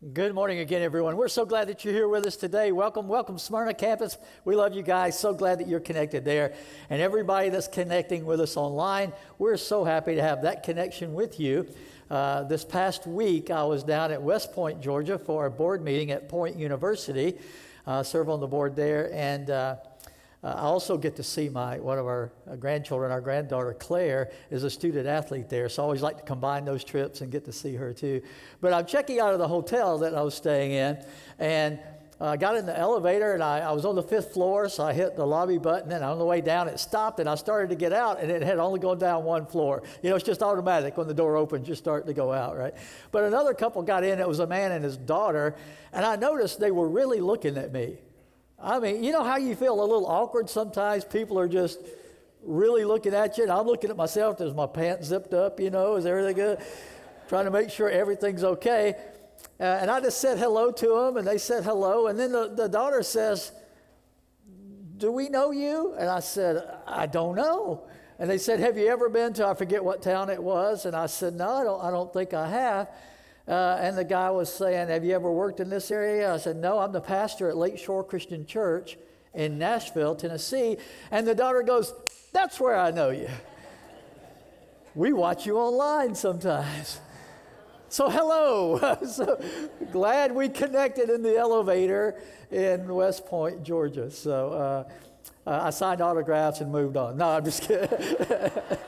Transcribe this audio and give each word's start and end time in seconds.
Good 0.00 0.34
morning 0.34 0.60
again, 0.60 0.80
everyone. 0.80 1.18
We're 1.18 1.28
so 1.28 1.44
glad 1.44 1.68
that 1.68 1.84
you're 1.84 1.92
here 1.92 2.08
with 2.08 2.24
us 2.24 2.34
today. 2.34 2.72
Welcome, 2.72 3.06
welcome, 3.06 3.36
Smyrna 3.36 3.74
campus. 3.74 4.16
We 4.46 4.56
love 4.56 4.72
you 4.72 4.80
guys. 4.80 5.18
So 5.18 5.34
glad 5.34 5.60
that 5.60 5.68
you're 5.68 5.78
connected 5.78 6.24
there. 6.24 6.54
And 6.88 7.02
everybody 7.02 7.50
that's 7.50 7.68
connecting 7.68 8.24
with 8.24 8.40
us 8.40 8.56
online, 8.56 9.12
we're 9.36 9.58
so 9.58 9.84
happy 9.84 10.14
to 10.14 10.22
have 10.22 10.40
that 10.40 10.62
connection 10.62 11.12
with 11.12 11.38
you. 11.38 11.66
Uh, 12.08 12.44
this 12.44 12.64
past 12.64 13.06
week, 13.06 13.50
I 13.50 13.62
was 13.64 13.84
down 13.84 14.10
at 14.10 14.22
West 14.22 14.54
Point, 14.54 14.80
Georgia 14.80 15.18
for 15.18 15.44
a 15.44 15.50
board 15.50 15.84
meeting 15.84 16.12
at 16.12 16.30
Point 16.30 16.56
University, 16.56 17.36
uh, 17.86 18.02
serve 18.02 18.30
on 18.30 18.40
the 18.40 18.46
board 18.46 18.74
there. 18.74 19.12
And 19.12 19.50
uh, 19.50 19.76
uh, 20.42 20.54
I 20.56 20.62
also 20.62 20.96
get 20.96 21.16
to 21.16 21.22
see 21.22 21.48
my 21.48 21.78
one 21.78 21.98
of 21.98 22.06
our 22.06 22.32
uh, 22.50 22.56
grandchildren, 22.56 23.12
our 23.12 23.20
granddaughter 23.20 23.74
Claire, 23.78 24.30
is 24.50 24.64
a 24.64 24.70
student 24.70 25.06
athlete 25.06 25.48
there. 25.48 25.68
So 25.68 25.82
I 25.82 25.84
always 25.84 26.02
like 26.02 26.16
to 26.16 26.22
combine 26.22 26.64
those 26.64 26.82
trips 26.82 27.20
and 27.20 27.30
get 27.30 27.44
to 27.44 27.52
see 27.52 27.74
her 27.74 27.92
too. 27.92 28.22
But 28.60 28.72
I'm 28.72 28.86
checking 28.86 29.20
out 29.20 29.32
of 29.32 29.38
the 29.38 29.48
hotel 29.48 29.98
that 29.98 30.14
I 30.14 30.22
was 30.22 30.34
staying 30.34 30.72
in, 30.72 31.04
and 31.38 31.78
I 32.20 32.34
uh, 32.34 32.36
got 32.36 32.54
in 32.56 32.66
the 32.66 32.78
elevator 32.78 33.32
and 33.32 33.42
I, 33.42 33.60
I, 33.60 33.72
was 33.72 33.86
on 33.86 33.94
the 33.94 34.02
fifth 34.02 34.34
floor, 34.34 34.68
so 34.68 34.84
I 34.84 34.92
hit 34.92 35.16
the 35.16 35.26
lobby 35.26 35.56
button, 35.56 35.90
and 35.90 36.04
on 36.04 36.18
the 36.18 36.24
way 36.24 36.42
down 36.42 36.68
it 36.68 36.78
stopped, 36.78 37.18
and 37.18 37.26
I 37.26 37.34
started 37.34 37.70
to 37.70 37.76
get 37.76 37.94
out, 37.94 38.20
and 38.20 38.30
it 38.30 38.42
had 38.42 38.58
only 38.58 38.78
gone 38.78 38.98
down 38.98 39.24
one 39.24 39.46
floor. 39.46 39.82
You 40.02 40.10
know, 40.10 40.16
it's 40.16 40.24
just 40.24 40.42
automatic 40.42 40.98
when 40.98 41.08
the 41.08 41.14
door 41.14 41.38
opens, 41.38 41.66
you 41.66 41.74
start 41.74 42.06
to 42.08 42.12
go 42.12 42.30
out, 42.30 42.58
right? 42.58 42.74
But 43.10 43.24
another 43.24 43.54
couple 43.54 43.80
got 43.80 44.04
in. 44.04 44.20
It 44.20 44.28
was 44.28 44.40
a 44.40 44.46
man 44.46 44.72
and 44.72 44.84
his 44.84 44.98
daughter, 44.98 45.56
and 45.94 46.04
I 46.04 46.16
noticed 46.16 46.60
they 46.60 46.70
were 46.70 46.88
really 46.88 47.20
looking 47.20 47.56
at 47.56 47.72
me. 47.72 47.96
I 48.62 48.78
mean, 48.78 49.02
you 49.02 49.12
know 49.12 49.24
how 49.24 49.36
you 49.36 49.54
feel 49.54 49.74
a 49.74 49.84
little 49.84 50.06
awkward 50.06 50.50
sometimes? 50.50 51.04
People 51.04 51.38
are 51.38 51.48
just 51.48 51.78
really 52.42 52.84
looking 52.84 53.14
at 53.14 53.38
you, 53.38 53.44
and 53.44 53.52
I'm 53.52 53.66
looking 53.66 53.90
at 53.90 53.96
myself. 53.96 54.40
Is 54.40 54.54
my 54.54 54.66
pants 54.66 55.08
zipped 55.08 55.32
up? 55.32 55.60
You 55.60 55.70
know, 55.70 55.96
is 55.96 56.06
everything 56.06 56.36
good? 56.36 56.58
Trying 57.28 57.46
to 57.46 57.50
make 57.50 57.70
sure 57.70 57.88
everything's 57.88 58.44
okay. 58.44 58.94
Uh, 59.58 59.64
and 59.64 59.90
I 59.90 60.00
just 60.00 60.20
said 60.20 60.38
hello 60.38 60.70
to 60.72 60.86
them, 60.86 61.16
and 61.16 61.26
they 61.26 61.38
said 61.38 61.64
hello. 61.64 62.08
And 62.08 62.18
then 62.18 62.32
the, 62.32 62.48
the 62.54 62.68
daughter 62.68 63.02
says, 63.02 63.52
Do 64.96 65.10
we 65.10 65.28
know 65.28 65.50
you? 65.50 65.94
And 65.98 66.08
I 66.08 66.20
said, 66.20 66.62
I 66.86 67.06
don't 67.06 67.36
know. 67.36 67.86
And 68.18 68.28
they 68.28 68.38
said, 68.38 68.60
Have 68.60 68.76
you 68.76 68.88
ever 68.88 69.08
been 69.08 69.32
to, 69.34 69.46
I 69.46 69.54
forget 69.54 69.82
what 69.82 70.02
town 70.02 70.28
it 70.28 70.42
was? 70.42 70.84
And 70.84 70.94
I 70.94 71.06
said, 71.06 71.34
No, 71.34 71.48
I 71.48 71.64
don't, 71.64 71.84
I 71.84 71.90
don't 71.90 72.12
think 72.12 72.34
I 72.34 72.48
have. 72.48 72.88
Uh, 73.50 73.76
and 73.80 73.98
the 73.98 74.04
guy 74.04 74.30
was 74.30 74.52
saying, 74.52 74.88
Have 74.88 75.04
you 75.04 75.12
ever 75.12 75.30
worked 75.30 75.58
in 75.58 75.68
this 75.68 75.90
area? 75.90 76.32
I 76.32 76.36
said, 76.36 76.56
No, 76.56 76.78
I'm 76.78 76.92
the 76.92 77.00
pastor 77.00 77.48
at 77.48 77.56
Lakeshore 77.56 78.04
Christian 78.04 78.46
Church 78.46 78.96
in 79.34 79.58
Nashville, 79.58 80.14
Tennessee. 80.14 80.76
And 81.10 81.26
the 81.26 81.34
daughter 81.34 81.62
goes, 81.62 81.92
That's 82.32 82.60
where 82.60 82.78
I 82.78 82.92
know 82.92 83.10
you. 83.10 83.28
we 84.94 85.12
watch 85.12 85.46
you 85.46 85.58
online 85.58 86.14
sometimes. 86.14 87.00
So, 87.88 88.08
hello. 88.08 88.98
so 89.04 89.42
glad 89.90 90.32
we 90.32 90.48
connected 90.48 91.10
in 91.10 91.24
the 91.24 91.36
elevator 91.36 92.22
in 92.52 92.86
West 92.94 93.26
Point, 93.26 93.64
Georgia. 93.64 94.12
So, 94.12 94.52
uh, 94.52 94.92
uh, 95.44 95.60
I 95.64 95.70
signed 95.70 96.00
autographs 96.00 96.60
and 96.60 96.70
moved 96.70 96.96
on. 96.96 97.16
No, 97.16 97.30
I'm 97.30 97.44
just 97.44 97.62
kidding. 97.62 97.88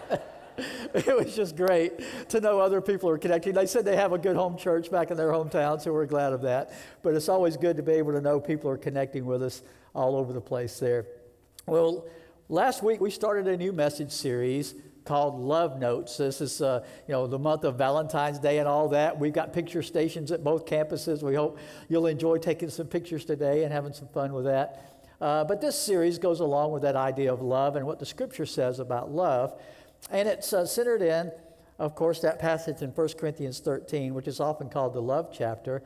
it 0.95 1.17
was 1.17 1.35
just 1.35 1.57
great 1.57 1.93
to 2.29 2.41
know 2.41 2.61
other 2.61 2.81
people 2.81 3.09
are 3.09 3.17
connecting. 3.17 3.55
They 3.55 3.67
said 3.67 3.85
they 3.85 3.97
have 3.97 4.13
a 4.13 4.19
good 4.19 4.37
home 4.37 4.59
church 4.59 4.91
back 4.91 5.11
in 5.11 5.17
their 5.17 5.31
hometown, 5.31 5.81
so 5.81 5.93
we're 5.93 6.07
glad 6.07 6.33
of 6.33 6.43
that. 6.43 6.73
But 7.03 7.15
it's 7.15 7.29
always 7.31 7.57
good 7.57 7.77
to 7.79 7.83
be 7.83 7.93
able 7.93 8.13
to 8.13 8.21
know 8.21 8.39
people 8.41 8.69
are 8.71 8.77
connecting 8.77 9.25
with 9.25 9.43
us 9.43 9.63
all 9.95 10.17
over 10.17 10.33
the 10.33 10.41
place 10.41 10.79
there. 10.79 11.07
Well, 11.67 12.07
last 12.49 12.83
week 12.83 13.01
we 13.01 13.11
started 13.11 13.49
a 13.49 13.57
new 13.57 13.73
message 13.73 14.13
series 14.13 14.75
called 15.05 15.41
Love 15.41 15.79
Notes. 15.79 16.17
This 16.19 16.41
is, 16.41 16.61
uh, 16.61 16.85
you 17.09 17.13
know, 17.13 17.27
the 17.27 17.39
month 17.39 17.65
of 17.65 17.77
Valentine's 17.77 18.39
Day 18.39 18.59
and 18.59 18.69
all 18.69 18.89
that. 18.91 19.19
We've 19.19 19.33
got 19.33 19.53
picture 19.53 19.83
stations 19.83 20.31
at 20.31 20.45
both 20.45 20.67
campuses. 20.67 21.23
We 21.23 21.35
hope 21.35 21.59
you'll 21.89 22.07
enjoy 22.07 22.39
taking 22.39 22.69
some 22.69 22.87
pictures 22.87 23.25
today 23.25 23.65
and 23.65 23.73
having 23.73 23.95
some 23.95 24.09
fun 24.09 24.33
with 24.33 24.45
that. 24.45 25.07
Uh, 25.21 25.45
but 25.45 25.61
this 25.61 25.79
series 25.79 26.19
goes 26.19 26.41
along 26.41 26.73
with 26.73 26.83
that 26.83 26.97
idea 26.97 27.33
of 27.33 27.41
love 27.41 27.77
and 27.77 27.87
what 27.87 27.99
the 27.99 28.07
Scripture 28.07 28.45
says 28.45 28.81
about 28.81 29.11
love. 29.11 29.59
And 30.11 30.29
it's 30.29 30.53
uh, 30.53 30.67
centered 30.67 31.03
in, 31.03 31.33
of 31.79 31.95
course, 31.95 32.21
that 32.21 32.39
passage 32.39 32.83
in 32.83 32.91
1 32.91 33.09
Corinthians 33.19 33.61
13, 33.61 34.15
which 34.15 34.29
is 34.29 34.41
often 34.41 34.69
called 34.69 34.95
the 34.95 35.03
love 35.03 35.31
chapter. 35.33 35.83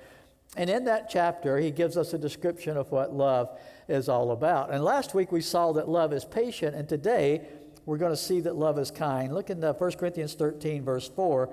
And 0.56 0.70
in 0.70 0.84
that 0.84 1.10
chapter, 1.10 1.58
he 1.58 1.70
gives 1.70 1.96
us 1.96 2.12
a 2.12 2.18
description 2.18 2.76
of 2.76 2.90
what 2.90 3.12
love 3.12 3.58
is 3.88 4.08
all 4.08 4.30
about. 4.30 4.72
And 4.72 4.82
last 4.82 5.14
week 5.14 5.32
we 5.32 5.40
saw 5.40 5.72
that 5.72 5.88
love 5.88 6.12
is 6.12 6.24
patient, 6.24 6.74
and 6.74 6.88
today 6.88 7.46
we're 7.84 7.98
going 7.98 8.12
to 8.12 8.16
see 8.16 8.40
that 8.40 8.56
love 8.56 8.78
is 8.78 8.90
kind. 8.90 9.32
Look 9.32 9.50
in 9.50 9.60
1 9.60 9.74
Corinthians 9.92 10.34
13, 10.34 10.84
verse 10.84 11.08
4. 11.08 11.48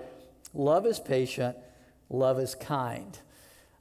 Love 0.53 0.85
is 0.85 1.00
patient, 1.00 1.57
love 2.09 2.40
is 2.40 2.56
kind. 2.56 3.18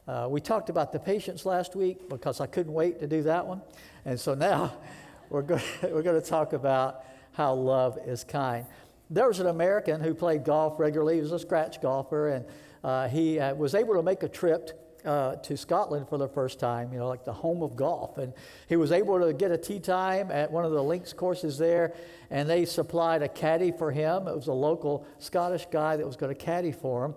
Uh, 0.09 0.26
we 0.28 0.41
talked 0.41 0.69
about 0.69 0.93
the 0.93 0.99
patience 0.99 1.47
last 1.47 1.76
week 1.76 2.09
because 2.09 2.41
I 2.41 2.47
couldn't 2.47 2.72
wait 2.72 2.99
to 3.00 3.06
do 3.06 3.22
that 3.22 3.47
one. 3.47 3.62
And 4.04 4.19
so 4.19 4.34
now 4.34 4.72
we're 5.31 5.43
going, 5.43 5.62
we're 5.82 6.03
going 6.03 6.20
to 6.20 6.26
talk 6.26 6.53
about 6.53 7.04
how 7.32 7.54
love 7.54 7.98
is 8.06 8.25
kind. 8.25 8.66
There 9.10 9.28
was 9.28 9.41
an 9.41 9.47
American 9.47 10.00
who 10.00 10.15
played 10.15 10.44
golf 10.44 10.78
regularly. 10.78 11.16
He 11.16 11.20
was 11.20 11.32
a 11.32 11.38
scratch 11.38 11.81
golfer, 11.81 12.28
and 12.28 12.44
uh, 12.82 13.09
he 13.09 13.38
uh, 13.38 13.54
was 13.54 13.75
able 13.75 13.94
to 13.94 14.03
make 14.03 14.22
a 14.22 14.28
trip 14.28 14.78
uh, 15.04 15.37
to 15.37 15.56
Scotland 15.56 16.09
for 16.09 16.19
the 16.19 16.28
first 16.28 16.59
time, 16.59 16.93
you 16.93 16.98
know, 16.98 17.09
like 17.09 17.25
the 17.25 17.32
home 17.32 17.62
of 17.62 17.76
golf. 17.76 18.19
And 18.19 18.32
he 18.69 18.76
was 18.76 18.93
able 18.93 19.20
to 19.20 19.32
get 19.32 19.50
a 19.50 19.59
tee 19.59 19.81
time 19.81 20.31
at 20.31 20.50
one 20.50 20.65
of 20.65 20.72
the 20.72 20.82
links 20.82 21.12
courses 21.12 21.59
there, 21.59 21.94
and 22.31 22.48
they 22.48 22.65
supplied 22.65 23.22
a 23.22 23.28
caddy 23.28 23.72
for 23.72 23.91
him. 23.91 24.28
It 24.28 24.34
was 24.37 24.47
a 24.47 24.53
local 24.53 25.06
Scottish 25.19 25.66
guy 25.70 25.97
that 25.97 26.06
was 26.06 26.16
going 26.16 26.34
to 26.34 26.41
caddy 26.41 26.72
for 26.72 27.06
him. 27.06 27.14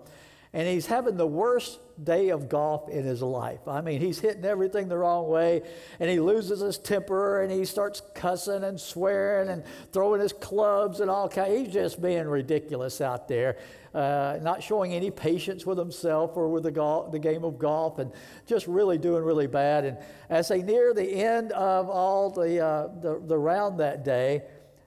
And 0.56 0.66
he's 0.66 0.86
having 0.86 1.18
the 1.18 1.26
worst 1.26 1.80
day 2.02 2.30
of 2.30 2.48
golf 2.48 2.88
in 2.88 3.04
his 3.04 3.20
life. 3.20 3.68
I 3.68 3.82
mean, 3.82 4.00
he's 4.00 4.20
hitting 4.20 4.46
everything 4.46 4.88
the 4.88 4.96
wrong 4.96 5.28
way, 5.28 5.60
and 6.00 6.08
he 6.08 6.18
loses 6.18 6.60
his 6.60 6.78
temper, 6.78 7.42
and 7.42 7.52
he 7.52 7.66
starts 7.66 8.00
cussing 8.14 8.64
and 8.64 8.80
swearing 8.80 9.50
and 9.50 9.62
throwing 9.92 10.22
his 10.22 10.32
clubs 10.32 11.00
and 11.00 11.10
all 11.10 11.28
kinds. 11.28 11.58
He's 11.58 11.74
just 11.74 12.00
being 12.00 12.26
ridiculous 12.26 13.02
out 13.02 13.28
there, 13.28 13.58
uh, 13.92 14.38
not 14.40 14.62
showing 14.62 14.94
any 14.94 15.10
patience 15.10 15.66
with 15.66 15.76
himself 15.76 16.38
or 16.38 16.48
with 16.48 16.62
the, 16.62 16.70
golf, 16.70 17.12
the 17.12 17.18
game 17.18 17.44
of 17.44 17.58
golf, 17.58 17.98
and 17.98 18.10
just 18.46 18.66
really 18.66 18.96
doing 18.96 19.22
really 19.24 19.46
bad. 19.46 19.84
And 19.84 19.98
as 20.30 20.48
they 20.48 20.62
near 20.62 20.94
the 20.94 21.06
end 21.06 21.52
of 21.52 21.90
all 21.90 22.30
the, 22.30 22.64
uh, 22.64 22.88
the, 23.02 23.20
the 23.26 23.36
round 23.36 23.78
that 23.80 24.06
day, 24.06 24.40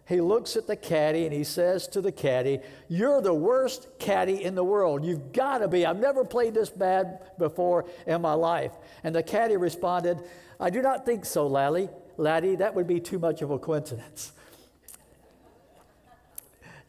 he 0.10 0.22
looks 0.22 0.56
at 0.56 0.66
the 0.66 0.76
caddy 0.76 1.26
and 1.26 1.32
he 1.32 1.44
says 1.44 1.88
to 1.90 2.02
the 2.02 2.12
caddy, 2.12 2.62
You're 2.88 3.22
the 3.22 3.34
worst 3.34 3.88
caddy 4.00 4.44
in 4.44 4.56
the 4.56 4.64
world. 4.64 5.06
You've 5.06 5.32
got 5.32 5.60
to 5.60 5.68
be. 5.68 5.86
I've 5.86 6.00
never 6.00 6.26
played 6.26 6.56
this 6.56 6.72
bad 6.72 7.38
before 7.38 7.86
in 8.08 8.20
my 8.20 8.34
life. 8.34 8.72
And 9.04 9.14
the 9.14 9.22
caddy 9.22 9.56
responded, 9.56 10.20
I 10.60 10.72
do 10.72 10.82
not 10.82 11.06
think 11.06 11.26
so, 11.26 11.46
laddie. 11.46 11.90
Laddie, 12.18 12.56
that 12.56 12.74
would 12.74 12.88
be 12.88 13.00
too 13.00 13.20
much 13.20 13.44
of 13.44 13.52
a 13.52 13.60
coincidence. 13.60 14.32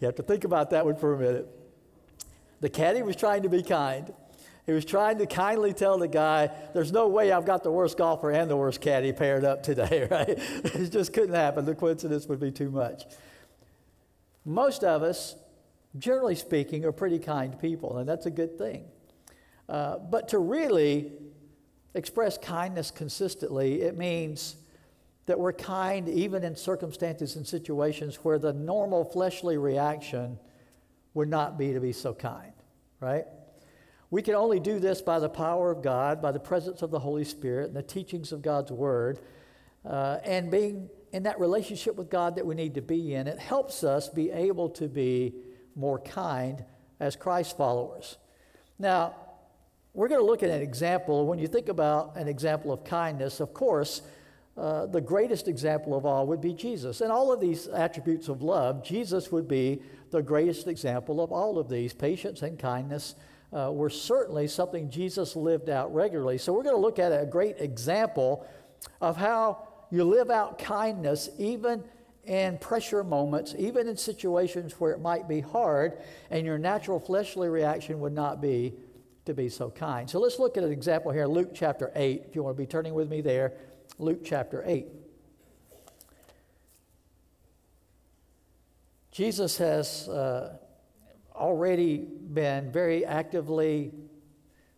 You 0.01 0.07
have 0.07 0.17
to 0.17 0.23
think 0.23 0.45
about 0.45 0.71
that 0.71 0.87
one 0.87 0.97
for 0.97 1.13
a 1.13 1.19
minute. 1.19 1.47
The 2.61 2.71
caddy 2.71 3.03
was 3.03 3.17
trying 3.17 3.43
to 3.43 3.51
be 3.51 3.63
kind. 3.63 4.15
He 4.67 4.73
was 4.73 4.85
trying 4.85 5.19
to 5.19 5.27
kindly 5.27 5.73
tell 5.73 5.99
the 5.99 6.09
guy, 6.09 6.51
There's 6.75 6.93
no 6.93 7.09
way 7.09 7.33
I've 7.33 7.47
got 7.47 7.63
the 7.63 7.71
worst 7.71 7.97
golfer 7.97 8.31
and 8.31 8.51
the 8.51 8.57
worst 8.57 8.81
caddy 8.81 9.13
paired 9.13 9.45
up 9.45 9.63
today, 9.63 10.07
right? 10.11 10.29
it 10.29 10.91
just 10.91 11.13
couldn't 11.13 11.35
happen. 11.35 11.65
The 11.65 11.75
coincidence 11.75 12.27
would 12.27 12.41
be 12.41 12.51
too 12.51 12.71
much. 12.71 13.05
Most 14.45 14.85
of 14.85 15.03
us, 15.03 15.37
generally 15.99 16.35
speaking, 16.35 16.85
are 16.85 16.93
pretty 16.93 17.19
kind 17.19 17.59
people, 17.59 17.99
and 17.99 18.09
that's 18.09 18.27
a 18.27 18.31
good 18.31 18.59
thing. 18.59 18.85
Uh, 19.69 19.99
but 19.99 20.29
to 20.29 20.39
really 20.39 21.13
express 21.95 22.39
kindness 22.39 22.91
consistently, 22.91 23.83
it 23.83 23.97
means 23.97 24.57
that 25.27 25.39
we're 25.39 25.53
kind 25.53 26.09
even 26.09 26.43
in 26.43 26.57
circumstances 26.57 27.37
and 27.37 27.47
situations 27.47 28.17
where 28.17 28.39
the 28.39 28.53
normal 28.53 29.05
fleshly 29.05 29.57
reaction 29.57 30.39
would 31.15 31.29
not 31.29 31.59
be 31.59 31.73
to 31.73 31.81
be 31.81 31.93
so 31.93 32.13
kind, 32.13 32.53
right? 33.01 33.25
We 34.11 34.23
can 34.23 34.35
only 34.35 34.59
do 34.59 34.81
this 34.81 35.01
by 35.01 35.21
the 35.21 35.29
power 35.29 35.71
of 35.71 35.83
God, 35.83 36.21
by 36.21 36.33
the 36.33 36.41
presence 36.41 36.83
of 36.83 36.91
the 36.91 36.99
Holy 36.99 37.25
Spirit, 37.25 37.69
and 37.69 37.77
the 37.77 37.83
teachings 37.83 38.33
of 38.33 38.43
God's 38.43 38.73
Word, 38.73 39.21
uh, 39.85 40.19
and 40.25 40.51
being 40.51 40.91
in 41.13 41.23
that 41.25 41.39
relationship 41.39 41.97
with 41.97 42.11
God 42.11 42.35
that 42.37 42.45
we 42.45 42.55
need 42.55 42.75
to 42.75 42.83
be 42.83 43.15
in. 43.15 43.29
It 43.29 43.39
helps 43.39 43.85
us 43.85 44.09
be 44.09 44.31
able 44.31 44.69
to 44.71 44.89
be 44.89 45.35
more 45.77 46.01
kind 46.01 46.65
as 46.99 47.15
Christ 47.15 47.57
followers. 47.57 48.19
Now, 48.79 49.15
we're 49.95 50.09
going 50.09 50.21
to 50.21 50.27
look 50.27 50.43
at 50.43 50.51
an 50.51 50.63
example. 50.63 51.27
When 51.27 51.39
you 51.39 51.47
think 51.47 51.69
about 51.69 52.17
an 52.17 52.29
example 52.29 52.73
of 52.73 52.85
kindness, 52.85 53.41
of 53.41 53.55
course, 53.55 54.03
uh, 54.57 54.87
the 54.87 55.01
greatest 55.01 55.49
example 55.49 55.97
of 55.97 56.05
all 56.05 56.27
would 56.27 56.41
be 56.41 56.53
Jesus. 56.53 57.01
And 57.01 57.11
all 57.11 57.33
of 57.33 57.41
these 57.41 57.67
attributes 57.69 58.29
of 58.29 58.43
love, 58.43 58.85
Jesus 58.85 59.33
would 59.33 59.49
be 59.49 59.83
the 60.11 60.23
greatest 60.23 60.67
example 60.67 61.21
of 61.21 61.33
all 61.33 61.59
of 61.59 61.69
these 61.69 61.93
patience 61.93 62.43
and 62.43 62.59
kindness 62.59 63.15
uh, 63.53 63.71
were 63.73 63.91
certainly 63.91 64.47
something 64.47 64.91
Jesus 64.91 65.37
lived 65.37 65.69
out 65.69 65.93
regularly. 65.95 66.39
So 66.39 66.53
we're 66.53 66.63
going 66.63 66.77
to 66.77 66.81
look 66.81 66.99
at 66.99 67.13
a 67.13 67.27
great 67.27 67.57
example 67.59 68.47
of 69.01 69.17
how 69.17 69.67
you 69.91 70.05
live 70.05 70.31
out 70.31 70.59
kindness 70.59 71.29
even 71.39 71.83
in 72.25 72.59
pressure 72.59 73.03
moments, 73.03 73.55
even 73.59 73.89
in 73.89 73.97
situations 73.97 74.75
where 74.79 74.93
it 74.93 75.01
might 75.01 75.29
be 75.29 75.41
hard 75.41 75.99
and 76.31 76.47
your 76.47 76.59
natural 76.59 77.01
fleshly 77.01 77.49
reaction 77.49 77.99
would 78.01 78.13
not 78.13 78.41
be 78.41 78.75
to 79.27 79.35
be 79.35 79.49
so 79.49 79.71
kind. 79.71 80.09
So 80.09 80.21
let's 80.21 80.39
look 80.39 80.57
at 80.57 80.65
an 80.65 80.73
example 80.73 81.11
here, 81.11 81.27
Luke 81.27 81.51
chapter 81.55 81.91
8, 81.95 82.25
if 82.29 82.37
you 82.37 82.43
want 82.43 82.57
to 82.57 82.63
be 82.63 82.67
turning 82.67 82.95
with 82.95 83.11
me 83.11 83.21
there. 83.21 83.55
Luke 83.99 84.21
chapter 84.25 84.63
8. 84.65 84.87
Jesus 89.11 89.59
has 89.59 90.09
uh, 90.09 90.57
already 91.41 91.99
been 91.99 92.71
very 92.71 93.05
actively, 93.05 93.93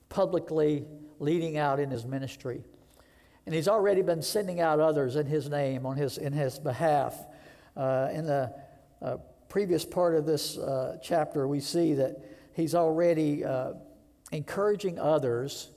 publicly 0.09 0.87
leading 1.19 1.59
out 1.59 1.81
in 1.81 1.91
his 1.91 2.06
ministry. 2.06 2.64
And 3.44 3.55
he's 3.55 3.69
already 3.69 4.03
been 4.03 4.23
sending 4.23 4.61
out 4.61 4.79
others 4.79 5.17
in 5.17 5.26
his 5.26 5.50
name, 5.50 5.85
on 5.85 5.97
his, 5.97 6.17
in 6.17 6.32
his 6.32 6.59
behalf. 6.59 7.19
Uh, 7.76 8.09
in 8.12 8.26
the 8.26 8.55
uh, 9.00 9.17
previous 9.49 9.85
part 9.85 10.14
of 10.14 10.25
this 10.25 10.56
uh, 10.56 10.99
chapter, 11.03 11.49
we 11.49 11.59
see 11.59 11.94
that 11.94 12.23
he's 12.55 12.75
already 12.75 13.44
uh, 13.44 13.73
encouraging 14.31 14.99
others 14.99 15.70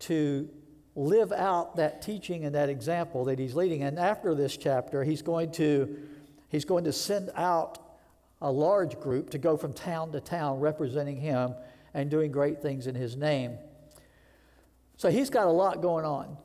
to 0.00 0.48
live 0.96 1.30
out 1.30 1.76
that 1.76 2.02
teaching 2.02 2.44
and 2.44 2.54
that 2.56 2.68
example 2.68 3.24
that 3.26 3.38
he's 3.38 3.54
leading. 3.54 3.84
And 3.84 3.98
after 3.98 4.34
this 4.34 4.56
chapter, 4.56 5.04
he's 5.04 5.22
going 5.22 5.52
to, 5.52 5.96
he's 6.48 6.64
going 6.64 6.84
to 6.84 6.92
send 6.92 7.30
out 7.36 7.78
a 8.40 8.50
large 8.50 8.98
group 9.00 9.30
to 9.30 9.38
go 9.38 9.56
from 9.56 9.72
town 9.72 10.12
to 10.12 10.20
town 10.20 10.60
representing 10.60 11.16
him 11.16 11.54
and 11.94 12.10
doing 12.10 12.30
great 12.30 12.62
things 12.62 12.86
in 12.86 12.94
his 12.94 13.16
name. 13.16 13.58
So 14.96 15.10
he's 15.10 15.30
got 15.30 15.46
a 15.46 15.50
lot 15.50 15.82
going 15.82 16.04
on. 16.04 16.36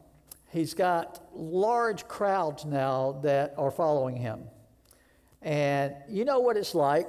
He's 0.52 0.74
got 0.74 1.24
large 1.34 2.08
crowds 2.08 2.66
now 2.66 3.20
that 3.24 3.56
are 3.58 3.72
following 3.72 4.16
him. 4.16 4.44
And 5.42 5.96
you 6.08 6.26
know 6.26 6.40
what 6.40 6.58
it's 6.58 6.76
like 6.76 7.08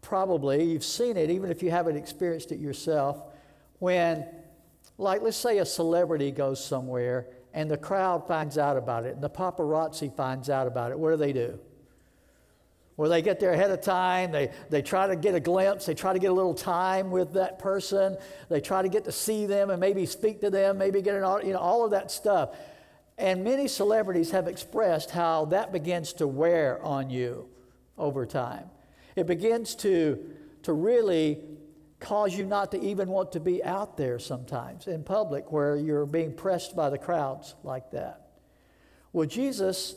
probably, 0.00 0.64
you've 0.64 0.84
seen 0.84 1.16
it, 1.16 1.30
even 1.30 1.50
if 1.50 1.62
you 1.62 1.70
haven't 1.70 1.96
experienced 1.96 2.52
it 2.52 2.58
yourself, 2.58 3.22
when, 3.78 4.26
like, 4.98 5.22
let's 5.22 5.36
say 5.36 5.58
a 5.58 5.64
celebrity 5.64 6.30
goes 6.30 6.62
somewhere 6.62 7.28
and 7.54 7.70
the 7.70 7.76
crowd 7.76 8.26
finds 8.26 8.58
out 8.58 8.76
about 8.76 9.04
it 9.04 9.14
and 9.14 9.22
the 9.22 9.30
paparazzi 9.30 10.14
finds 10.14 10.50
out 10.50 10.66
about 10.66 10.90
it. 10.90 10.98
What 10.98 11.10
do 11.10 11.16
they 11.16 11.32
do? 11.32 11.58
Well, 13.02 13.10
they 13.10 13.20
get 13.20 13.40
there 13.40 13.52
ahead 13.52 13.72
of 13.72 13.80
time. 13.80 14.30
They, 14.30 14.52
they 14.70 14.80
try 14.80 15.08
to 15.08 15.16
get 15.16 15.34
a 15.34 15.40
glimpse. 15.40 15.86
They 15.86 15.94
try 15.94 16.12
to 16.12 16.20
get 16.20 16.30
a 16.30 16.34
little 16.34 16.54
time 16.54 17.10
with 17.10 17.32
that 17.32 17.58
person. 17.58 18.16
They 18.48 18.60
try 18.60 18.80
to 18.80 18.88
get 18.88 19.02
to 19.06 19.10
see 19.10 19.44
them 19.44 19.70
and 19.70 19.80
maybe 19.80 20.06
speak 20.06 20.40
to 20.42 20.50
them, 20.50 20.78
maybe 20.78 21.02
get 21.02 21.16
an, 21.16 21.44
you 21.44 21.52
know, 21.52 21.58
all 21.58 21.84
of 21.84 21.90
that 21.90 22.12
stuff. 22.12 22.50
And 23.18 23.42
many 23.42 23.66
celebrities 23.66 24.30
have 24.30 24.46
expressed 24.46 25.10
how 25.10 25.46
that 25.46 25.72
begins 25.72 26.12
to 26.12 26.28
wear 26.28 26.80
on 26.80 27.10
you 27.10 27.48
over 27.98 28.24
time. 28.24 28.70
It 29.16 29.26
begins 29.26 29.74
to, 29.74 30.24
to 30.62 30.72
really 30.72 31.40
cause 31.98 32.36
you 32.36 32.46
not 32.46 32.70
to 32.70 32.80
even 32.80 33.08
want 33.08 33.32
to 33.32 33.40
be 33.40 33.64
out 33.64 33.96
there 33.96 34.20
sometimes 34.20 34.86
in 34.86 35.02
public 35.02 35.50
where 35.50 35.74
you're 35.74 36.06
being 36.06 36.32
pressed 36.32 36.76
by 36.76 36.88
the 36.88 36.98
crowds 36.98 37.56
like 37.64 37.90
that. 37.90 38.28
Well, 39.12 39.26
Jesus 39.26 39.96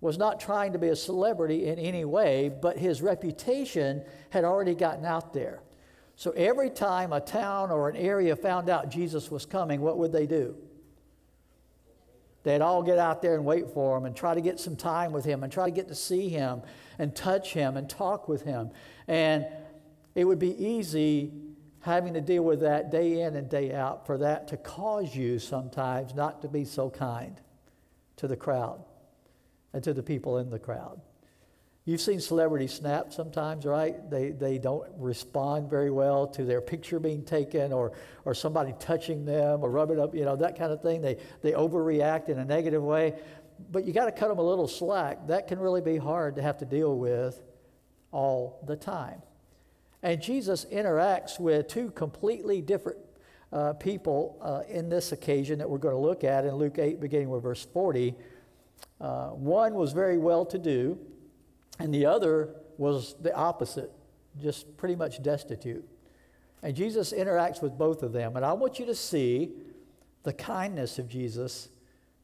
was 0.00 0.16
not 0.16 0.40
trying 0.40 0.72
to 0.72 0.78
be 0.78 0.88
a 0.88 0.96
celebrity 0.96 1.66
in 1.66 1.78
any 1.78 2.04
way, 2.04 2.48
but 2.48 2.78
his 2.78 3.02
reputation 3.02 4.02
had 4.30 4.44
already 4.44 4.74
gotten 4.74 5.04
out 5.04 5.34
there. 5.34 5.62
So 6.16 6.30
every 6.32 6.70
time 6.70 7.12
a 7.12 7.20
town 7.20 7.70
or 7.70 7.88
an 7.88 7.96
area 7.96 8.34
found 8.36 8.68
out 8.68 8.90
Jesus 8.90 9.30
was 9.30 9.46
coming, 9.46 9.80
what 9.80 9.98
would 9.98 10.12
they 10.12 10.26
do? 10.26 10.56
They'd 12.42 12.62
all 12.62 12.82
get 12.82 12.98
out 12.98 13.20
there 13.20 13.34
and 13.34 13.44
wait 13.44 13.68
for 13.70 13.98
him 13.98 14.06
and 14.06 14.16
try 14.16 14.34
to 14.34 14.40
get 14.40 14.58
some 14.58 14.74
time 14.74 15.12
with 15.12 15.26
him 15.26 15.42
and 15.42 15.52
try 15.52 15.66
to 15.66 15.70
get 15.70 15.88
to 15.88 15.94
see 15.94 16.30
him 16.30 16.62
and 16.98 17.14
touch 17.14 17.52
him 17.52 17.76
and 17.76 17.88
talk 17.88 18.28
with 18.28 18.42
him. 18.42 18.70
And 19.06 19.46
it 20.14 20.24
would 20.24 20.38
be 20.38 20.56
easy 20.62 21.32
having 21.80 22.14
to 22.14 22.20
deal 22.22 22.42
with 22.42 22.60
that 22.60 22.90
day 22.90 23.20
in 23.20 23.36
and 23.36 23.48
day 23.48 23.74
out 23.74 24.06
for 24.06 24.18
that 24.18 24.48
to 24.48 24.56
cause 24.56 25.14
you 25.14 25.38
sometimes 25.38 26.14
not 26.14 26.40
to 26.42 26.48
be 26.48 26.64
so 26.64 26.88
kind 26.88 27.40
to 28.16 28.26
the 28.26 28.36
crowd 28.36 28.82
and 29.72 29.82
to 29.84 29.92
the 29.92 30.02
people 30.02 30.38
in 30.38 30.50
the 30.50 30.58
crowd. 30.58 31.00
You've 31.86 32.00
seen 32.00 32.20
celebrities 32.20 32.74
snap 32.74 33.12
sometimes, 33.12 33.64
right? 33.64 34.08
They, 34.10 34.30
they 34.30 34.58
don't 34.58 34.86
respond 34.96 35.70
very 35.70 35.90
well 35.90 36.26
to 36.28 36.44
their 36.44 36.60
picture 36.60 37.00
being 37.00 37.24
taken 37.24 37.72
or, 37.72 37.92
or 38.24 38.34
somebody 38.34 38.74
touching 38.78 39.24
them 39.24 39.62
or 39.62 39.70
rubbing 39.70 39.98
up, 39.98 40.14
you 40.14 40.24
know, 40.24 40.36
that 40.36 40.58
kind 40.58 40.72
of 40.72 40.82
thing. 40.82 41.00
They, 41.00 41.16
they 41.42 41.52
overreact 41.52 42.28
in 42.28 42.38
a 42.38 42.44
negative 42.44 42.82
way. 42.82 43.14
But 43.72 43.86
you 43.86 43.92
got 43.92 44.04
to 44.04 44.12
cut 44.12 44.28
them 44.28 44.38
a 44.38 44.42
little 44.42 44.68
slack. 44.68 45.26
That 45.26 45.48
can 45.48 45.58
really 45.58 45.80
be 45.80 45.96
hard 45.96 46.36
to 46.36 46.42
have 46.42 46.58
to 46.58 46.64
deal 46.66 46.96
with 46.96 47.42
all 48.12 48.62
the 48.66 48.76
time. 48.76 49.22
And 50.02 50.20
Jesus 50.20 50.66
interacts 50.66 51.40
with 51.40 51.68
two 51.68 51.90
completely 51.90 52.60
different 52.60 52.98
uh, 53.52 53.72
people 53.74 54.38
uh, 54.42 54.62
in 54.72 54.88
this 54.88 55.12
occasion 55.12 55.58
that 55.58 55.68
we're 55.68 55.78
going 55.78 55.94
to 55.94 56.00
look 56.00 56.24
at 56.24 56.44
in 56.44 56.54
Luke 56.54 56.78
8, 56.78 57.00
beginning 57.00 57.30
with 57.30 57.42
verse 57.42 57.66
40. 57.72 58.14
Uh, 59.00 59.28
one 59.28 59.74
was 59.74 59.92
very 59.92 60.18
well 60.18 60.44
to 60.44 60.58
do 60.58 60.98
and 61.80 61.92
the 61.92 62.06
other 62.06 62.54
was 62.76 63.16
the 63.20 63.34
opposite, 63.34 63.90
just 64.40 64.76
pretty 64.76 64.94
much 64.94 65.22
destitute. 65.22 65.84
And 66.62 66.76
Jesus 66.76 67.12
interacts 67.12 67.62
with 67.62 67.76
both 67.78 68.02
of 68.02 68.12
them. 68.12 68.36
And 68.36 68.44
I 68.44 68.52
want 68.52 68.78
you 68.78 68.86
to 68.86 68.94
see 68.94 69.52
the 70.22 70.32
kindness 70.34 70.98
of 70.98 71.08
Jesus 71.08 71.70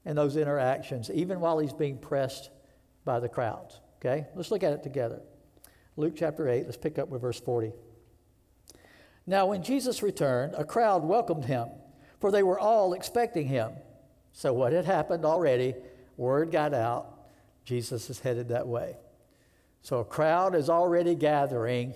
in 0.04 0.14
those 0.14 0.36
interactions, 0.36 1.10
even 1.10 1.40
while 1.40 1.58
he's 1.58 1.72
being 1.72 1.98
pressed 1.98 2.50
by 3.06 3.18
the 3.18 3.28
crowds. 3.28 3.80
Okay? 3.98 4.26
Let's 4.34 4.50
look 4.50 4.62
at 4.62 4.72
it 4.72 4.82
together. 4.82 5.22
Luke 5.96 6.12
chapter 6.14 6.48
8, 6.48 6.66
let's 6.66 6.76
pick 6.76 6.98
up 6.98 7.08
with 7.08 7.22
verse 7.22 7.40
40. 7.40 7.72
Now, 9.26 9.46
when 9.46 9.62
Jesus 9.62 10.02
returned, 10.02 10.54
a 10.56 10.64
crowd 10.64 11.02
welcomed 11.02 11.46
him, 11.46 11.68
for 12.20 12.30
they 12.30 12.42
were 12.42 12.60
all 12.60 12.92
expecting 12.92 13.48
him. 13.48 13.72
So, 14.32 14.52
what 14.52 14.74
had 14.74 14.84
happened 14.84 15.24
already, 15.24 15.74
word 16.16 16.50
got 16.50 16.74
out, 16.74 17.12
Jesus 17.64 18.10
is 18.10 18.20
headed 18.20 18.48
that 18.48 18.66
way. 18.66 18.96
So 19.82 20.00
a 20.00 20.04
crowd 20.04 20.54
is 20.54 20.68
already 20.68 21.14
gathering 21.14 21.94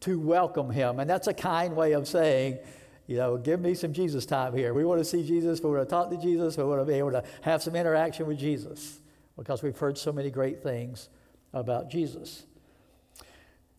to 0.00 0.18
welcome 0.18 0.70
him. 0.70 1.00
And 1.00 1.08
that's 1.08 1.26
a 1.26 1.34
kind 1.34 1.74
way 1.74 1.92
of 1.92 2.06
saying, 2.06 2.58
you 3.06 3.16
know, 3.16 3.36
give 3.36 3.60
me 3.60 3.74
some 3.74 3.92
Jesus 3.92 4.26
time 4.26 4.54
here. 4.54 4.74
We 4.74 4.84
want 4.84 5.00
to 5.00 5.04
see 5.04 5.26
Jesus. 5.26 5.60
We 5.62 5.70
want 5.70 5.82
to 5.82 5.90
talk 5.90 6.10
to 6.10 6.16
Jesus. 6.16 6.56
We 6.56 6.64
want 6.64 6.80
to 6.80 6.84
be 6.84 6.94
able 6.94 7.12
to 7.12 7.24
have 7.42 7.62
some 7.62 7.76
interaction 7.76 8.26
with 8.26 8.38
Jesus 8.38 8.98
because 9.36 9.62
we've 9.62 9.76
heard 9.76 9.98
so 9.98 10.12
many 10.12 10.30
great 10.30 10.62
things 10.62 11.08
about 11.52 11.90
Jesus. 11.90 12.44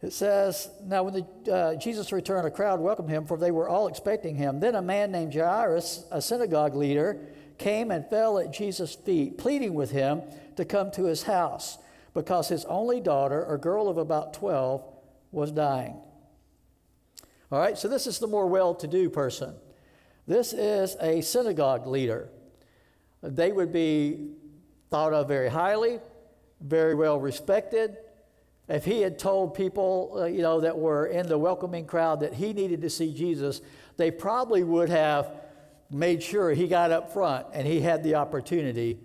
It 0.01 0.13
says, 0.13 0.69
Now 0.83 1.03
when 1.03 1.13
the, 1.13 1.51
uh, 1.51 1.75
Jesus 1.75 2.11
returned, 2.11 2.45
a 2.47 2.51
crowd 2.51 2.79
welcomed 2.79 3.09
him, 3.09 3.25
for 3.25 3.37
they 3.37 3.51
were 3.51 3.67
all 3.67 3.87
expecting 3.87 4.35
him. 4.35 4.59
Then 4.59 4.75
a 4.75 4.81
man 4.81 5.11
named 5.11 5.33
Jairus, 5.33 6.05
a 6.11 6.21
synagogue 6.21 6.75
leader, 6.75 7.19
came 7.57 7.91
and 7.91 8.09
fell 8.09 8.37
at 8.37 8.51
Jesus' 8.51 8.95
feet, 8.95 9.37
pleading 9.37 9.73
with 9.73 9.91
him 9.91 10.21
to 10.55 10.65
come 10.65 10.91
to 10.91 11.05
his 11.05 11.23
house 11.23 11.77
because 12.13 12.47
his 12.47 12.65
only 12.65 13.01
daughter, 13.01 13.45
a 13.45 13.57
girl 13.57 13.87
of 13.87 13.97
about 13.97 14.33
12, 14.33 14.83
was 15.31 15.51
dying. 15.51 15.95
All 17.51 17.59
right, 17.59 17.77
so 17.77 17.87
this 17.87 18.07
is 18.07 18.19
the 18.19 18.27
more 18.27 18.47
well 18.47 18.73
to 18.75 18.87
do 18.87 19.09
person. 19.09 19.53
This 20.27 20.53
is 20.53 20.95
a 21.01 21.21
synagogue 21.21 21.85
leader. 21.85 22.29
They 23.21 23.51
would 23.51 23.71
be 23.71 24.31
thought 24.89 25.13
of 25.13 25.27
very 25.27 25.49
highly, 25.49 25.99
very 26.61 26.95
well 26.95 27.19
respected. 27.19 27.97
If 28.67 28.85
he 28.85 29.01
had 29.01 29.19
told 29.19 29.53
people, 29.53 30.17
uh, 30.17 30.25
you 30.25 30.41
know, 30.41 30.61
that 30.61 30.77
were 30.77 31.05
in 31.05 31.27
the 31.27 31.37
welcoming 31.37 31.85
crowd 31.85 32.21
that 32.21 32.33
he 32.33 32.53
needed 32.53 32.81
to 32.81 32.89
see 32.89 33.13
Jesus, 33.13 33.61
they 33.97 34.09
probably 34.09 34.63
would 34.63 34.89
have 34.89 35.31
made 35.91 36.21
sure 36.21 36.51
he 36.51 36.67
got 36.67 36.91
up 36.91 37.13
front 37.13 37.47
and 37.53 37.67
he 37.67 37.81
had 37.81 38.03
the 38.03 38.15
opportunity 38.15 38.99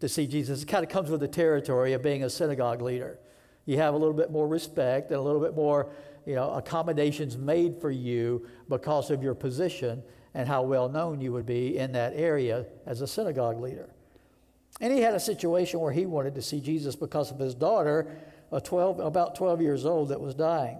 to 0.00 0.08
see 0.08 0.26
Jesus. 0.26 0.62
It 0.62 0.66
kind 0.66 0.84
of 0.84 0.90
comes 0.90 1.10
with 1.10 1.20
the 1.20 1.28
territory 1.28 1.92
of 1.92 2.02
being 2.02 2.24
a 2.24 2.30
synagogue 2.30 2.82
leader. 2.82 3.18
You 3.64 3.78
have 3.78 3.94
a 3.94 3.96
little 3.96 4.14
bit 4.14 4.30
more 4.30 4.46
respect 4.46 5.10
and 5.10 5.18
a 5.18 5.22
little 5.22 5.40
bit 5.40 5.54
more, 5.54 5.90
you 6.26 6.34
know, 6.34 6.50
accommodations 6.52 7.36
made 7.36 7.80
for 7.80 7.90
you 7.90 8.46
because 8.68 9.10
of 9.10 9.22
your 9.22 9.34
position 9.34 10.02
and 10.34 10.46
how 10.46 10.62
well 10.62 10.88
known 10.88 11.20
you 11.20 11.32
would 11.32 11.46
be 11.46 11.78
in 11.78 11.92
that 11.92 12.12
area 12.14 12.66
as 12.84 13.00
a 13.00 13.06
synagogue 13.06 13.60
leader. 13.60 13.88
And 14.80 14.92
he 14.92 15.00
had 15.00 15.14
a 15.14 15.20
situation 15.20 15.80
where 15.80 15.92
he 15.92 16.04
wanted 16.04 16.34
to 16.34 16.42
see 16.42 16.60
Jesus 16.60 16.94
because 16.94 17.30
of 17.30 17.38
his 17.38 17.54
daughter, 17.54 18.14
a 18.52 18.60
12, 18.60 19.00
about 19.00 19.34
12 19.34 19.62
years 19.62 19.86
old, 19.86 20.10
that 20.10 20.20
was 20.20 20.34
dying. 20.34 20.78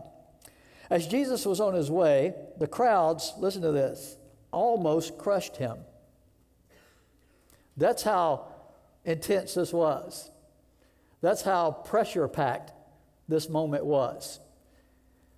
As 0.90 1.06
Jesus 1.06 1.46
was 1.46 1.60
on 1.60 1.74
his 1.74 1.90
way, 1.90 2.34
the 2.58 2.66
crowds, 2.66 3.32
listen 3.38 3.62
to 3.62 3.72
this, 3.72 4.16
almost 4.52 5.18
crushed 5.18 5.56
him. 5.56 5.78
That's 7.76 8.02
how 8.02 8.46
intense 9.04 9.54
this 9.54 9.72
was. 9.72 10.30
That's 11.20 11.42
how 11.42 11.72
pressure 11.72 12.28
packed 12.28 12.72
this 13.28 13.48
moment 13.48 13.84
was. 13.84 14.40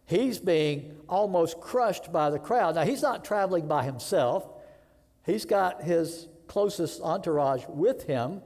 He's 0.07 0.39
being 0.39 0.97
almost 1.09 1.61
crushed 1.61 2.13
by 2.13 2.31
the 2.31 2.39
crowd. 2.39 2.77
Now, 2.77 2.85
he's 2.85 3.03
not 3.03 3.25
traveling 3.25 3.67
by 3.67 3.85
himself, 3.85 4.49
he's 5.25 5.45
got 5.45 5.83
his 5.83 6.29
closest 6.47 7.03
entourage 7.03 7.65
with 7.69 8.05
him, 8.05 8.41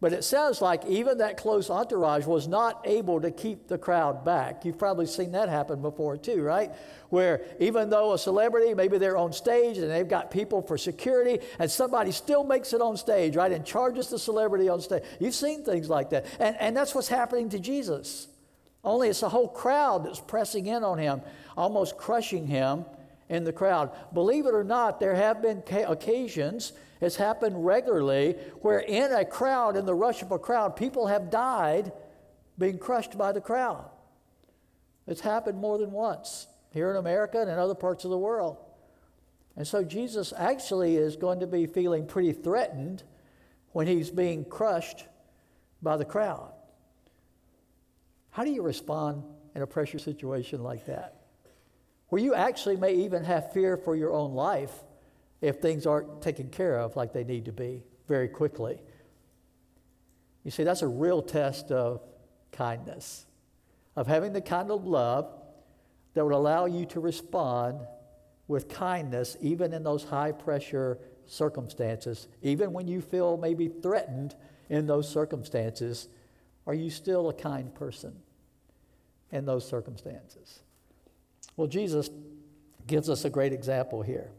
But 0.00 0.14
it 0.14 0.24
sounds 0.24 0.62
like 0.62 0.86
even 0.86 1.18
that 1.18 1.36
close 1.36 1.68
entourage 1.68 2.24
was 2.24 2.48
not 2.48 2.80
able 2.86 3.20
to 3.20 3.30
keep 3.30 3.68
the 3.68 3.76
crowd 3.76 4.24
back. 4.24 4.64
You've 4.64 4.78
probably 4.78 5.04
seen 5.04 5.32
that 5.32 5.50
happen 5.50 5.82
before 5.82 6.16
too, 6.16 6.42
right? 6.42 6.72
Where 7.10 7.42
even 7.60 7.90
though 7.90 8.14
a 8.14 8.18
celebrity, 8.18 8.72
maybe 8.72 8.96
they're 8.96 9.18
on 9.18 9.34
stage 9.34 9.76
and 9.76 9.90
they've 9.90 10.08
got 10.08 10.30
people 10.30 10.62
for 10.62 10.78
security, 10.78 11.40
and 11.58 11.70
somebody 11.70 12.12
still 12.12 12.44
makes 12.44 12.72
it 12.72 12.80
on 12.80 12.96
stage, 12.96 13.36
right, 13.36 13.52
and 13.52 13.66
charges 13.66 14.08
the 14.08 14.18
celebrity 14.18 14.70
on 14.70 14.80
stage. 14.80 15.02
You've 15.18 15.34
seen 15.34 15.64
things 15.64 15.90
like 15.90 16.08
that. 16.10 16.24
And, 16.38 16.56
and 16.58 16.74
that's 16.74 16.94
what's 16.94 17.08
happening 17.08 17.50
to 17.50 17.58
Jesus. 17.58 18.28
Only 18.82 19.10
it's 19.10 19.22
a 19.22 19.28
whole 19.28 19.48
crowd 19.48 20.06
that's 20.06 20.20
pressing 20.20 20.66
in 20.66 20.82
on 20.82 20.96
him, 20.96 21.20
almost 21.58 21.98
crushing 21.98 22.46
him 22.46 22.86
in 23.30 23.44
the 23.44 23.52
crowd. 23.52 23.90
Believe 24.12 24.44
it 24.44 24.54
or 24.54 24.64
not, 24.64 25.00
there 25.00 25.14
have 25.14 25.40
been 25.40 25.62
occasions 25.86 26.74
it's 27.00 27.16
happened 27.16 27.64
regularly 27.64 28.36
where, 28.60 28.80
in 28.80 29.12
a 29.12 29.24
crowd, 29.24 29.76
in 29.76 29.86
the 29.86 29.94
rush 29.94 30.20
of 30.20 30.32
a 30.32 30.38
crowd, 30.38 30.76
people 30.76 31.06
have 31.06 31.30
died 31.30 31.92
being 32.58 32.78
crushed 32.78 33.16
by 33.16 33.32
the 33.32 33.40
crowd. 33.40 33.88
It's 35.06 35.22
happened 35.22 35.58
more 35.58 35.78
than 35.78 35.92
once 35.92 36.46
here 36.72 36.90
in 36.90 36.96
America 36.96 37.40
and 37.40 37.50
in 37.50 37.58
other 37.58 37.74
parts 37.74 38.04
of 38.04 38.10
the 38.10 38.18
world. 38.18 38.58
And 39.56 39.66
so 39.66 39.82
Jesus 39.82 40.32
actually 40.36 40.96
is 40.96 41.16
going 41.16 41.40
to 41.40 41.46
be 41.46 41.66
feeling 41.66 42.06
pretty 42.06 42.32
threatened 42.32 43.02
when 43.72 43.86
he's 43.86 44.10
being 44.10 44.44
crushed 44.44 45.06
by 45.80 45.96
the 45.96 46.04
crowd. 46.04 46.52
How 48.30 48.44
do 48.44 48.50
you 48.50 48.62
respond 48.62 49.24
in 49.54 49.62
a 49.62 49.66
pressure 49.66 49.98
situation 49.98 50.62
like 50.62 50.84
that? 50.86 51.19
Where 52.10 52.20
you 52.20 52.34
actually 52.34 52.76
may 52.76 52.94
even 52.94 53.24
have 53.24 53.52
fear 53.52 53.76
for 53.76 53.96
your 53.96 54.12
own 54.12 54.34
life 54.34 54.72
if 55.40 55.60
things 55.60 55.86
aren't 55.86 56.20
taken 56.20 56.50
care 56.50 56.78
of 56.78 56.96
like 56.96 57.12
they 57.12 57.24
need 57.24 57.46
to 57.46 57.52
be 57.52 57.82
very 58.06 58.28
quickly. 58.28 58.82
You 60.44 60.50
see, 60.50 60.64
that's 60.64 60.82
a 60.82 60.88
real 60.88 61.22
test 61.22 61.70
of 61.70 62.02
kindness, 62.52 63.26
of 63.96 64.06
having 64.06 64.32
the 64.32 64.40
kind 64.40 64.70
of 64.70 64.86
love 64.86 65.32
that 66.14 66.24
would 66.24 66.34
allow 66.34 66.66
you 66.66 66.84
to 66.86 67.00
respond 67.00 67.80
with 68.48 68.68
kindness 68.68 69.36
even 69.40 69.72
in 69.72 69.84
those 69.84 70.02
high 70.02 70.32
pressure 70.32 70.98
circumstances, 71.26 72.26
even 72.42 72.72
when 72.72 72.88
you 72.88 73.00
feel 73.00 73.36
maybe 73.36 73.68
threatened 73.68 74.34
in 74.68 74.86
those 74.86 75.08
circumstances. 75.08 76.08
Are 76.66 76.74
you 76.74 76.90
still 76.90 77.28
a 77.28 77.34
kind 77.34 77.72
person 77.72 78.16
in 79.30 79.44
those 79.44 79.66
circumstances? 79.66 80.60
Well, 81.60 81.68
Jesus 81.68 82.08
gives 82.86 83.10
us 83.10 83.26
a 83.26 83.28
great 83.28 83.52
example 83.52 84.00
here. 84.00 84.30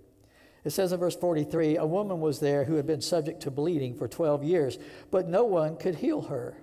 It 0.63 0.72
says 0.72 0.92
in 0.92 1.00
verse 1.00 1.16
43 1.16 1.78
A 1.78 1.86
woman 1.86 2.20
was 2.20 2.40
there 2.40 2.63
who 2.63 2.78
had 2.78 2.88
been 2.88 3.00
subject 3.00 3.42
to 3.42 3.51
bleeding 3.51 3.94
for 3.94 4.08
12 4.08 4.44
years, 4.44 4.80
but 5.12 5.28
no 5.28 5.44
one 5.44 5.78
could 5.78 5.94
heal 5.94 6.22
her. 6.24 6.58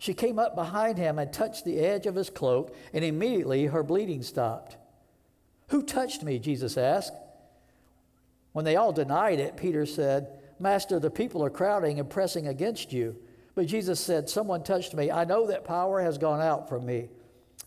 She 0.00 0.12
came 0.12 0.40
up 0.40 0.56
behind 0.56 0.98
him 0.98 1.20
and 1.20 1.32
touched 1.32 1.64
the 1.64 1.78
edge 1.78 2.06
of 2.06 2.16
his 2.16 2.30
cloak, 2.30 2.74
and 2.92 3.04
immediately 3.04 3.66
her 3.66 3.84
bleeding 3.84 4.24
stopped. 4.24 4.76
Who 5.68 5.84
touched 5.84 6.24
me? 6.24 6.40
Jesus 6.40 6.76
asked. 6.76 7.14
When 8.54 8.64
they 8.64 8.74
all 8.74 8.92
denied 8.92 9.38
it, 9.38 9.56
Peter 9.56 9.86
said, 9.86 10.36
Master, 10.58 10.98
the 10.98 11.12
people 11.12 11.44
are 11.44 11.48
crowding 11.48 12.00
and 12.00 12.10
pressing 12.10 12.48
against 12.48 12.92
you. 12.92 13.14
But 13.54 13.68
Jesus 13.68 14.00
said, 14.00 14.28
Someone 14.28 14.64
touched 14.64 14.94
me. 14.94 15.12
I 15.12 15.22
know 15.22 15.46
that 15.46 15.64
power 15.64 16.02
has 16.02 16.18
gone 16.18 16.40
out 16.40 16.68
from 16.68 16.84
me. 16.84 17.08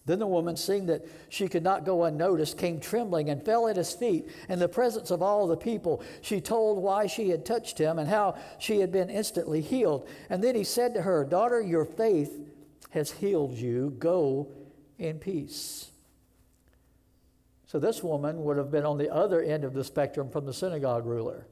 Then 0.10 0.18
the 0.18 0.26
woman, 0.26 0.58
seeing 0.58 0.88
that 0.88 1.06
she 1.30 1.48
could 1.48 1.62
not 1.62 1.86
go 1.86 2.06
unnoticed, 2.06 2.58
came 2.58 2.80
trembling 2.80 3.30
and 3.30 3.46
fell 3.46 3.68
at 3.68 3.76
his 3.76 3.94
feet 3.94 4.28
in 4.50 4.58
the 4.58 4.68
presence 4.68 5.12
of 5.12 5.22
all 5.22 5.46
the 5.46 5.56
people. 5.56 6.02
She 6.22 6.42
told 6.42 6.82
why 6.82 7.06
she 7.06 7.30
had 7.30 7.46
touched 7.46 7.78
him 7.78 8.00
and 8.00 8.10
how 8.10 8.36
she 8.58 8.80
had 8.80 8.92
been 8.92 9.12
instantly 9.12 9.62
healed. 9.62 10.10
And 10.28 10.44
then 10.44 10.56
he 10.56 10.64
said 10.64 10.96
to 10.96 11.04
her, 11.04 11.24
Daughter, 11.24 11.62
your 11.62 11.86
faith 11.86 12.42
has 12.90 13.12
healed 13.12 13.54
you. 13.54 13.96
Go 14.00 14.48
in 14.98 15.20
peace. 15.20 15.92
So 17.68 17.78
this 17.78 18.02
woman 18.02 18.44
would 18.46 18.58
have 18.58 18.72
been 18.72 18.88
on 18.88 18.98
the 18.98 19.14
other 19.14 19.44
end 19.44 19.64
of 19.64 19.76
the 19.76 19.84
spectrum 19.84 20.32
from 20.32 20.48
the 20.48 20.56
synagogue 20.56 21.06
ruler. 21.06 21.46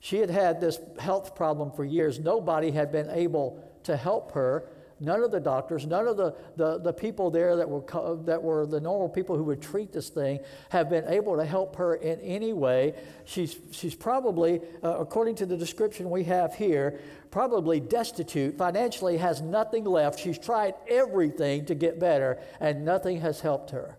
She 0.00 0.18
had 0.18 0.30
had 0.30 0.60
this 0.60 0.80
health 0.98 1.36
problem 1.36 1.70
for 1.70 1.84
years. 1.84 2.18
Nobody 2.18 2.72
had 2.72 2.90
been 2.90 3.10
able 3.10 3.62
to 3.84 3.96
help 3.96 4.32
her 4.32 4.68
None 5.00 5.24
of 5.24 5.30
the 5.32 5.40
doctors, 5.40 5.86
none 5.86 6.06
of 6.06 6.16
the, 6.16 6.34
the, 6.56 6.78
the 6.78 6.92
people 6.92 7.30
there 7.30 7.56
that 7.56 7.68
were, 7.68 7.82
that 8.24 8.42
were 8.42 8.64
the 8.64 8.80
normal 8.80 9.08
people 9.08 9.36
who 9.36 9.44
would 9.44 9.60
treat 9.60 9.92
this 9.92 10.08
thing 10.08 10.38
have 10.68 10.88
been 10.88 11.06
able 11.08 11.36
to 11.36 11.44
help 11.44 11.76
her 11.76 11.96
in 11.96 12.20
any 12.20 12.52
way. 12.52 12.94
She's, 13.24 13.56
she's 13.72 13.94
probably, 13.94 14.60
uh, 14.82 14.98
according 14.98 15.34
to 15.36 15.46
the 15.46 15.56
description 15.56 16.10
we 16.10 16.24
have 16.24 16.54
here, 16.54 17.00
probably 17.30 17.80
destitute, 17.80 18.56
financially 18.56 19.16
has 19.16 19.40
nothing 19.40 19.84
left. 19.84 20.20
She's 20.20 20.38
tried 20.38 20.74
everything 20.88 21.66
to 21.66 21.74
get 21.74 21.98
better, 21.98 22.38
and 22.60 22.84
nothing 22.84 23.20
has 23.20 23.40
helped 23.40 23.70
her 23.70 23.96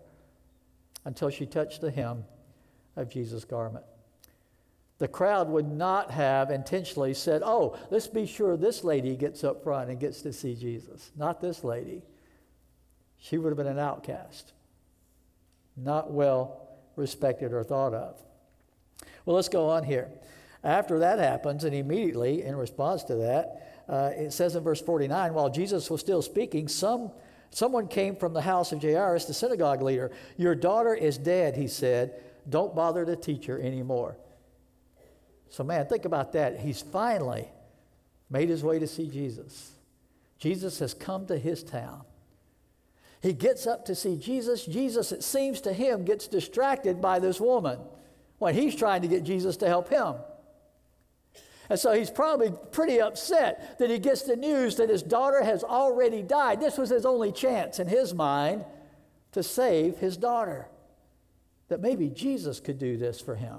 until 1.04 1.28
she 1.28 1.44
touched 1.44 1.82
the 1.82 1.90
hem 1.90 2.24
of 2.96 3.10
Jesus' 3.10 3.44
garment 3.44 3.84
the 4.98 5.08
crowd 5.08 5.48
would 5.48 5.70
not 5.70 6.10
have 6.10 6.50
intentionally 6.50 7.12
said, 7.12 7.42
Oh, 7.44 7.76
let's 7.90 8.06
be 8.06 8.26
sure 8.26 8.56
this 8.56 8.82
lady 8.82 9.14
gets 9.14 9.44
up 9.44 9.62
front 9.62 9.90
and 9.90 10.00
gets 10.00 10.22
to 10.22 10.32
see 10.32 10.54
Jesus. 10.54 11.10
Not 11.16 11.40
this 11.40 11.62
lady. 11.62 12.02
She 13.18 13.38
would 13.38 13.50
have 13.50 13.56
been 13.56 13.66
an 13.66 13.78
outcast, 13.78 14.52
not 15.76 16.12
well 16.12 16.68
respected 16.96 17.52
or 17.52 17.62
thought 17.62 17.92
of. 17.92 18.22
Well, 19.24 19.36
let's 19.36 19.48
go 19.48 19.68
on 19.68 19.84
here. 19.84 20.08
After 20.64 20.98
that 21.00 21.18
happens, 21.18 21.64
and 21.64 21.74
immediately 21.74 22.42
in 22.42 22.56
response 22.56 23.04
to 23.04 23.16
that, 23.16 23.84
uh, 23.88 24.10
it 24.16 24.32
says 24.32 24.56
in 24.56 24.62
verse 24.62 24.80
49 24.80 25.34
while 25.34 25.50
Jesus 25.50 25.90
was 25.90 26.00
still 26.00 26.22
speaking, 26.22 26.68
some, 26.68 27.10
someone 27.50 27.86
came 27.86 28.16
from 28.16 28.32
the 28.32 28.40
house 28.40 28.72
of 28.72 28.82
Jairus, 28.82 29.26
the 29.26 29.34
synagogue 29.34 29.82
leader. 29.82 30.10
Your 30.36 30.54
daughter 30.54 30.94
is 30.94 31.18
dead, 31.18 31.56
he 31.56 31.68
said. 31.68 32.14
Don't 32.48 32.74
bother 32.74 33.04
to 33.04 33.16
teach 33.16 33.46
her 33.46 33.60
anymore. 33.60 34.16
So, 35.50 35.64
man, 35.64 35.86
think 35.86 36.04
about 36.04 36.32
that. 36.32 36.60
He's 36.60 36.82
finally 36.82 37.48
made 38.30 38.48
his 38.48 38.62
way 38.62 38.78
to 38.78 38.86
see 38.86 39.08
Jesus. 39.08 39.72
Jesus 40.38 40.78
has 40.80 40.92
come 40.92 41.26
to 41.26 41.38
his 41.38 41.62
town. 41.62 42.02
He 43.22 43.32
gets 43.32 43.66
up 43.66 43.84
to 43.86 43.94
see 43.94 44.16
Jesus. 44.16 44.64
Jesus, 44.66 45.12
it 45.12 45.22
seems 45.22 45.60
to 45.62 45.72
him, 45.72 46.04
gets 46.04 46.28
distracted 46.28 47.00
by 47.00 47.18
this 47.18 47.40
woman 47.40 47.78
when 48.38 48.54
he's 48.54 48.76
trying 48.76 49.02
to 49.02 49.08
get 49.08 49.24
Jesus 49.24 49.56
to 49.58 49.66
help 49.66 49.88
him. 49.88 50.16
And 51.68 51.78
so 51.78 51.92
he's 51.92 52.10
probably 52.10 52.52
pretty 52.70 53.00
upset 53.00 53.78
that 53.78 53.90
he 53.90 53.98
gets 53.98 54.22
the 54.22 54.36
news 54.36 54.76
that 54.76 54.88
his 54.88 55.02
daughter 55.02 55.42
has 55.42 55.64
already 55.64 56.22
died. 56.22 56.60
This 56.60 56.78
was 56.78 56.90
his 56.90 57.04
only 57.04 57.32
chance 57.32 57.80
in 57.80 57.88
his 57.88 58.14
mind 58.14 58.64
to 59.32 59.42
save 59.42 59.98
his 59.98 60.16
daughter. 60.16 60.68
That 61.68 61.80
maybe 61.80 62.08
Jesus 62.08 62.60
could 62.60 62.78
do 62.78 62.96
this 62.96 63.20
for 63.20 63.34
him 63.34 63.58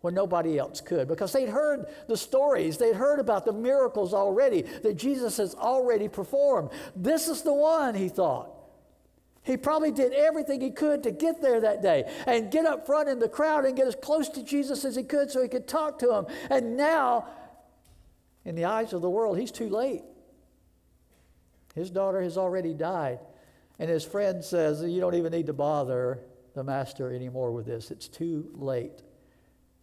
when 0.00 0.14
nobody 0.14 0.58
else 0.58 0.80
could 0.80 1.08
because 1.08 1.32
they'd 1.32 1.48
heard 1.48 1.86
the 2.08 2.16
stories, 2.16 2.78
they'd 2.78 2.96
heard 2.96 3.20
about 3.20 3.44
the 3.44 3.52
miracles 3.52 4.14
already 4.14 4.62
that 4.82 4.94
Jesus 4.96 5.36
has 5.36 5.54
already 5.54 6.08
performed. 6.08 6.70
This 6.96 7.28
is 7.28 7.42
the 7.42 7.52
one, 7.52 7.94
he 7.94 8.08
thought. 8.08 8.50
He 9.42 9.56
probably 9.56 9.90
did 9.90 10.12
everything 10.12 10.60
he 10.60 10.70
could 10.70 11.02
to 11.02 11.10
get 11.10 11.40
there 11.40 11.60
that 11.62 11.82
day 11.82 12.10
and 12.26 12.50
get 12.50 12.66
up 12.66 12.86
front 12.86 13.08
in 13.08 13.18
the 13.18 13.28
crowd 13.28 13.64
and 13.64 13.76
get 13.76 13.86
as 13.86 13.94
close 13.94 14.28
to 14.30 14.42
Jesus 14.42 14.84
as 14.84 14.96
he 14.96 15.02
could 15.02 15.30
so 15.30 15.42
he 15.42 15.48
could 15.48 15.66
talk 15.66 15.98
to 16.00 16.14
him. 16.14 16.26
And 16.50 16.76
now, 16.76 17.26
in 18.44 18.54
the 18.54 18.66
eyes 18.66 18.92
of 18.92 19.00
the 19.00 19.10
world, 19.10 19.38
he's 19.38 19.50
too 19.50 19.68
late. 19.68 20.02
His 21.74 21.90
daughter 21.90 22.20
has 22.20 22.36
already 22.36 22.74
died. 22.74 23.20
And 23.78 23.88
his 23.88 24.04
friend 24.04 24.44
says, 24.44 24.82
You 24.82 25.00
don't 25.00 25.14
even 25.14 25.32
need 25.32 25.46
to 25.46 25.54
bother 25.54 26.20
the 26.54 26.62
master 26.62 27.14
anymore 27.14 27.52
with 27.52 27.64
this. 27.64 27.90
It's 27.90 28.08
too 28.08 28.50
late. 28.54 29.02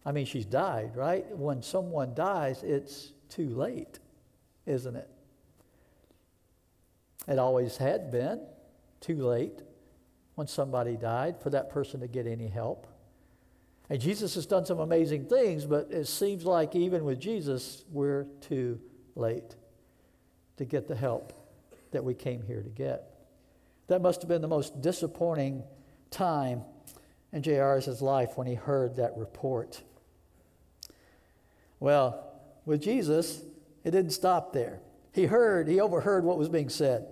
I 0.08 0.12
mean, 0.12 0.24
she's 0.24 0.46
died, 0.46 0.96
right? 0.96 1.26
When 1.36 1.60
someone 1.60 2.14
dies, 2.14 2.62
it's 2.62 3.12
too 3.28 3.50
late, 3.50 3.98
isn't 4.64 4.96
it? 4.96 5.06
It 7.28 7.38
always 7.38 7.76
had 7.76 8.10
been 8.10 8.40
too 9.02 9.16
late 9.16 9.60
when 10.34 10.46
somebody 10.46 10.96
died 10.96 11.42
for 11.42 11.50
that 11.50 11.68
person 11.68 12.00
to 12.00 12.08
get 12.08 12.26
any 12.26 12.48
help. 12.48 12.86
And 13.90 14.00
Jesus 14.00 14.34
has 14.36 14.46
done 14.46 14.64
some 14.64 14.80
amazing 14.80 15.26
things, 15.26 15.66
but 15.66 15.88
it 15.90 16.06
seems 16.06 16.46
like 16.46 16.74
even 16.74 17.04
with 17.04 17.20
Jesus, 17.20 17.84
we're 17.90 18.24
too 18.40 18.80
late 19.14 19.56
to 20.56 20.64
get 20.64 20.88
the 20.88 20.96
help 20.96 21.34
that 21.90 22.02
we 22.02 22.14
came 22.14 22.40
here 22.40 22.62
to 22.62 22.70
get. 22.70 23.10
That 23.88 24.00
must 24.00 24.22
have 24.22 24.28
been 24.30 24.40
the 24.40 24.48
most 24.48 24.80
disappointing 24.80 25.64
time 26.10 26.62
in 27.30 27.44
Jairus' 27.44 28.00
life 28.00 28.38
when 28.38 28.46
he 28.46 28.54
heard 28.54 28.96
that 28.96 29.14
report. 29.14 29.82
Well, 31.80 32.24
with 32.64 32.82
Jesus, 32.82 33.42
it 33.84 33.92
didn't 33.92 34.10
stop 34.10 34.52
there. 34.52 34.80
He 35.12 35.26
heard, 35.26 35.68
he 35.68 35.80
overheard 35.80 36.24
what 36.24 36.38
was 36.38 36.48
being 36.48 36.68
said. 36.68 37.06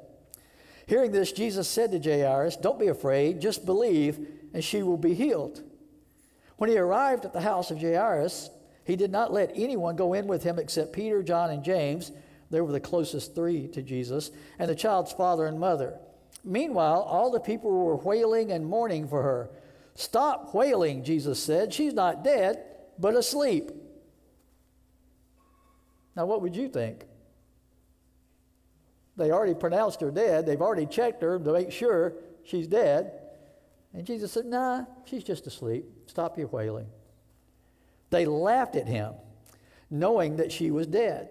Hearing 0.86 1.10
this, 1.10 1.32
Jesus 1.32 1.68
said 1.68 1.90
to 1.92 1.98
Jairus, 1.98 2.56
Don't 2.56 2.78
be 2.78 2.88
afraid, 2.88 3.40
just 3.40 3.66
believe, 3.66 4.28
and 4.54 4.62
she 4.62 4.82
will 4.82 4.96
be 4.96 5.14
healed. 5.14 5.62
When 6.56 6.70
he 6.70 6.78
arrived 6.78 7.24
at 7.24 7.32
the 7.32 7.40
house 7.40 7.70
of 7.70 7.80
Jairus, 7.80 8.50
he 8.84 8.96
did 8.96 9.10
not 9.10 9.32
let 9.32 9.50
anyone 9.54 9.96
go 9.96 10.12
in 10.12 10.26
with 10.26 10.44
him 10.44 10.58
except 10.58 10.92
Peter, 10.92 11.22
John, 11.22 11.50
and 11.50 11.64
James. 11.64 12.12
They 12.50 12.60
were 12.60 12.72
the 12.72 12.80
closest 12.80 13.34
three 13.34 13.66
to 13.68 13.82
Jesus, 13.82 14.30
and 14.58 14.70
the 14.70 14.76
child's 14.76 15.12
father 15.12 15.46
and 15.46 15.58
mother. 15.58 15.98
Meanwhile, 16.44 17.02
all 17.02 17.32
the 17.32 17.40
people 17.40 17.72
were 17.72 17.96
wailing 17.96 18.52
and 18.52 18.64
mourning 18.64 19.08
for 19.08 19.22
her. 19.22 19.50
Stop 19.96 20.54
wailing, 20.54 21.02
Jesus 21.02 21.42
said. 21.42 21.74
She's 21.74 21.94
not 21.94 22.22
dead, 22.22 22.62
but 22.98 23.16
asleep. 23.16 23.72
Now, 26.16 26.26
what 26.26 26.40
would 26.42 26.56
you 26.56 26.68
think? 26.68 27.04
They 29.16 29.30
already 29.30 29.54
pronounced 29.54 30.00
her 30.00 30.10
dead. 30.10 30.46
They've 30.46 30.60
already 30.60 30.86
checked 30.86 31.22
her 31.22 31.38
to 31.38 31.52
make 31.52 31.70
sure 31.70 32.14
she's 32.44 32.66
dead. 32.66 33.12
And 33.92 34.06
Jesus 34.06 34.32
said, 34.32 34.46
Nah, 34.46 34.84
she's 35.04 35.24
just 35.24 35.46
asleep. 35.46 35.84
Stop 36.06 36.38
your 36.38 36.48
wailing. 36.48 36.86
They 38.10 38.26
laughed 38.26 38.76
at 38.76 38.86
him, 38.86 39.14
knowing 39.90 40.36
that 40.36 40.52
she 40.52 40.70
was 40.70 40.86
dead. 40.86 41.28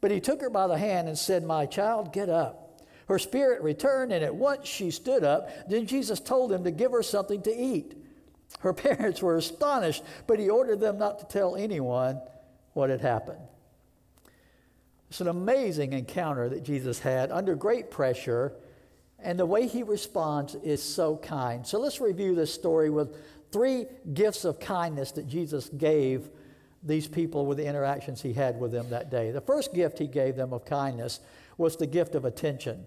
But 0.00 0.10
he 0.10 0.20
took 0.20 0.40
her 0.40 0.50
by 0.50 0.66
the 0.66 0.78
hand 0.78 1.08
and 1.08 1.18
said, 1.18 1.44
My 1.44 1.66
child, 1.66 2.12
get 2.12 2.28
up. 2.28 2.82
Her 3.08 3.18
spirit 3.18 3.62
returned, 3.62 4.12
and 4.12 4.24
at 4.24 4.34
once 4.34 4.66
she 4.66 4.90
stood 4.90 5.24
up. 5.24 5.48
Then 5.68 5.86
Jesus 5.86 6.20
told 6.20 6.50
them 6.50 6.64
to 6.64 6.70
give 6.70 6.92
her 6.92 7.02
something 7.02 7.42
to 7.42 7.54
eat. 7.54 7.94
Her 8.60 8.72
parents 8.74 9.22
were 9.22 9.36
astonished, 9.36 10.02
but 10.26 10.38
he 10.38 10.48
ordered 10.48 10.80
them 10.80 10.98
not 10.98 11.18
to 11.18 11.26
tell 11.26 11.56
anyone 11.56 12.20
what 12.72 12.90
had 12.90 13.00
happened. 13.00 13.40
It's 15.08 15.20
an 15.20 15.28
amazing 15.28 15.92
encounter 15.92 16.48
that 16.48 16.62
Jesus 16.62 16.98
had 16.98 17.30
under 17.30 17.54
great 17.54 17.90
pressure, 17.90 18.52
and 19.18 19.38
the 19.38 19.46
way 19.46 19.66
he 19.66 19.82
responds 19.82 20.54
is 20.56 20.82
so 20.82 21.16
kind. 21.16 21.66
So 21.66 21.80
let's 21.80 22.00
review 22.00 22.34
this 22.34 22.52
story 22.52 22.90
with 22.90 23.16
three 23.50 23.86
gifts 24.12 24.44
of 24.44 24.60
kindness 24.60 25.12
that 25.12 25.26
Jesus 25.26 25.68
gave 25.70 26.28
these 26.82 27.08
people 27.08 27.46
with 27.46 27.58
the 27.58 27.66
interactions 27.66 28.22
he 28.22 28.32
had 28.32 28.60
with 28.60 28.70
them 28.70 28.90
that 28.90 29.10
day. 29.10 29.30
The 29.30 29.40
first 29.40 29.74
gift 29.74 29.98
he 29.98 30.06
gave 30.06 30.36
them 30.36 30.52
of 30.52 30.64
kindness 30.64 31.20
was 31.56 31.76
the 31.76 31.86
gift 31.86 32.14
of 32.14 32.24
attention 32.24 32.86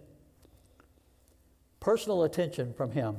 personal 1.82 2.24
attention 2.24 2.74
from 2.74 2.92
Him. 2.92 3.18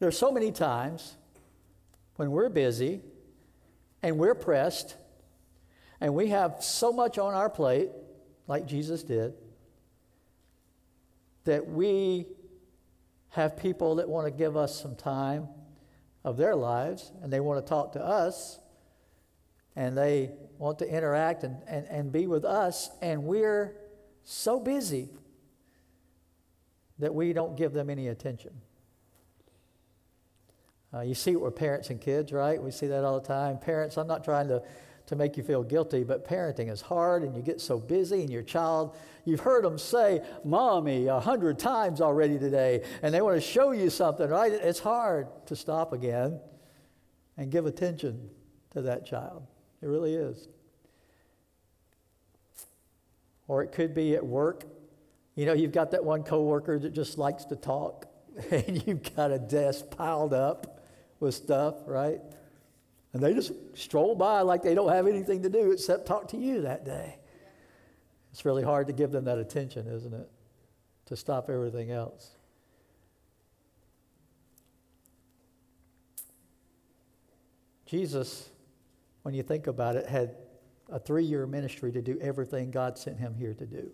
There 0.00 0.08
are 0.08 0.12
so 0.12 0.32
many 0.32 0.50
times 0.50 1.16
when 2.16 2.32
we're 2.32 2.48
busy 2.48 3.02
and 4.06 4.18
we're 4.18 4.36
pressed 4.36 4.94
and 6.00 6.14
we 6.14 6.28
have 6.28 6.62
so 6.62 6.92
much 6.92 7.18
on 7.18 7.34
our 7.34 7.50
plate, 7.50 7.88
like 8.46 8.64
Jesus 8.64 9.02
did, 9.02 9.34
that 11.42 11.66
we 11.66 12.26
have 13.30 13.56
people 13.56 13.96
that 13.96 14.08
want 14.08 14.28
to 14.28 14.30
give 14.30 14.56
us 14.56 14.80
some 14.80 14.94
time 14.94 15.48
of 16.22 16.36
their 16.36 16.54
lives 16.54 17.10
and 17.20 17.32
they 17.32 17.40
want 17.40 17.64
to 17.64 17.68
talk 17.68 17.94
to 17.94 18.00
us 18.00 18.60
and 19.74 19.98
they 19.98 20.30
want 20.56 20.78
to 20.78 20.88
interact 20.88 21.42
and, 21.42 21.56
and, 21.66 21.88
and 21.88 22.12
be 22.12 22.28
with 22.28 22.44
us, 22.44 22.88
and 23.02 23.24
we're 23.24 23.76
so 24.22 24.60
busy 24.60 25.10
that 27.00 27.12
we 27.12 27.32
don't 27.32 27.56
give 27.56 27.72
them 27.72 27.90
any 27.90 28.06
attention. 28.06 28.52
Uh, 30.94 31.00
you 31.00 31.14
see 31.14 31.32
it 31.32 31.40
with 31.40 31.56
parents 31.56 31.90
and 31.90 32.00
kids, 32.00 32.32
right? 32.32 32.62
We 32.62 32.70
see 32.70 32.86
that 32.86 33.04
all 33.04 33.20
the 33.20 33.26
time. 33.26 33.58
Parents, 33.58 33.96
I'm 33.96 34.06
not 34.06 34.24
trying 34.24 34.48
to, 34.48 34.62
to 35.06 35.16
make 35.16 35.36
you 35.36 35.42
feel 35.42 35.62
guilty, 35.62 36.04
but 36.04 36.26
parenting 36.26 36.70
is 36.70 36.80
hard 36.80 37.22
and 37.22 37.34
you 37.34 37.42
get 37.42 37.60
so 37.60 37.78
busy, 37.78 38.20
and 38.22 38.30
your 38.30 38.42
child, 38.42 38.96
you've 39.24 39.40
heard 39.40 39.64
them 39.64 39.78
say, 39.78 40.22
Mommy, 40.44 41.06
a 41.08 41.20
hundred 41.20 41.58
times 41.58 42.00
already 42.00 42.38
today, 42.38 42.82
and 43.02 43.12
they 43.12 43.20
want 43.20 43.36
to 43.36 43.40
show 43.40 43.72
you 43.72 43.90
something, 43.90 44.28
right? 44.28 44.52
It's 44.52 44.78
hard 44.78 45.28
to 45.46 45.56
stop 45.56 45.92
again 45.92 46.40
and 47.36 47.50
give 47.50 47.66
attention 47.66 48.30
to 48.70 48.82
that 48.82 49.04
child. 49.06 49.46
It 49.82 49.88
really 49.88 50.14
is. 50.14 50.48
Or 53.48 53.62
it 53.62 53.72
could 53.72 53.94
be 53.94 54.14
at 54.14 54.24
work. 54.24 54.64
You 55.34 55.46
know, 55.46 55.52
you've 55.52 55.72
got 55.72 55.90
that 55.90 56.04
one 56.04 56.22
coworker 56.22 56.78
that 56.78 56.94
just 56.94 57.18
likes 57.18 57.44
to 57.46 57.56
talk, 57.56 58.06
and 58.50 58.86
you've 58.86 59.14
got 59.14 59.30
a 59.30 59.38
desk 59.38 59.90
piled 59.90 60.32
up 60.32 60.75
with 61.20 61.34
stuff, 61.34 61.74
right? 61.86 62.20
And 63.12 63.22
they 63.22 63.32
just 63.32 63.52
stroll 63.74 64.14
by 64.14 64.42
like 64.42 64.62
they 64.62 64.74
don't 64.74 64.92
have 64.92 65.06
anything 65.06 65.42
to 65.42 65.48
do 65.48 65.72
except 65.72 66.06
talk 66.06 66.28
to 66.28 66.36
you 66.36 66.62
that 66.62 66.84
day. 66.84 67.18
It's 68.32 68.44
really 68.44 68.62
hard 68.62 68.86
to 68.88 68.92
give 68.92 69.10
them 69.12 69.24
that 69.24 69.38
attention, 69.38 69.86
isn't 69.86 70.12
it? 70.12 70.30
To 71.06 71.16
stop 71.16 71.48
everything 71.48 71.90
else. 71.90 72.32
Jesus 77.86 78.50
when 79.26 79.34
you 79.34 79.42
think 79.42 79.66
about 79.66 79.96
it, 79.96 80.06
had 80.06 80.36
a 80.88 81.00
three 81.00 81.24
year 81.24 81.48
ministry 81.48 81.90
to 81.90 82.00
do 82.00 82.16
everything 82.20 82.70
God 82.70 82.96
sent 82.96 83.18
him 83.18 83.34
here 83.34 83.54
to 83.54 83.66
do. 83.66 83.90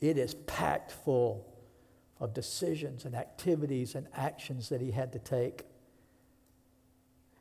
It 0.00 0.16
is 0.16 0.32
packed 0.46 0.90
full 0.90 1.46
of 2.18 2.32
decisions 2.32 3.04
and 3.04 3.14
activities 3.14 3.94
and 3.94 4.06
actions 4.14 4.70
that 4.70 4.80
he 4.80 4.90
had 4.90 5.12
to 5.12 5.18
take. 5.18 5.64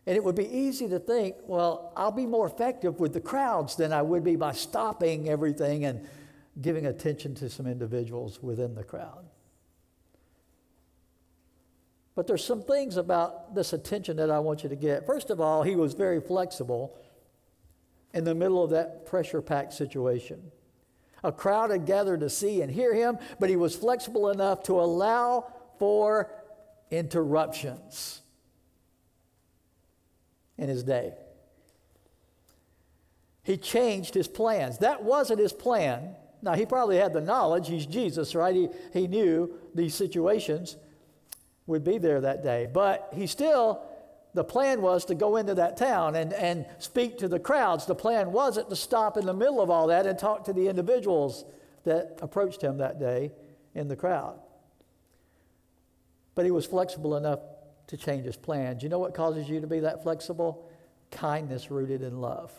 And 0.09 0.15
it 0.15 0.23
would 0.23 0.33
be 0.33 0.51
easy 0.51 0.89
to 0.89 0.97
think, 0.97 1.35
well, 1.45 1.93
I'll 1.95 2.09
be 2.09 2.25
more 2.25 2.47
effective 2.47 2.99
with 2.99 3.13
the 3.13 3.21
crowds 3.21 3.75
than 3.75 3.93
I 3.93 4.01
would 4.01 4.23
be 4.23 4.35
by 4.35 4.53
stopping 4.53 5.29
everything 5.29 5.85
and 5.85 6.03
giving 6.59 6.87
attention 6.87 7.35
to 7.35 7.47
some 7.47 7.67
individuals 7.67 8.41
within 8.41 8.73
the 8.73 8.83
crowd. 8.83 9.23
But 12.15 12.25
there's 12.25 12.43
some 12.43 12.63
things 12.63 12.97
about 12.97 13.53
this 13.53 13.71
attention 13.71 14.17
that 14.17 14.31
I 14.31 14.39
want 14.39 14.63
you 14.63 14.69
to 14.69 14.75
get. 14.75 15.05
First 15.05 15.29
of 15.29 15.39
all, 15.39 15.61
he 15.61 15.75
was 15.75 15.93
very 15.93 16.19
flexible 16.19 16.97
in 18.11 18.23
the 18.23 18.33
middle 18.33 18.63
of 18.63 18.71
that 18.71 19.05
pressure 19.05 19.43
packed 19.43 19.73
situation. 19.73 20.41
A 21.23 21.31
crowd 21.31 21.69
had 21.69 21.85
gathered 21.85 22.21
to 22.21 22.31
see 22.31 22.63
and 22.63 22.71
hear 22.71 22.95
him, 22.95 23.19
but 23.39 23.47
he 23.47 23.55
was 23.55 23.75
flexible 23.75 24.31
enough 24.31 24.63
to 24.63 24.81
allow 24.81 25.53
for 25.77 26.31
interruptions 26.89 28.23
in 30.59 30.69
his 30.69 30.83
day. 30.83 31.13
He 33.43 33.57
changed 33.57 34.13
his 34.13 34.27
plans. 34.27 34.79
That 34.79 35.03
wasn't 35.03 35.39
his 35.39 35.53
plan. 35.53 36.15
Now, 36.41 36.53
he 36.53 36.65
probably 36.65 36.97
had 36.97 37.13
the 37.13 37.21
knowledge. 37.21 37.67
He's 37.67 37.85
Jesus, 37.85 38.35
right? 38.35 38.55
He, 38.55 38.69
he 38.93 39.07
knew 39.07 39.53
these 39.73 39.95
situations 39.95 40.77
would 41.65 41.83
be 41.83 41.97
there 41.97 42.21
that 42.21 42.43
day. 42.43 42.67
But 42.71 43.09
he 43.13 43.27
still, 43.27 43.81
the 44.33 44.43
plan 44.43 44.81
was 44.81 45.05
to 45.05 45.15
go 45.15 45.37
into 45.37 45.55
that 45.55 45.77
town 45.77 46.15
and, 46.15 46.33
and 46.33 46.65
speak 46.77 47.17
to 47.19 47.27
the 47.27 47.39
crowds. 47.39 47.85
The 47.85 47.95
plan 47.95 48.31
wasn't 48.31 48.69
to 48.69 48.75
stop 48.75 49.17
in 49.17 49.25
the 49.25 49.33
middle 49.33 49.61
of 49.61 49.69
all 49.69 49.87
that 49.87 50.05
and 50.05 50.19
talk 50.19 50.45
to 50.45 50.53
the 50.53 50.67
individuals 50.67 51.45
that 51.85 52.19
approached 52.21 52.61
him 52.61 52.77
that 52.77 52.99
day 52.99 53.31
in 53.73 53.87
the 53.87 53.95
crowd. 53.95 54.39
But 56.35 56.45
he 56.45 56.51
was 56.51 56.65
flexible 56.65 57.17
enough 57.17 57.39
to 57.89 57.97
change 57.97 58.23
his 58.23 58.37
plans. 58.37 58.83
You 58.83 58.89
know 58.89 58.99
what 58.99 59.15
causes 59.15 59.49
you 59.49 59.59
to 59.61 59.67
be 59.67 59.79
that 59.79 60.03
flexible? 60.03 60.69
Kindness 61.09 61.71
rooted 61.71 62.03
in 62.03 62.21
love. 62.21 62.51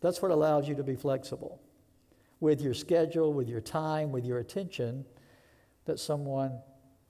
That's 0.00 0.20
what 0.20 0.32
allows 0.32 0.68
you 0.68 0.74
to 0.74 0.82
be 0.82 0.96
flexible 0.96 1.60
with 2.40 2.60
your 2.60 2.74
schedule, 2.74 3.32
with 3.32 3.48
your 3.48 3.60
time, 3.60 4.10
with 4.10 4.24
your 4.24 4.40
attention 4.40 5.04
that 5.84 6.00
someone 6.00 6.58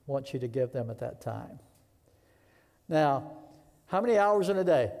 wants 0.05 0.31
you 0.31 0.39
to 0.39 0.47
give 0.47 0.71
them 0.71 0.91
at 0.91 0.99
that 0.99 1.21
time. 1.21 1.59
Now, 2.87 3.31
how 3.87 3.99
many 3.99 4.19
hours 4.19 4.49
in 4.49 4.57
a 4.57 4.63
day? 4.63 4.91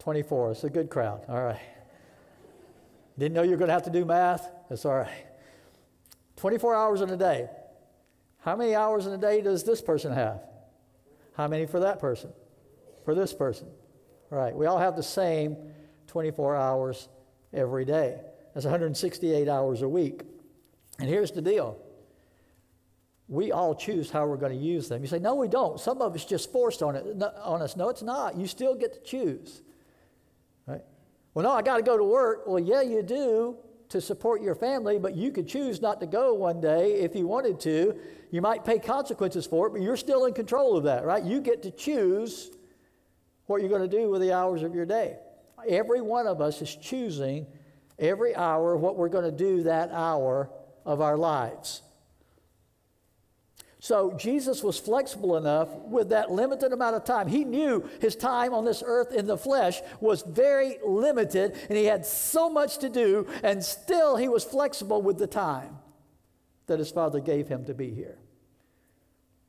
24. 0.00 0.50
It's 0.50 0.64
a 0.64 0.70
good 0.70 0.90
crowd. 0.90 1.24
All 1.28 1.40
right. 1.40 1.60
Didn't 3.16 3.34
know 3.34 3.42
you 3.42 3.52
were 3.52 3.56
going 3.56 3.68
to 3.68 3.74
have 3.74 3.84
to 3.84 3.90
do 3.90 4.04
math? 4.04 4.50
That's 4.68 4.84
all 4.84 4.96
right. 4.96 5.26
24 6.36 6.74
hours 6.74 7.02
in 7.02 7.10
a 7.10 7.16
day. 7.16 7.48
How 8.42 8.56
many 8.56 8.74
hours 8.74 9.06
in 9.06 9.12
a 9.12 9.18
day 9.18 9.40
does 9.40 9.64
this 9.64 9.80
person 9.80 10.12
have? 10.12 10.40
How 11.34 11.48
many 11.48 11.66
for 11.66 11.80
that 11.80 12.00
person? 12.00 12.32
For 13.04 13.14
this 13.14 13.32
person. 13.32 13.68
Right. 14.30 14.54
We 14.54 14.66
all 14.66 14.78
have 14.78 14.96
the 14.96 15.02
same 15.02 15.56
24 16.08 16.56
hours 16.56 17.08
every 17.52 17.84
day. 17.84 18.20
That's 18.54 18.66
168 18.66 19.48
hours 19.48 19.82
a 19.82 19.88
week. 19.88 20.22
And 20.98 21.08
here's 21.08 21.30
the 21.30 21.42
deal 21.42 21.78
we 23.28 23.50
all 23.50 23.74
choose 23.74 24.10
how 24.10 24.26
we're 24.26 24.36
going 24.36 24.52
to 24.52 24.62
use 24.62 24.88
them. 24.88 25.00
You 25.00 25.08
say, 25.08 25.18
no, 25.18 25.36
we 25.36 25.48
don't. 25.48 25.80
Some 25.80 26.02
of 26.02 26.14
it's 26.14 26.24
just 26.24 26.52
forced 26.52 26.82
on, 26.82 26.96
it, 26.96 27.22
on 27.42 27.62
us. 27.62 27.76
No, 27.76 27.88
it's 27.88 28.02
not. 28.02 28.36
You 28.36 28.46
still 28.46 28.74
get 28.74 28.92
to 28.92 29.00
choose. 29.00 29.62
Right? 30.66 30.82
Well, 31.32 31.44
no, 31.44 31.52
I 31.52 31.62
got 31.62 31.78
to 31.78 31.82
go 31.82 31.96
to 31.96 32.04
work. 32.04 32.42
Well, 32.46 32.58
yeah, 32.58 32.82
you 32.82 33.02
do 33.02 33.56
to 33.92 34.00
support 34.00 34.42
your 34.42 34.54
family, 34.54 34.98
but 34.98 35.14
you 35.14 35.30
could 35.30 35.46
choose 35.46 35.80
not 35.80 36.00
to 36.00 36.06
go 36.06 36.34
one 36.34 36.60
day 36.60 36.94
if 36.94 37.14
you 37.14 37.26
wanted 37.26 37.60
to. 37.60 37.98
You 38.30 38.42
might 38.42 38.64
pay 38.64 38.78
consequences 38.78 39.46
for 39.46 39.66
it, 39.66 39.70
but 39.70 39.82
you're 39.82 39.96
still 39.96 40.24
in 40.24 40.34
control 40.34 40.76
of 40.76 40.84
that, 40.84 41.04
right? 41.04 41.22
You 41.22 41.40
get 41.40 41.62
to 41.62 41.70
choose 41.70 42.50
what 43.46 43.60
you're 43.60 43.70
going 43.70 43.88
to 43.88 43.96
do 43.96 44.10
with 44.10 44.20
the 44.20 44.32
hours 44.32 44.62
of 44.62 44.74
your 44.74 44.86
day. 44.86 45.16
Every 45.68 46.00
one 46.00 46.26
of 46.26 46.40
us 46.40 46.60
is 46.60 46.74
choosing 46.74 47.46
every 47.98 48.34
hour 48.34 48.76
what 48.76 48.96
we're 48.96 49.08
going 49.08 49.24
to 49.24 49.30
do 49.30 49.62
that 49.64 49.90
hour 49.92 50.50
of 50.84 51.00
our 51.00 51.16
lives. 51.16 51.82
So 53.82 54.12
Jesus 54.16 54.62
was 54.62 54.78
flexible 54.78 55.36
enough 55.36 55.68
with 55.74 56.10
that 56.10 56.30
limited 56.30 56.72
amount 56.72 56.94
of 56.94 57.02
time. 57.02 57.26
He 57.26 57.44
knew 57.44 57.84
his 58.00 58.14
time 58.14 58.54
on 58.54 58.64
this 58.64 58.80
earth 58.86 59.10
in 59.10 59.26
the 59.26 59.36
flesh 59.36 59.82
was 60.00 60.22
very 60.22 60.78
limited, 60.86 61.56
and 61.68 61.76
he 61.76 61.86
had 61.86 62.06
so 62.06 62.48
much 62.48 62.78
to 62.78 62.88
do, 62.88 63.26
and 63.42 63.60
still 63.64 64.14
he 64.14 64.28
was 64.28 64.44
flexible 64.44 65.02
with 65.02 65.18
the 65.18 65.26
time 65.26 65.78
that 66.66 66.78
his 66.78 66.92
Father 66.92 67.18
gave 67.18 67.48
him 67.48 67.64
to 67.64 67.74
be 67.74 67.90
here. 67.90 68.18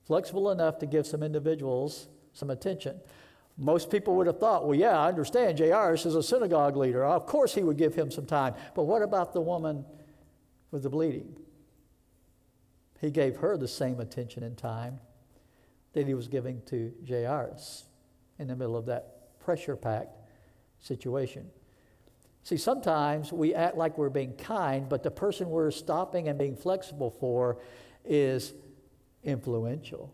Flexible 0.08 0.50
enough 0.50 0.80
to 0.80 0.88
give 0.88 1.06
some 1.06 1.22
individuals 1.22 2.08
some 2.34 2.50
attention. 2.50 3.00
Most 3.56 3.91
people 3.91 4.15
would 4.15 4.26
have 4.26 4.39
thought, 4.39 4.65
well, 4.65 4.74
yeah, 4.74 4.98
I 4.98 5.10
understand 5.10 5.60
Jairus 5.60 6.08
is 6.08 6.15
a 6.15 6.24
synagogue 6.24 6.76
leader. 6.76 7.06
Of 7.06 7.28
course 7.28 7.54
he 7.54 7.62
would 7.62 7.78
give 7.78 7.93
him 7.93 8.10
some 8.10 8.26
time. 8.26 8.56
But 8.74 8.86
what 8.86 9.04
about 9.04 9.34
the 9.34 9.41
woman 9.41 9.86
with 10.72 10.82
the 10.82 10.89
bleeding? 10.89 11.36
He 13.03 13.11
gave 13.11 13.35
her 13.37 13.57
the 13.57 13.67
same 13.67 13.99
attention 13.99 14.43
and 14.43 14.57
time 14.57 15.01
that 15.91 16.07
he 16.07 16.13
was 16.13 16.29
giving 16.29 16.61
to 16.67 16.93
Jairus 17.05 17.83
in 18.39 18.47
the 18.47 18.55
middle 18.55 18.77
of 18.77 18.85
that 18.85 19.37
pressure 19.41 19.75
packed 19.75 20.15
situation. 20.79 21.49
See, 22.43 22.55
sometimes 22.55 23.33
we 23.33 23.53
act 23.53 23.75
like 23.75 23.97
we're 23.97 24.09
being 24.09 24.31
kind, 24.37 24.87
but 24.87 25.03
the 25.03 25.11
person 25.11 25.49
we're 25.49 25.69
stopping 25.69 26.29
and 26.29 26.39
being 26.39 26.55
flexible 26.55 27.11
for 27.11 27.59
is 28.05 28.53
influential 29.21 30.13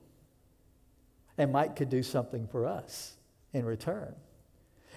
and 1.37 1.51
might 1.51 1.75
could 1.75 1.89
do 1.89 2.01
something 2.01 2.47
for 2.47 2.65
us 2.65 3.17
in 3.53 3.65
return. 3.65 4.15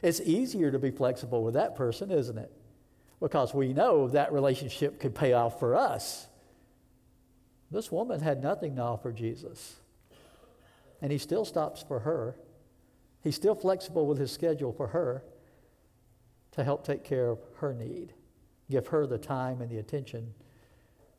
It's 0.02 0.22
easier 0.22 0.70
to 0.70 0.78
be 0.78 0.90
flexible 0.90 1.44
with 1.44 1.54
that 1.54 1.76
person, 1.76 2.10
isn't 2.10 2.38
it? 2.38 2.52
Because 3.20 3.52
we 3.52 3.74
know 3.74 4.08
that 4.08 4.32
relationship 4.32 4.98
could 4.98 5.14
pay 5.14 5.34
off 5.34 5.60
for 5.60 5.76
us. 5.76 6.26
This 7.72 7.90
woman 7.90 8.20
had 8.20 8.42
nothing 8.42 8.76
to 8.76 8.82
offer 8.82 9.12
Jesus. 9.12 9.76
And 11.00 11.10
he 11.10 11.18
still 11.18 11.44
stops 11.44 11.82
for 11.82 12.00
her. 12.00 12.36
He's 13.22 13.34
still 13.34 13.54
flexible 13.54 14.06
with 14.06 14.18
his 14.18 14.30
schedule 14.30 14.72
for 14.72 14.88
her 14.88 15.24
to 16.52 16.62
help 16.62 16.84
take 16.84 17.02
care 17.02 17.30
of 17.30 17.38
her 17.56 17.72
need, 17.72 18.12
give 18.70 18.88
her 18.88 19.06
the 19.06 19.18
time 19.18 19.62
and 19.62 19.70
the 19.70 19.78
attention 19.78 20.34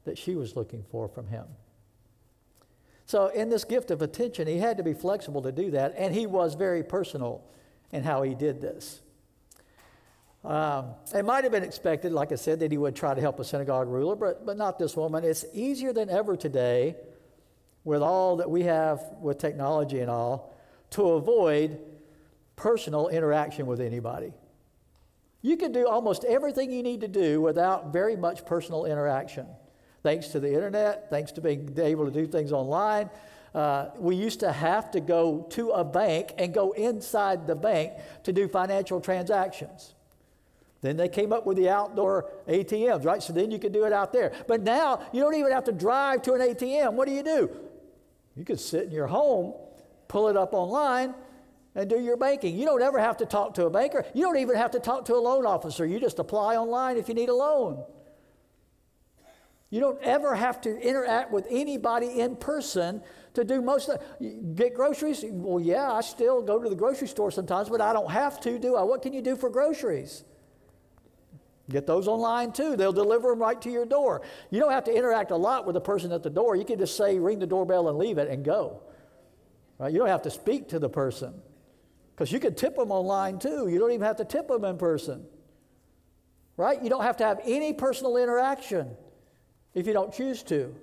that 0.06 0.18
she 0.18 0.36
was 0.36 0.56
looking 0.56 0.84
for 0.92 1.08
from 1.08 1.28
him. 1.28 1.46
So, 3.06 3.28
in 3.28 3.50
this 3.50 3.64
gift 3.64 3.92
of 3.92 4.02
attention, 4.02 4.48
he 4.48 4.60
had 4.60 4.78
to 4.78 4.84
be 4.84 4.94
flexible 4.94 5.42
to 5.42 5.52
do 5.52 5.72
that, 5.72 5.94
and 5.98 6.14
he 6.14 6.26
was 6.26 6.56
very 6.56 6.84
personal 6.84 7.44
in 7.92 8.04
how 8.04 8.22
he 8.22 8.34
did 8.36 8.62
this. 8.62 9.02
Um, 10.44 10.96
it 11.16 11.24
might 11.24 11.44
have 11.46 11.54
been 11.54 11.64
expected, 11.64 12.12
like 12.12 12.32
I 12.32 12.36
said, 12.36 12.60
that 12.60 12.72
he 12.72 12.78
would 12.78 12.96
try 12.96 13.14
to 13.14 13.22
help 13.22 13.40
a 13.40 13.46
synagogue 13.46 13.88
ruler, 13.88 14.16
but, 14.16 14.46
but 14.46 14.58
not 14.58 14.78
this 14.78 14.98
woman. 14.98 15.24
It's 15.24 15.46
easier 15.54 15.94
than 15.94 16.10
ever 16.10 16.36
today, 16.36 16.96
with 17.86 18.02
all 18.02 18.38
that 18.38 18.50
we 18.50 18.64
have 18.64 19.02
with 19.22 19.38
technology 19.38 20.00
and 20.00 20.10
all, 20.10 20.54
to 20.92 21.12
avoid 21.12 21.80
personal 22.56 23.08
interaction 23.08 23.66
with 23.66 23.80
anybody. 23.80 24.34
You 25.42 25.58
can 25.58 25.72
do 25.72 25.88
almost 25.88 26.24
everything 26.24 26.72
you 26.72 26.84
need 26.84 27.02
to 27.02 27.08
do 27.08 27.42
without 27.42 27.92
very 27.92 28.16
much 28.16 28.46
personal 28.46 28.86
interaction. 28.86 29.48
Thanks 30.02 30.28
to 30.30 30.40
the 30.40 30.54
internet, 30.54 31.10
thanks 31.10 31.32
to 31.34 31.42
being 31.42 31.78
able 31.78 32.06
to 32.06 32.12
do 32.12 32.28
things 32.28 32.52
online. 32.52 33.10
Uh, 33.56 33.90
we 33.98 34.16
used 34.16 34.40
to 34.42 34.52
have 34.52 34.92
to 34.92 35.00
go 35.00 35.46
to 35.52 35.72
a 35.72 35.84
bank 35.84 36.34
and 36.38 36.54
go 36.54 36.72
inside 36.72 37.48
the 37.48 37.56
bank 37.56 37.94
to 38.24 38.34
do 38.34 38.48
financial 38.48 39.00
transactions. 39.00 39.94
Then 40.84 40.98
they 40.98 41.08
came 41.08 41.32
up 41.32 41.46
with 41.46 41.56
the 41.56 41.70
outdoor 41.70 42.30
ATMs, 42.46 43.06
right? 43.06 43.24
So 43.24 43.32
then 43.32 43.52
you 43.52 43.58
could 43.58 43.72
do 43.72 43.86
it 43.86 43.94
out 43.94 44.12
there. 44.12 44.34
But 44.48 44.62
now 44.62 45.08
you 45.14 45.22
don't 45.22 45.34
even 45.34 45.54
have 45.54 45.64
to 45.64 45.72
drive 45.72 46.22
to 46.24 46.34
an 46.34 46.42
ATM. 46.42 46.94
What 46.94 47.08
do 47.08 47.14
you 47.14 47.24
do? 47.24 47.50
You 48.36 48.44
could 48.44 48.60
sit 48.60 48.88
in 48.88 48.92
your 48.92 49.08
home, 49.08 49.54
pull 50.10 50.28
it 50.28 50.36
up 50.36 50.54
online, 50.54 51.16
and 51.74 51.90
do 51.90 51.98
your 52.02 52.18
banking. 52.18 52.58
You 52.58 52.66
don't 52.66 52.82
ever 52.82 53.00
have 53.00 53.16
to 53.18 53.26
talk 53.26 53.54
to 53.54 53.66
a 53.66 53.70
banker. 53.70 54.06
You 54.14 54.24
don't 54.24 54.36
even 54.38 54.58
have 54.58 54.72
to 54.72 54.80
talk 54.82 55.06
to 55.06 55.16
a 55.16 55.22
loan 55.22 55.46
officer. 55.46 55.86
You 55.86 56.02
just 56.02 56.20
apply 56.20 56.58
online 56.58 56.98
if 56.98 57.08
you 57.08 57.16
need 57.16 57.30
a 57.30 57.34
loan. 57.34 57.82
You 59.70 59.80
don't 59.80 60.02
ever 60.04 60.36
have 60.36 60.60
to 60.62 60.78
interact 60.78 61.32
with 61.32 61.48
anybody 61.50 62.20
in 62.20 62.36
person 62.36 63.02
to 63.36 63.46
do 63.46 63.62
most 63.62 63.88
of 63.88 64.02
it. 64.20 64.56
Get 64.58 64.74
groceries? 64.74 65.24
Well, 65.26 65.64
yeah, 65.64 65.90
I 65.94 66.02
still 66.02 66.42
go 66.42 66.62
to 66.62 66.70
the 66.70 66.76
grocery 66.76 67.08
store 67.08 67.32
sometimes, 67.32 67.70
but 67.70 67.80
I 67.80 67.94
don't 67.94 68.12
have 68.12 68.42
to, 68.42 68.60
do 68.60 68.76
I? 68.76 68.84
What 68.84 69.02
can 69.02 69.14
you 69.14 69.22
do 69.22 69.38
for 69.38 69.50
groceries? 69.50 70.26
Get 71.70 71.88
those 71.88 72.08
online 72.08 72.52
too. 72.52 72.76
They'll 72.76 72.92
deliver 72.92 73.30
them 73.30 73.40
right 73.40 73.62
to 73.62 73.72
your 73.72 73.86
door. 73.86 74.22
You 74.52 74.60
don't 74.60 74.72
have 74.72 74.84
to 74.86 74.94
interact 74.94 75.32
a 75.32 75.36
lot 75.36 75.66
with 75.66 75.76
the 75.76 75.82
person 75.82 76.12
at 76.12 76.22
the 76.22 76.30
door. 76.30 76.56
You 76.56 76.66
can 76.66 76.78
just 76.78 76.98
say, 76.98 77.18
ring 77.18 77.40
the 77.40 77.48
doorbell 77.48 77.88
and 77.88 77.98
leave 77.98 78.18
it 78.18 78.30
and 78.30 78.44
go. 78.44 78.82
Right? 79.78 79.92
You 79.92 80.00
don't 80.00 80.10
have 80.10 80.24
to 80.24 80.32
speak 80.32 80.70
to 80.70 80.80
the 80.80 80.90
person 80.90 81.34
because 82.14 82.32
you 82.32 82.40
can 82.40 82.54
tip 82.54 82.76
them 82.76 82.92
online 82.92 83.40
too. 83.40 83.70
You 83.70 83.80
don't 83.80 83.92
even 83.92 84.06
have 84.06 84.18
to 84.18 84.26
tip 84.26 84.50
them 84.50 84.66
in 84.66 84.78
person. 84.78 85.26
Right? 86.58 86.84
You 86.84 86.90
don't 86.90 87.04
have 87.04 87.18
to 87.18 87.24
have 87.24 87.40
any 87.46 87.72
personal 87.72 88.18
interaction 88.18 88.96
if 89.74 89.88
you 89.88 89.94
don't 89.94 90.14
choose 90.14 90.44
to. 90.44 90.76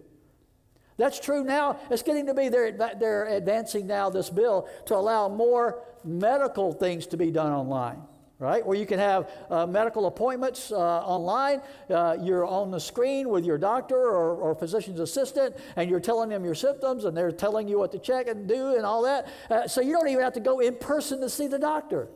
That's 0.97 1.21
true 1.21 1.45
now. 1.45 1.79
It's 1.91 2.03
getting 2.03 2.27
to 2.27 2.35
be, 2.35 2.49
they're, 2.49 2.73
they're 2.73 3.27
advancing 3.27 3.87
now 3.87 4.09
this 4.09 4.31
bill 4.31 4.69
to 4.87 4.97
allow 4.97 5.29
more 5.29 5.83
medical 6.05 6.73
things 6.73 7.07
to 7.09 7.19
be 7.19 7.31
done 7.31 7.53
online 7.53 8.03
right? 8.41 8.67
Where 8.67 8.77
you 8.77 8.87
can 8.87 8.99
have 8.99 9.31
uh, 9.51 9.67
medical 9.67 10.07
appointments 10.07 10.73
uh, 10.73 10.79
online. 10.79 11.61
Uh, 11.91 12.17
you're 12.21 12.47
on 12.47 12.71
the 12.71 12.81
screen 12.81 13.29
with 13.29 13.45
your 13.45 13.59
doctor 13.59 13.97
or, 13.97 14.35
or, 14.35 14.55
physician's 14.55 14.99
assistant, 14.99 15.55
and 15.77 15.91
you're 15.91 16.01
telling 16.01 16.31
them 16.31 16.43
your 16.43 16.55
symptoms, 16.55 17.05
and 17.05 17.15
they're 17.15 17.31
telling 17.31 17.69
you 17.69 17.79
what 17.79 17.93
to 17.93 17.99
check 17.99 18.27
and 18.29 18.49
do 18.49 18.75
and 18.75 18.87
all 18.87 19.03
that. 19.03 19.29
Uh, 19.51 19.69
so 19.69 19.83
you 19.83 19.93
don't 19.93 20.09
even 20.09 20.25
have 20.25 20.33
to 20.33 20.41
go 20.41 20.61
in 20.61 20.75
person 20.75 21.21
to 21.21 21.29
see 21.29 21.47
the 21.47 21.59
doctor. 21.59 22.09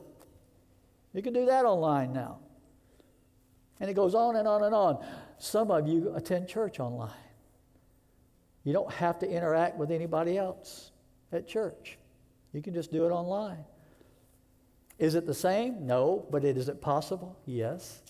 You 1.13 1.23
can 1.23 1.35
do 1.35 1.47
that 1.47 1.67
online 1.67 2.15
now. 2.15 2.39
And 3.79 3.91
it 3.91 3.95
goes 3.95 4.15
on 4.15 4.37
and 4.37 4.49
on 4.49 4.65
and 4.65 4.75
on. 4.75 5.05
Some 5.37 5.71
of 5.71 5.87
you 5.87 6.15
attend 6.17 6.49
church 6.49 6.81
online. 6.81 7.11
You 8.65 8.73
don't 8.73 8.91
have 8.91 9.19
to 9.19 9.29
interact 9.29 9.77
with 9.77 9.91
anybody 9.91 10.39
else 10.39 10.91
at 11.33 11.47
church. 11.47 11.99
You 12.55 12.63
can 12.63 12.73
just 12.73 12.91
do 12.91 13.05
it 13.05 13.11
online. 13.11 13.65
Is 14.99 15.15
it 15.15 15.27
the 15.27 15.35
same? 15.35 15.87
No, 15.87 16.27
but 16.31 16.45
it, 16.45 16.57
is 16.57 16.69
it 16.69 16.81
possible? 16.81 17.39
Yes. 17.47 18.03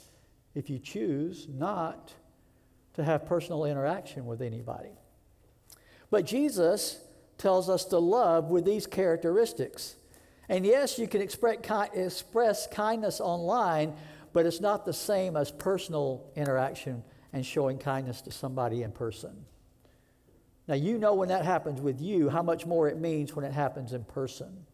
If 0.54 0.68
you 0.68 0.78
choose 0.78 1.48
not 1.48 2.12
to 2.94 3.02
have 3.02 3.26
personal 3.26 3.64
interaction 3.64 4.26
with 4.26 4.40
anybody. 4.40 4.90
But 6.10 6.26
Jesus 6.26 7.00
tells 7.38 7.68
us 7.68 7.84
to 7.86 7.98
love 7.98 8.50
with 8.50 8.64
these 8.64 8.86
characteristics. 8.86 9.96
And 10.48 10.64
yes, 10.64 10.98
you 10.98 11.08
can 11.08 11.20
express, 11.20 11.58
express 11.92 12.66
kindness 12.68 13.20
online, 13.20 13.94
but 14.32 14.46
it's 14.46 14.60
not 14.60 14.84
the 14.84 14.92
same 14.92 15.36
as 15.36 15.50
personal 15.50 16.30
interaction 16.36 17.02
and 17.32 17.44
showing 17.44 17.78
kindness 17.78 18.20
to 18.22 18.30
somebody 18.30 18.82
in 18.82 18.92
person. 18.92 19.44
Now, 20.68 20.74
you 20.74 20.98
know 20.98 21.14
when 21.14 21.28
that 21.30 21.44
happens 21.44 21.80
with 21.80 22.00
you, 22.00 22.28
how 22.28 22.42
much 22.42 22.64
more 22.64 22.88
it 22.88 22.98
means 22.98 23.34
when 23.34 23.44
it 23.44 23.52
happens 23.52 23.92
in 23.92 24.04
person 24.04 24.64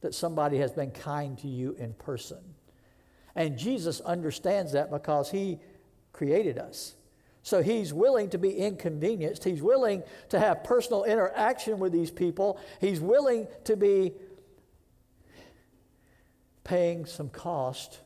that 0.00 0.14
somebody 0.14 0.58
has 0.58 0.72
been 0.72 0.90
kind 0.90 1.38
to 1.38 1.48
you 1.48 1.76
in 1.78 1.94
person. 1.94 2.38
And 3.34 3.58
Jesus 3.58 4.00
understands 4.00 4.72
that 4.72 4.90
because 4.90 5.30
he 5.30 5.58
created 6.12 6.58
us. 6.58 6.94
So 7.42 7.62
he's 7.62 7.92
willing 7.92 8.28
to 8.30 8.38
be 8.38 8.50
inconvenienced. 8.50 9.44
He's 9.44 9.62
willing 9.62 10.02
to 10.28 10.38
have 10.38 10.62
personal 10.64 11.04
interaction 11.04 11.78
with 11.78 11.92
these 11.92 12.10
people. 12.10 12.60
He's 12.80 13.00
willing 13.00 13.46
to 13.64 13.76
be 13.76 14.12
paying 16.64 17.06
some 17.06 17.30
cost 17.30 18.00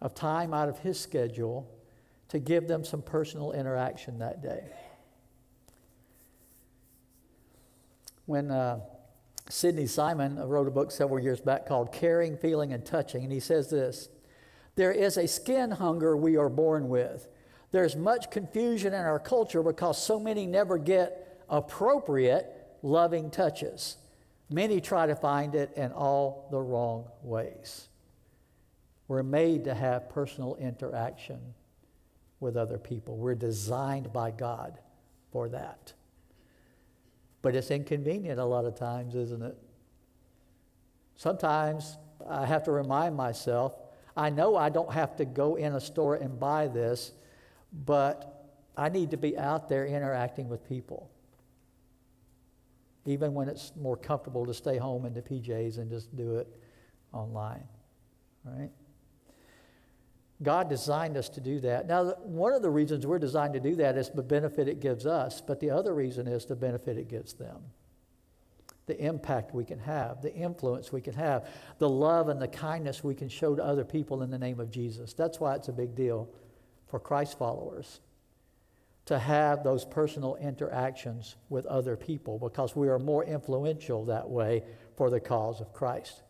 of 0.00 0.14
time 0.14 0.52
out 0.52 0.68
of 0.68 0.78
his 0.80 0.98
schedule 0.98 1.70
to 2.28 2.38
give 2.38 2.68
them 2.68 2.84
some 2.84 3.02
personal 3.02 3.52
interaction 3.52 4.18
that 4.18 4.42
day. 4.42 4.64
When 8.26 8.50
uh, 8.50 8.80
Sidney 9.50 9.86
Simon 9.86 10.36
wrote 10.36 10.68
a 10.68 10.70
book 10.70 10.90
several 10.90 11.18
years 11.18 11.40
back 11.40 11.66
called 11.66 11.92
Caring, 11.92 12.36
Feeling, 12.36 12.72
and 12.72 12.84
Touching, 12.84 13.22
and 13.22 13.32
he 13.32 13.40
says 13.40 13.70
this 13.70 14.08
There 14.74 14.92
is 14.92 15.16
a 15.16 15.26
skin 15.26 15.70
hunger 15.70 16.16
we 16.16 16.36
are 16.36 16.48
born 16.48 16.88
with. 16.88 17.28
There's 17.70 17.96
much 17.96 18.30
confusion 18.30 18.94
in 18.94 19.00
our 19.00 19.18
culture 19.18 19.62
because 19.62 20.02
so 20.02 20.18
many 20.18 20.46
never 20.46 20.78
get 20.78 21.44
appropriate, 21.48 22.46
loving 22.82 23.30
touches. 23.30 23.96
Many 24.50 24.80
try 24.80 25.06
to 25.06 25.14
find 25.14 25.54
it 25.54 25.72
in 25.76 25.92
all 25.92 26.48
the 26.50 26.60
wrong 26.60 27.04
ways. 27.22 27.88
We're 29.06 29.22
made 29.22 29.64
to 29.64 29.74
have 29.74 30.08
personal 30.08 30.56
interaction 30.56 31.54
with 32.40 32.56
other 32.56 32.78
people. 32.78 33.16
We're 33.16 33.34
designed 33.34 34.12
by 34.12 34.30
God 34.30 34.78
for 35.32 35.48
that. 35.50 35.92
But 37.42 37.54
it's 37.54 37.70
inconvenient 37.70 38.40
a 38.40 38.44
lot 38.44 38.64
of 38.64 38.74
times, 38.74 39.14
isn't 39.14 39.42
it? 39.42 39.56
Sometimes 41.16 41.96
I 42.28 42.46
have 42.46 42.64
to 42.64 42.72
remind 42.72 43.16
myself 43.16 43.74
I 44.16 44.30
know 44.30 44.56
I 44.56 44.68
don't 44.68 44.92
have 44.92 45.14
to 45.16 45.24
go 45.24 45.54
in 45.54 45.74
a 45.74 45.80
store 45.80 46.16
and 46.16 46.40
buy 46.40 46.66
this, 46.66 47.12
but 47.84 48.50
I 48.76 48.88
need 48.88 49.12
to 49.12 49.16
be 49.16 49.38
out 49.38 49.68
there 49.68 49.86
interacting 49.86 50.48
with 50.48 50.68
people. 50.68 51.10
even 53.06 53.32
when 53.32 53.48
it's 53.48 53.72
more 53.74 53.96
comfortable 53.96 54.44
to 54.44 54.52
stay 54.52 54.76
home 54.76 55.06
in 55.06 55.14
the 55.14 55.22
PJs 55.22 55.78
and 55.78 55.88
just 55.90 56.14
do 56.14 56.36
it 56.36 56.46
online. 57.12 57.64
Right? 58.44 58.70
God 60.42 60.68
designed 60.68 61.16
us 61.16 61.28
to 61.30 61.40
do 61.40 61.58
that. 61.60 61.88
Now, 61.88 62.12
one 62.22 62.52
of 62.52 62.62
the 62.62 62.70
reasons 62.70 63.06
we're 63.06 63.18
designed 63.18 63.54
to 63.54 63.60
do 63.60 63.74
that 63.76 63.96
is 63.96 64.10
the 64.10 64.22
benefit 64.22 64.68
it 64.68 64.80
gives 64.80 65.04
us, 65.04 65.40
but 65.40 65.58
the 65.58 65.70
other 65.70 65.94
reason 65.94 66.28
is 66.28 66.44
the 66.44 66.54
benefit 66.54 66.96
it 66.96 67.08
gives 67.08 67.32
them. 67.32 67.56
The 68.86 68.98
impact 69.04 69.52
we 69.52 69.64
can 69.64 69.80
have, 69.80 70.22
the 70.22 70.32
influence 70.32 70.92
we 70.92 71.00
can 71.00 71.14
have, 71.14 71.48
the 71.78 71.88
love 71.88 72.28
and 72.28 72.40
the 72.40 72.48
kindness 72.48 73.02
we 73.02 73.14
can 73.14 73.28
show 73.28 73.54
to 73.56 73.64
other 73.64 73.84
people 73.84 74.22
in 74.22 74.30
the 74.30 74.38
name 74.38 74.60
of 74.60 74.70
Jesus. 74.70 75.12
That's 75.12 75.40
why 75.40 75.56
it's 75.56 75.68
a 75.68 75.72
big 75.72 75.94
deal 75.94 76.30
for 76.86 77.00
Christ 77.00 77.36
followers 77.36 78.00
to 79.08 79.18
have 79.18 79.64
those 79.64 79.86
personal 79.86 80.36
interactions 80.36 81.36
with 81.48 81.64
other 81.64 81.96
people 81.96 82.38
because 82.38 82.76
we 82.76 82.88
are 82.88 82.98
more 82.98 83.24
influential 83.24 84.04
that 84.04 84.28
way 84.28 84.62
for 84.96 85.08
the 85.08 85.18
cause 85.18 85.62
of 85.62 85.72
Christ. 85.72 86.22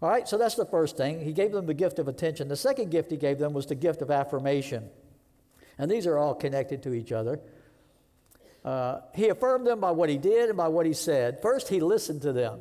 All 0.00 0.08
right, 0.08 0.28
so 0.28 0.38
that's 0.38 0.54
the 0.54 0.64
first 0.64 0.96
thing. 0.96 1.20
He 1.20 1.32
gave 1.32 1.50
them 1.50 1.66
the 1.66 1.74
gift 1.74 1.98
of 1.98 2.06
attention. 2.06 2.48
The 2.48 2.56
second 2.56 2.90
gift 2.90 3.10
he 3.10 3.16
gave 3.16 3.38
them 3.38 3.52
was 3.52 3.66
the 3.66 3.74
gift 3.74 4.00
of 4.00 4.10
affirmation. 4.10 4.88
And 5.76 5.90
these 5.90 6.06
are 6.06 6.16
all 6.16 6.34
connected 6.34 6.82
to 6.84 6.94
each 6.94 7.10
other. 7.10 7.40
Uh, 8.64 9.00
he 9.14 9.28
affirmed 9.28 9.66
them 9.66 9.80
by 9.80 9.90
what 9.90 10.08
he 10.08 10.18
did 10.18 10.48
and 10.48 10.56
by 10.56 10.68
what 10.68 10.86
he 10.86 10.92
said. 10.92 11.40
First, 11.42 11.68
he 11.68 11.80
listened 11.80 12.22
to 12.22 12.32
them. 12.32 12.60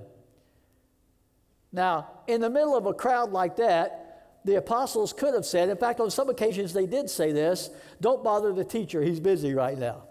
Now, 1.72 2.08
in 2.28 2.42
the 2.42 2.50
middle 2.50 2.76
of 2.76 2.86
a 2.86 2.94
crowd 2.94 3.32
like 3.32 3.58
that, 3.58 4.40
the 4.46 4.56
apostles 4.56 5.14
could 5.14 5.34
have 5.34 5.46
said, 5.46 5.70
in 5.70 5.78
fact, 5.78 6.00
on 6.00 6.10
some 6.10 6.30
occasions 6.30 6.74
they 6.74 6.86
did 6.86 7.10
say 7.10 7.32
this 7.32 7.70
don't 8.00 8.24
bother 8.24 8.54
the 8.54 8.64
teacher, 8.64 9.02
he's 9.02 9.20
busy 9.20 9.54
right 9.54 9.78
now. 9.78 10.07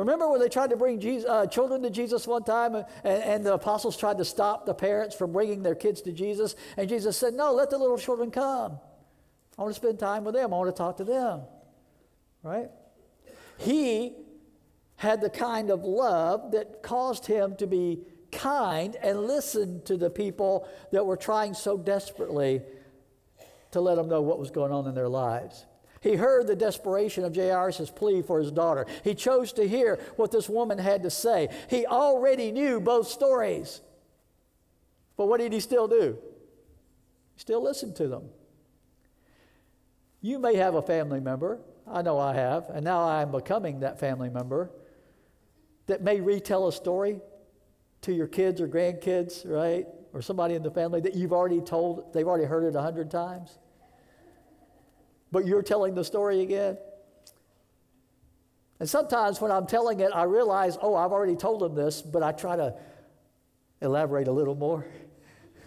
Remember 0.00 0.28
when 0.30 0.40
they 0.40 0.48
tried 0.48 0.70
to 0.70 0.76
bring 0.76 0.98
Jesus, 0.98 1.28
uh, 1.28 1.46
children 1.46 1.82
to 1.82 1.90
Jesus 1.90 2.26
one 2.26 2.42
time 2.42 2.74
and, 2.74 2.86
and, 3.04 3.46
the 3.46 3.54
apostles 3.54 3.96
tried 3.96 4.18
to 4.18 4.24
stop 4.24 4.66
the 4.66 4.74
parents 4.74 5.14
from 5.14 5.32
bringing 5.32 5.62
their 5.62 5.74
kids 5.74 6.00
to 6.02 6.12
Jesus? 6.12 6.56
And 6.76 6.88
Jesus 6.88 7.16
said, 7.16 7.34
No, 7.34 7.52
let 7.52 7.70
the 7.70 7.78
little 7.78 7.98
children 7.98 8.30
come. 8.30 8.78
I 9.58 9.62
want 9.62 9.74
to 9.74 9.80
spend 9.80 9.98
time 9.98 10.24
with 10.24 10.34
them, 10.34 10.52
I 10.52 10.56
want 10.56 10.74
to 10.74 10.76
talk 10.76 10.96
to 10.96 11.04
them. 11.04 11.42
Right? 12.42 12.70
He 13.58 14.14
had 14.96 15.20
the 15.20 15.30
kind 15.30 15.70
of 15.70 15.84
love 15.84 16.52
that 16.52 16.82
caused 16.82 17.26
him 17.26 17.56
to 17.56 17.66
be 17.66 18.00
kind 18.32 18.96
and 19.02 19.20
listen 19.20 19.82
to 19.82 19.96
the 19.96 20.08
people 20.10 20.68
that 20.92 21.04
were 21.04 21.16
trying 21.16 21.54
so 21.54 21.76
desperately 21.76 22.62
to 23.72 23.80
let 23.80 23.96
them 23.96 24.08
know 24.08 24.22
what 24.22 24.38
was 24.38 24.50
going 24.50 24.72
on 24.72 24.86
in 24.86 24.94
their 24.94 25.08
lives. 25.08 25.66
He 26.00 26.14
heard 26.14 26.46
the 26.46 26.56
desperation 26.56 27.24
of 27.24 27.36
Jairus' 27.36 27.90
plea 27.90 28.22
for 28.22 28.38
his 28.38 28.50
daughter. 28.50 28.86
He 29.04 29.14
chose 29.14 29.52
to 29.54 29.68
hear 29.68 29.98
what 30.16 30.32
this 30.32 30.48
woman 30.48 30.78
had 30.78 31.02
to 31.02 31.10
say. 31.10 31.48
He 31.68 31.84
already 31.84 32.52
knew 32.52 32.80
both 32.80 33.08
stories. 33.08 33.82
But 35.18 35.26
what 35.26 35.40
did 35.40 35.52
he 35.52 35.60
still 35.60 35.88
do? 35.88 36.16
He 37.34 37.40
still 37.40 37.62
listened 37.62 37.96
to 37.96 38.08
them. 38.08 38.30
You 40.22 40.38
may 40.38 40.56
have 40.56 40.74
a 40.74 40.82
family 40.82 41.20
member, 41.20 41.60
I 41.86 42.00
know 42.00 42.18
I 42.18 42.34
have, 42.34 42.70
and 42.70 42.84
now 42.84 43.02
I'm 43.02 43.30
becoming 43.30 43.80
that 43.80 44.00
family 44.00 44.30
member, 44.30 44.70
that 45.86 46.02
may 46.02 46.20
retell 46.20 46.68
a 46.68 46.72
story 46.72 47.20
to 48.02 48.12
your 48.12 48.26
kids 48.26 48.60
or 48.60 48.68
grandkids, 48.68 49.42
right? 49.44 49.86
Or 50.14 50.22
somebody 50.22 50.54
in 50.54 50.62
the 50.62 50.70
family 50.70 51.00
that 51.02 51.14
you've 51.14 51.32
already 51.32 51.60
told, 51.60 52.14
they've 52.14 52.26
already 52.26 52.44
heard 52.46 52.64
it 52.64 52.74
a 52.74 52.80
hundred 52.80 53.10
times 53.10 53.58
but 55.32 55.46
you're 55.46 55.62
telling 55.62 55.94
the 55.94 56.04
story 56.04 56.40
again. 56.40 56.76
And 58.78 58.88
sometimes 58.88 59.40
when 59.40 59.50
I'm 59.50 59.66
telling 59.66 60.00
it, 60.00 60.10
I 60.14 60.22
realize, 60.24 60.78
oh, 60.80 60.94
I've 60.94 61.12
already 61.12 61.36
told 61.36 61.60
them 61.60 61.74
this, 61.74 62.00
but 62.00 62.22
I 62.22 62.32
try 62.32 62.56
to 62.56 62.74
elaborate 63.82 64.26
a 64.26 64.32
little 64.32 64.54
more, 64.54 64.86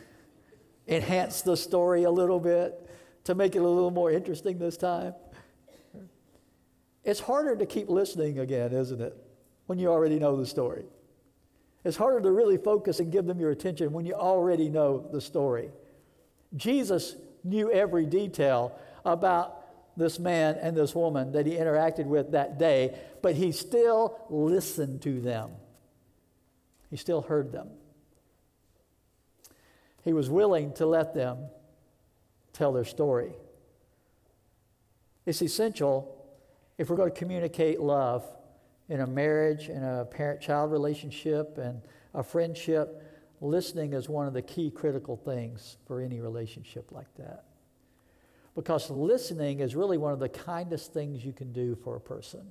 enhance 0.88 1.42
the 1.42 1.56
story 1.56 2.04
a 2.04 2.12
little 2.12 2.40
bit 2.40 2.90
to 3.26 3.36
make 3.36 3.56
it 3.56 3.60
a 3.60 3.68
little 3.68 3.92
more 3.92 4.12
interesting 4.12 4.58
this 4.58 4.78
time. 4.78 5.14
It's 7.04 7.20
harder 7.20 7.56
to 7.56 7.66
keep 7.66 7.90
listening 7.90 8.40
again, 8.40 8.74
isn't 8.74 9.02
it, 9.02 9.16
when 9.68 9.78
you 9.78 9.90
already 9.90 10.20
know 10.20 10.36
the 10.36 10.46
story? 10.46 10.86
It's 11.84 11.98
harder 11.98 12.22
to 12.22 12.32
really 12.32 12.58
focus 12.58 13.00
and 13.00 13.12
give 13.12 13.26
them 13.26 13.40
your 13.40 13.52
attention 13.52 13.92
when 13.92 14.06
you 14.06 14.14
already 14.14 14.70
know 14.70 15.08
the 15.12 15.20
story. 15.20 15.70
Jesus 16.56 17.16
knew 17.44 17.72
every 17.72 18.06
detail 18.06 18.78
about 19.06 19.98
this 19.98 20.20
man 20.20 20.58
and 20.62 20.76
this 20.76 20.96
woman 20.96 21.32
that 21.34 21.46
he 21.46 21.54
interacted 21.54 22.06
with 22.06 22.32
that 22.32 22.58
day, 22.58 22.98
but 23.22 23.36
he 23.36 23.52
still 23.52 24.20
listened 24.30 25.02
to 25.04 25.22
them. 25.22 25.52
He 26.90 26.98
still 26.98 27.22
heard 27.22 27.52
them. 27.52 27.70
He 30.04 30.14
was 30.14 30.30
willing 30.30 30.74
to 30.74 30.86
let 30.86 31.14
them 31.14 31.38
tell 32.52 32.74
their 32.74 32.84
story. 32.84 33.34
It's 35.26 35.42
essential 35.42 36.24
if 36.78 36.90
we're 36.90 36.98
going 36.98 37.12
to 37.12 37.18
communicate 37.18 37.80
love 37.80 38.26
in 38.90 39.00
a 39.00 39.08
marriage, 39.08 39.70
in 39.70 39.84
a 39.84 40.06
parent 40.06 40.42
child 40.42 40.72
relationship, 40.72 41.58
and 41.58 41.82
a 42.14 42.24
friendship. 42.24 43.02
Listening 43.40 43.94
is 43.94 44.10
one 44.10 44.28
of 44.28 44.34
the 44.34 44.42
key 44.42 44.70
critical 44.70 45.16
things 45.16 45.78
for 45.88 46.02
any 46.02 46.20
relationship 46.20 46.92
like 46.92 47.14
that. 47.18 47.46
Because 48.56 48.90
listening 48.90 49.60
is 49.62 49.76
really 49.76 49.98
one 49.98 50.14
of 50.14 50.20
the 50.20 50.30
kindest 50.30 50.94
things 50.94 51.26
you 51.26 51.34
can 51.34 51.52
do 51.52 51.76
for 51.76 51.96
a 51.96 52.00
person, 52.00 52.46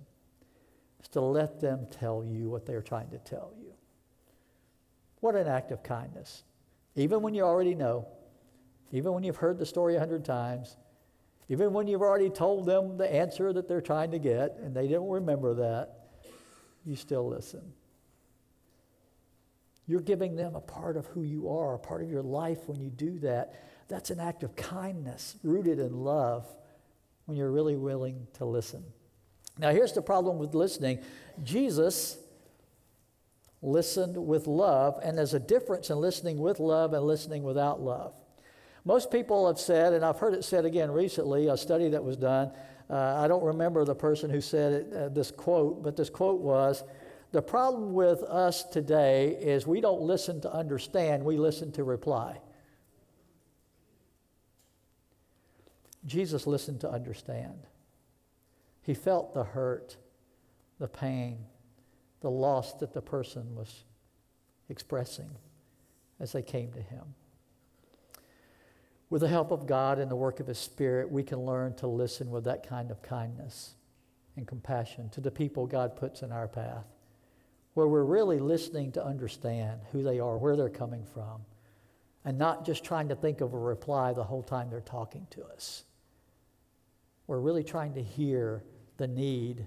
is 1.00 1.08
to 1.08 1.20
let 1.20 1.60
them 1.60 1.86
tell 1.90 2.24
you 2.24 2.48
what 2.48 2.66
they're 2.66 2.82
trying 2.82 3.10
to 3.10 3.18
tell 3.18 3.52
you. 3.60 3.72
What 5.20 5.36
an 5.36 5.46
act 5.46 5.70
of 5.70 5.82
kindness. 5.82 6.42
Even 6.96 7.22
when 7.22 7.34
you 7.34 7.44
already 7.44 7.74
know, 7.74 8.08
even 8.90 9.12
when 9.12 9.22
you've 9.22 9.36
heard 9.36 9.58
the 9.58 9.66
story 9.66 9.94
a 9.96 10.00
hundred 10.00 10.24
times, 10.24 10.76
even 11.48 11.72
when 11.72 11.86
you've 11.86 12.02
already 12.02 12.30
told 12.30 12.66
them 12.66 12.96
the 12.96 13.12
answer 13.12 13.52
that 13.52 13.68
they're 13.68 13.80
trying 13.80 14.10
to 14.10 14.18
get 14.18 14.56
and 14.62 14.74
they 14.74 14.88
don't 14.88 15.08
remember 15.08 15.54
that, 15.54 16.08
you 16.84 16.96
still 16.96 17.28
listen. 17.28 17.72
You're 19.86 20.00
giving 20.00 20.36
them 20.36 20.54
a 20.54 20.60
part 20.60 20.96
of 20.96 21.06
who 21.06 21.22
you 21.22 21.48
are, 21.48 21.74
a 21.74 21.78
part 21.78 22.02
of 22.02 22.10
your 22.10 22.22
life 22.22 22.68
when 22.68 22.80
you 22.80 22.90
do 22.90 23.18
that. 23.20 23.54
That's 23.88 24.10
an 24.10 24.20
act 24.20 24.42
of 24.42 24.56
kindness 24.56 25.36
rooted 25.42 25.78
in 25.78 25.92
love 25.92 26.46
when 27.26 27.36
you're 27.36 27.50
really 27.50 27.76
willing 27.76 28.26
to 28.34 28.44
listen. 28.44 28.84
Now, 29.58 29.70
here's 29.70 29.92
the 29.92 30.02
problem 30.02 30.38
with 30.38 30.54
listening 30.54 31.00
Jesus 31.42 32.18
listened 33.62 34.16
with 34.16 34.46
love, 34.46 34.98
and 35.02 35.16
there's 35.16 35.34
a 35.34 35.40
difference 35.40 35.90
in 35.90 35.98
listening 35.98 36.38
with 36.38 36.58
love 36.58 36.94
and 36.94 37.04
listening 37.04 37.42
without 37.42 37.80
love. 37.80 38.12
Most 38.84 39.12
people 39.12 39.46
have 39.46 39.60
said, 39.60 39.92
and 39.92 40.04
I've 40.04 40.18
heard 40.18 40.34
it 40.34 40.42
said 40.42 40.64
again 40.64 40.90
recently, 40.90 41.46
a 41.46 41.56
study 41.56 41.88
that 41.90 42.02
was 42.02 42.16
done. 42.16 42.50
Uh, 42.90 43.20
I 43.22 43.28
don't 43.28 43.44
remember 43.44 43.84
the 43.84 43.94
person 43.94 44.28
who 44.28 44.40
said 44.40 44.72
it, 44.72 44.92
uh, 44.92 45.08
this 45.08 45.30
quote, 45.30 45.82
but 45.82 45.96
this 45.96 46.10
quote 46.10 46.40
was 46.40 46.82
The 47.30 47.40
problem 47.40 47.94
with 47.94 48.22
us 48.24 48.64
today 48.64 49.38
is 49.40 49.66
we 49.66 49.80
don't 49.80 50.02
listen 50.02 50.40
to 50.40 50.52
understand, 50.52 51.24
we 51.24 51.36
listen 51.36 51.70
to 51.72 51.84
reply. 51.84 52.40
Jesus 56.04 56.46
listened 56.46 56.80
to 56.80 56.90
understand. 56.90 57.66
He 58.82 58.94
felt 58.94 59.34
the 59.34 59.44
hurt, 59.44 59.96
the 60.78 60.88
pain, 60.88 61.38
the 62.20 62.30
loss 62.30 62.74
that 62.74 62.92
the 62.92 63.02
person 63.02 63.54
was 63.54 63.84
expressing 64.68 65.30
as 66.18 66.32
they 66.32 66.42
came 66.42 66.72
to 66.72 66.80
him. 66.80 67.14
With 69.10 69.20
the 69.20 69.28
help 69.28 69.50
of 69.50 69.66
God 69.66 69.98
and 69.98 70.10
the 70.10 70.16
work 70.16 70.40
of 70.40 70.46
His 70.46 70.58
Spirit, 70.58 71.10
we 71.10 71.22
can 71.22 71.38
learn 71.40 71.74
to 71.74 71.86
listen 71.86 72.30
with 72.30 72.44
that 72.44 72.66
kind 72.66 72.90
of 72.90 73.02
kindness 73.02 73.74
and 74.36 74.48
compassion 74.48 75.10
to 75.10 75.20
the 75.20 75.30
people 75.30 75.66
God 75.66 75.96
puts 75.96 76.22
in 76.22 76.32
our 76.32 76.48
path, 76.48 76.86
where 77.74 77.86
we're 77.86 78.04
really 78.04 78.38
listening 78.38 78.90
to 78.92 79.04
understand 79.04 79.82
who 79.92 80.02
they 80.02 80.18
are, 80.18 80.38
where 80.38 80.56
they're 80.56 80.70
coming 80.70 81.04
from, 81.04 81.42
and 82.24 82.38
not 82.38 82.64
just 82.64 82.84
trying 82.84 83.08
to 83.10 83.14
think 83.14 83.42
of 83.42 83.52
a 83.52 83.58
reply 83.58 84.14
the 84.14 84.24
whole 84.24 84.42
time 84.42 84.70
they're 84.70 84.80
talking 84.80 85.26
to 85.32 85.44
us. 85.44 85.84
We're 87.26 87.40
really 87.40 87.64
trying 87.64 87.94
to 87.94 88.02
hear 88.02 88.62
the 88.96 89.08
need 89.08 89.66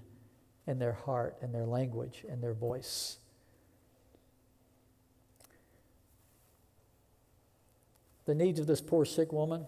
in 0.66 0.78
their 0.78 0.92
heart 0.92 1.36
and 1.40 1.54
their 1.54 1.66
language 1.66 2.24
and 2.28 2.42
their 2.42 2.54
voice. 2.54 3.18
The 8.26 8.34
needs 8.34 8.58
of 8.58 8.66
this 8.66 8.80
poor 8.80 9.04
sick 9.04 9.32
woman, 9.32 9.66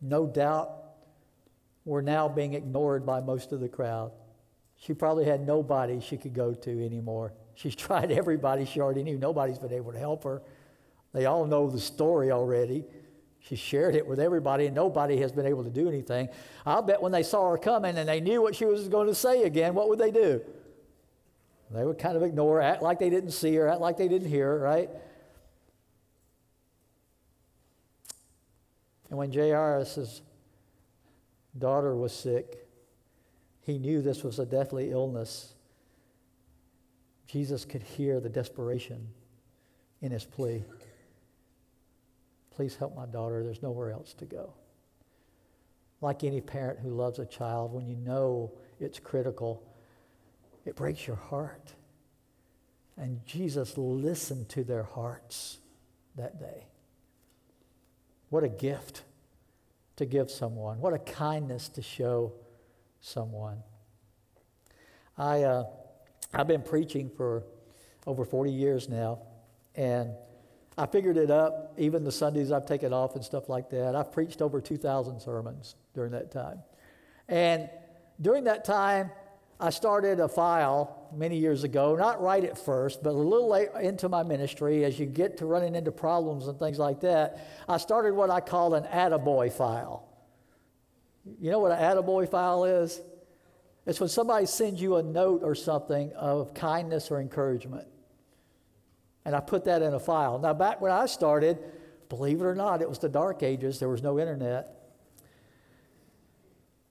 no 0.00 0.26
doubt, 0.26 0.70
were 1.84 2.02
now 2.02 2.28
being 2.28 2.54
ignored 2.54 3.04
by 3.04 3.20
most 3.20 3.52
of 3.52 3.60
the 3.60 3.68
crowd. 3.68 4.12
She 4.78 4.94
probably 4.94 5.24
had 5.24 5.46
nobody 5.46 6.00
she 6.00 6.16
could 6.16 6.34
go 6.34 6.54
to 6.54 6.84
anymore. 6.84 7.34
She's 7.54 7.76
tried 7.76 8.10
everybody 8.10 8.64
she 8.64 8.80
already 8.80 9.02
knew. 9.02 9.18
Nobody's 9.18 9.58
been 9.58 9.72
able 9.72 9.92
to 9.92 9.98
help 9.98 10.24
her. 10.24 10.42
They 11.12 11.26
all 11.26 11.46
know 11.46 11.68
the 11.68 11.78
story 11.78 12.32
already. 12.32 12.84
She 13.48 13.56
shared 13.56 13.96
it 13.96 14.06
with 14.06 14.20
everybody, 14.20 14.66
and 14.66 14.74
nobody 14.74 15.16
has 15.18 15.32
been 15.32 15.46
able 15.46 15.64
to 15.64 15.70
do 15.70 15.88
anything. 15.88 16.28
I'll 16.64 16.82
bet 16.82 17.02
when 17.02 17.10
they 17.10 17.24
saw 17.24 17.50
her 17.50 17.58
coming 17.58 17.98
and 17.98 18.08
they 18.08 18.20
knew 18.20 18.40
what 18.40 18.54
she 18.54 18.64
was 18.64 18.88
going 18.88 19.08
to 19.08 19.14
say 19.14 19.42
again, 19.42 19.74
what 19.74 19.88
would 19.88 19.98
they 19.98 20.12
do? 20.12 20.40
They 21.72 21.84
would 21.84 21.98
kind 21.98 22.16
of 22.16 22.22
ignore, 22.22 22.56
her, 22.56 22.62
act 22.62 22.82
like 22.82 22.98
they 22.98 23.10
didn't 23.10 23.30
see 23.30 23.54
her, 23.56 23.66
act 23.66 23.80
like 23.80 23.96
they 23.96 24.06
didn't 24.06 24.28
hear 24.28 24.46
her, 24.46 24.58
right? 24.58 24.90
And 29.10 29.18
when 29.18 29.32
Jairus' 29.32 30.22
daughter 31.58 31.96
was 31.96 32.12
sick, 32.12 32.68
he 33.62 33.78
knew 33.78 34.02
this 34.02 34.22
was 34.22 34.38
a 34.38 34.46
deathly 34.46 34.90
illness. 34.90 35.54
Jesus 37.26 37.64
could 37.64 37.82
hear 37.82 38.20
the 38.20 38.28
desperation 38.28 39.08
in 40.00 40.12
his 40.12 40.24
plea. 40.24 40.62
Please 42.54 42.76
help 42.76 42.94
my 42.94 43.06
daughter. 43.06 43.42
There's 43.42 43.62
nowhere 43.62 43.90
else 43.90 44.14
to 44.14 44.24
go. 44.24 44.52
Like 46.00 46.24
any 46.24 46.40
parent 46.40 46.80
who 46.80 46.90
loves 46.90 47.18
a 47.18 47.26
child, 47.26 47.72
when 47.72 47.86
you 47.86 47.96
know 47.96 48.52
it's 48.80 48.98
critical, 48.98 49.62
it 50.64 50.76
breaks 50.76 51.06
your 51.06 51.16
heart. 51.16 51.72
And 52.96 53.24
Jesus 53.24 53.78
listened 53.78 54.48
to 54.50 54.64
their 54.64 54.82
hearts 54.82 55.58
that 56.16 56.38
day. 56.38 56.66
What 58.28 58.44
a 58.44 58.48
gift 58.48 59.02
to 59.96 60.06
give 60.06 60.30
someone. 60.30 60.80
What 60.80 60.92
a 60.92 60.98
kindness 60.98 61.68
to 61.70 61.82
show 61.82 62.32
someone. 63.00 63.58
I, 65.16 65.42
uh, 65.42 65.64
I've 66.32 66.46
been 66.46 66.62
preaching 66.62 67.10
for 67.10 67.44
over 68.06 68.24
40 68.24 68.50
years 68.50 68.88
now, 68.88 69.20
and 69.74 70.10
I 70.78 70.86
figured 70.86 71.16
it 71.16 71.30
up, 71.30 71.74
even 71.76 72.04
the 72.04 72.12
Sundays 72.12 72.50
I've 72.50 72.66
taken 72.66 72.92
off 72.92 73.14
and 73.14 73.24
stuff 73.24 73.48
like 73.48 73.68
that. 73.70 73.94
I've 73.94 74.10
preached 74.10 74.40
over 74.40 74.60
2,000 74.60 75.20
sermons 75.20 75.76
during 75.94 76.12
that 76.12 76.30
time. 76.30 76.62
And 77.28 77.68
during 78.20 78.44
that 78.44 78.64
time, 78.64 79.10
I 79.60 79.70
started 79.70 80.18
a 80.18 80.28
file 80.28 81.08
many 81.14 81.36
years 81.36 81.62
ago, 81.62 81.94
not 81.94 82.20
right 82.20 82.42
at 82.42 82.58
first, 82.58 83.02
but 83.02 83.10
a 83.10 83.12
little 83.12 83.48
late 83.48 83.68
into 83.80 84.08
my 84.08 84.22
ministry, 84.22 84.84
as 84.84 84.98
you 84.98 85.06
get 85.06 85.36
to 85.38 85.46
running 85.46 85.74
into 85.74 85.92
problems 85.92 86.48
and 86.48 86.58
things 86.58 86.78
like 86.78 87.00
that, 87.00 87.46
I 87.68 87.76
started 87.76 88.14
what 88.14 88.30
I 88.30 88.40
call 88.40 88.74
an 88.74 88.84
attaboy 88.84 89.52
file. 89.52 90.08
You 91.38 91.50
know 91.50 91.60
what 91.60 91.70
an 91.70 91.78
attaboy 91.78 92.28
file 92.28 92.64
is? 92.64 93.00
It's 93.86 94.00
when 94.00 94.08
somebody 94.08 94.46
sends 94.46 94.80
you 94.80 94.96
a 94.96 95.02
note 95.02 95.42
or 95.44 95.54
something 95.54 96.12
of 96.14 96.54
kindness 96.54 97.10
or 97.10 97.20
encouragement. 97.20 97.86
And 99.24 99.36
I 99.36 99.40
put 99.40 99.64
that 99.64 99.82
in 99.82 99.94
a 99.94 100.00
file. 100.00 100.38
Now, 100.38 100.52
back 100.52 100.80
when 100.80 100.92
I 100.92 101.06
started, 101.06 101.58
believe 102.08 102.40
it 102.40 102.44
or 102.44 102.54
not, 102.54 102.82
it 102.82 102.88
was 102.88 102.98
the 102.98 103.08
dark 103.08 103.42
ages, 103.42 103.78
there 103.78 103.88
was 103.88 104.02
no 104.02 104.18
internet. 104.18 104.76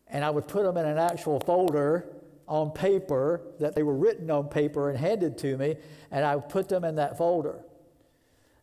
And 0.08 0.24
I 0.24 0.30
would 0.30 0.48
put 0.48 0.64
them 0.64 0.78
in 0.78 0.86
an 0.86 0.98
actual 0.98 1.40
folder 1.40 2.08
on 2.48 2.72
paper, 2.72 3.42
that 3.60 3.76
they 3.76 3.84
were 3.84 3.96
written 3.96 4.30
on 4.30 4.50
paper 4.50 4.90
and 4.90 5.00
handed 5.00 5.38
to 5.38 5.58
me, 5.58 5.76
and 6.12 6.26
I 6.26 6.36
would 6.36 6.50
put 6.50 6.68
them 6.68 6.84
in 6.84 6.96
that 6.96 7.18
folder. 7.18 7.64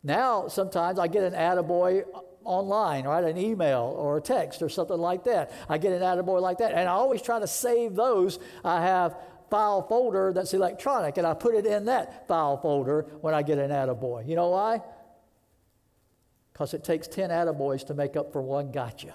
Now, 0.03 0.49
sometimes 0.49 0.99
I 0.99 1.09
get 1.09 1.25
an 1.25 1.33
attaboy 1.33 2.05
online, 2.45 3.07
right? 3.07 3.25
An 3.25 3.37
email 3.37 3.95
or 3.97 4.19
a 4.19 4.21
text 4.21 4.63
or 4.63 4.69
something 4.69 4.99
like 4.99 5.25
that. 5.25 5.53
I 5.69 5.79
get 5.79 5.93
an 5.93 6.03
attaboy 6.03 6.41
like 6.41 6.59
that. 6.59 6.73
And 6.73 6.89
I 6.89 6.93
always 6.93 7.23
try 7.23 7.41
to 7.41 7.47
save 7.47 7.95
those. 7.95 8.39
I 8.65 8.83
have 8.83 9.17
file 9.51 9.83
folder 9.83 10.33
that's 10.33 10.55
electronic, 10.55 11.17
and 11.19 11.27
I 11.27 11.35
put 11.35 11.55
it 11.55 11.67
in 11.67 11.87
that 11.87 12.27
file 12.29 12.57
folder 12.57 13.07
when 13.21 13.35
I 13.35 13.43
get 13.43 13.59
an 13.59 13.71
attaboy. 13.71 14.29
You 14.29 14.37
know 14.37 14.51
why? 14.51 14.83
Because 16.53 16.75
it 16.75 16.85
takes 16.85 17.07
10 17.07 17.31
attaboys 17.31 17.87
to 17.87 17.95
make 17.95 18.17
up 18.17 18.33
for 18.33 18.43
one 18.43 18.73
gotcha. 18.73 19.15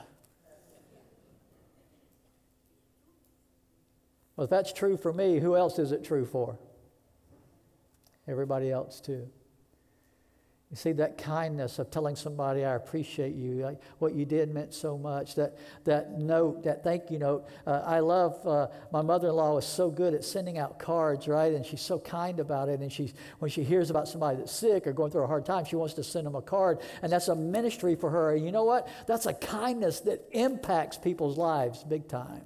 Well, 4.35 4.45
if 4.45 4.49
that's 4.49 4.73
true 4.73 4.97
for 4.97 5.13
me, 5.13 5.39
who 5.39 5.55
else 5.55 5.77
is 5.77 5.91
it 5.91 6.03
true 6.03 6.25
for? 6.25 6.57
Everybody 8.27 8.71
else, 8.71 8.99
too. 8.99 9.29
You 10.73 10.77
see 10.77 10.93
that 10.93 11.19
kindness 11.19 11.77
of 11.77 11.91
telling 11.91 12.15
somebody, 12.15 12.65
I 12.65 12.73
appreciate 12.73 13.35
you, 13.35 13.63
I, 13.63 13.77
what 13.99 14.15
you 14.15 14.25
did 14.25 14.51
meant 14.51 14.73
so 14.73 14.97
much. 14.97 15.35
That, 15.35 15.55
that 15.83 16.17
note, 16.19 16.63
that 16.63 16.83
thank 16.83 17.11
you 17.11 17.19
note. 17.19 17.47
Uh, 17.67 17.83
I 17.85 17.99
love, 17.99 18.43
uh, 18.47 18.69
my 18.91 19.03
mother 19.03 19.27
in 19.27 19.35
law 19.35 19.55
is 19.59 19.67
so 19.67 19.91
good 19.91 20.15
at 20.15 20.25
sending 20.25 20.57
out 20.57 20.79
cards, 20.79 21.27
right? 21.27 21.53
And 21.53 21.63
she's 21.63 21.79
so 21.81 21.99
kind 21.99 22.39
about 22.39 22.69
it. 22.69 22.79
And 22.79 22.91
she's, 22.91 23.13
when 23.37 23.51
she 23.51 23.63
hears 23.63 23.91
about 23.91 24.07
somebody 24.07 24.37
that's 24.37 24.51
sick 24.51 24.87
or 24.87 24.93
going 24.93 25.11
through 25.11 25.25
a 25.25 25.27
hard 25.27 25.45
time, 25.45 25.63
she 25.63 25.75
wants 25.75 25.93
to 25.93 26.03
send 26.03 26.25
them 26.25 26.33
a 26.33 26.41
card. 26.41 26.79
And 27.03 27.11
that's 27.11 27.27
a 27.27 27.35
ministry 27.35 27.93
for 27.93 28.09
her. 28.09 28.33
And 28.33 28.43
you 28.43 28.51
know 28.51 28.63
what? 28.63 28.87
That's 29.05 29.27
a 29.27 29.33
kindness 29.35 29.99
that 29.99 30.27
impacts 30.31 30.97
people's 30.97 31.37
lives 31.37 31.83
big 31.83 32.07
time. 32.07 32.41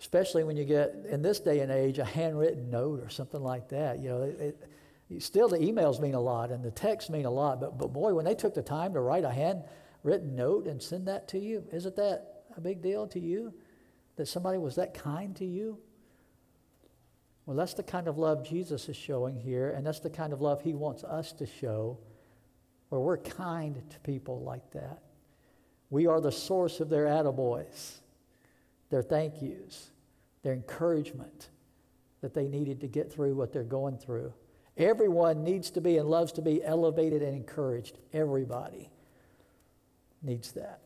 Especially 0.00 0.42
when 0.42 0.56
you 0.56 0.64
get, 0.64 0.94
in 1.10 1.20
this 1.20 1.38
day 1.38 1.60
and 1.60 1.70
age, 1.70 1.98
a 1.98 2.04
handwritten 2.06 2.70
note 2.70 3.04
or 3.04 3.10
something 3.10 3.42
like 3.42 3.68
that. 3.68 3.98
You 3.98 4.08
know, 4.08 4.22
it, 4.22 4.40
it, 4.40 4.68
Still, 5.20 5.48
the 5.48 5.58
emails 5.58 6.00
mean 6.00 6.14
a 6.14 6.20
lot 6.20 6.50
and 6.50 6.64
the 6.64 6.70
texts 6.70 7.10
mean 7.10 7.24
a 7.24 7.30
lot, 7.30 7.60
but, 7.60 7.78
but 7.78 7.92
boy, 7.92 8.14
when 8.14 8.24
they 8.24 8.34
took 8.34 8.54
the 8.54 8.62
time 8.62 8.92
to 8.94 9.00
write 9.00 9.24
a 9.24 9.30
handwritten 9.30 10.34
note 10.34 10.66
and 10.66 10.82
send 10.82 11.08
that 11.08 11.28
to 11.28 11.38
you, 11.38 11.64
isn't 11.72 11.96
that 11.96 12.44
a 12.56 12.60
big 12.60 12.82
deal 12.82 13.06
to 13.08 13.20
you? 13.20 13.52
That 14.16 14.26
somebody 14.26 14.58
was 14.58 14.74
that 14.76 14.94
kind 14.94 15.34
to 15.36 15.44
you? 15.44 15.78
Well, 17.46 17.56
that's 17.56 17.74
the 17.74 17.82
kind 17.82 18.06
of 18.06 18.18
love 18.18 18.46
Jesus 18.46 18.88
is 18.88 18.96
showing 18.96 19.36
here, 19.36 19.70
and 19.70 19.86
that's 19.86 20.00
the 20.00 20.10
kind 20.10 20.32
of 20.32 20.40
love 20.40 20.62
he 20.62 20.74
wants 20.74 21.02
us 21.02 21.32
to 21.32 21.46
show, 21.46 21.98
where 22.88 23.00
we're 23.00 23.18
kind 23.18 23.82
to 23.90 24.00
people 24.00 24.42
like 24.42 24.70
that. 24.72 25.02
We 25.90 26.06
are 26.06 26.20
the 26.20 26.30
source 26.32 26.80
of 26.80 26.88
their 26.88 27.06
attaboys, 27.06 27.98
their 28.90 29.02
thank 29.02 29.42
yous, 29.42 29.90
their 30.42 30.52
encouragement 30.52 31.48
that 32.20 32.32
they 32.32 32.46
needed 32.46 32.80
to 32.80 32.86
get 32.86 33.12
through 33.12 33.34
what 33.34 33.52
they're 33.52 33.64
going 33.64 33.98
through. 33.98 34.32
Everyone 34.76 35.44
needs 35.44 35.70
to 35.72 35.80
be 35.80 35.98
and 35.98 36.08
loves 36.08 36.32
to 36.32 36.42
be 36.42 36.64
elevated 36.64 37.22
and 37.22 37.36
encouraged. 37.36 37.98
Everybody 38.12 38.90
needs 40.22 40.52
that. 40.52 40.80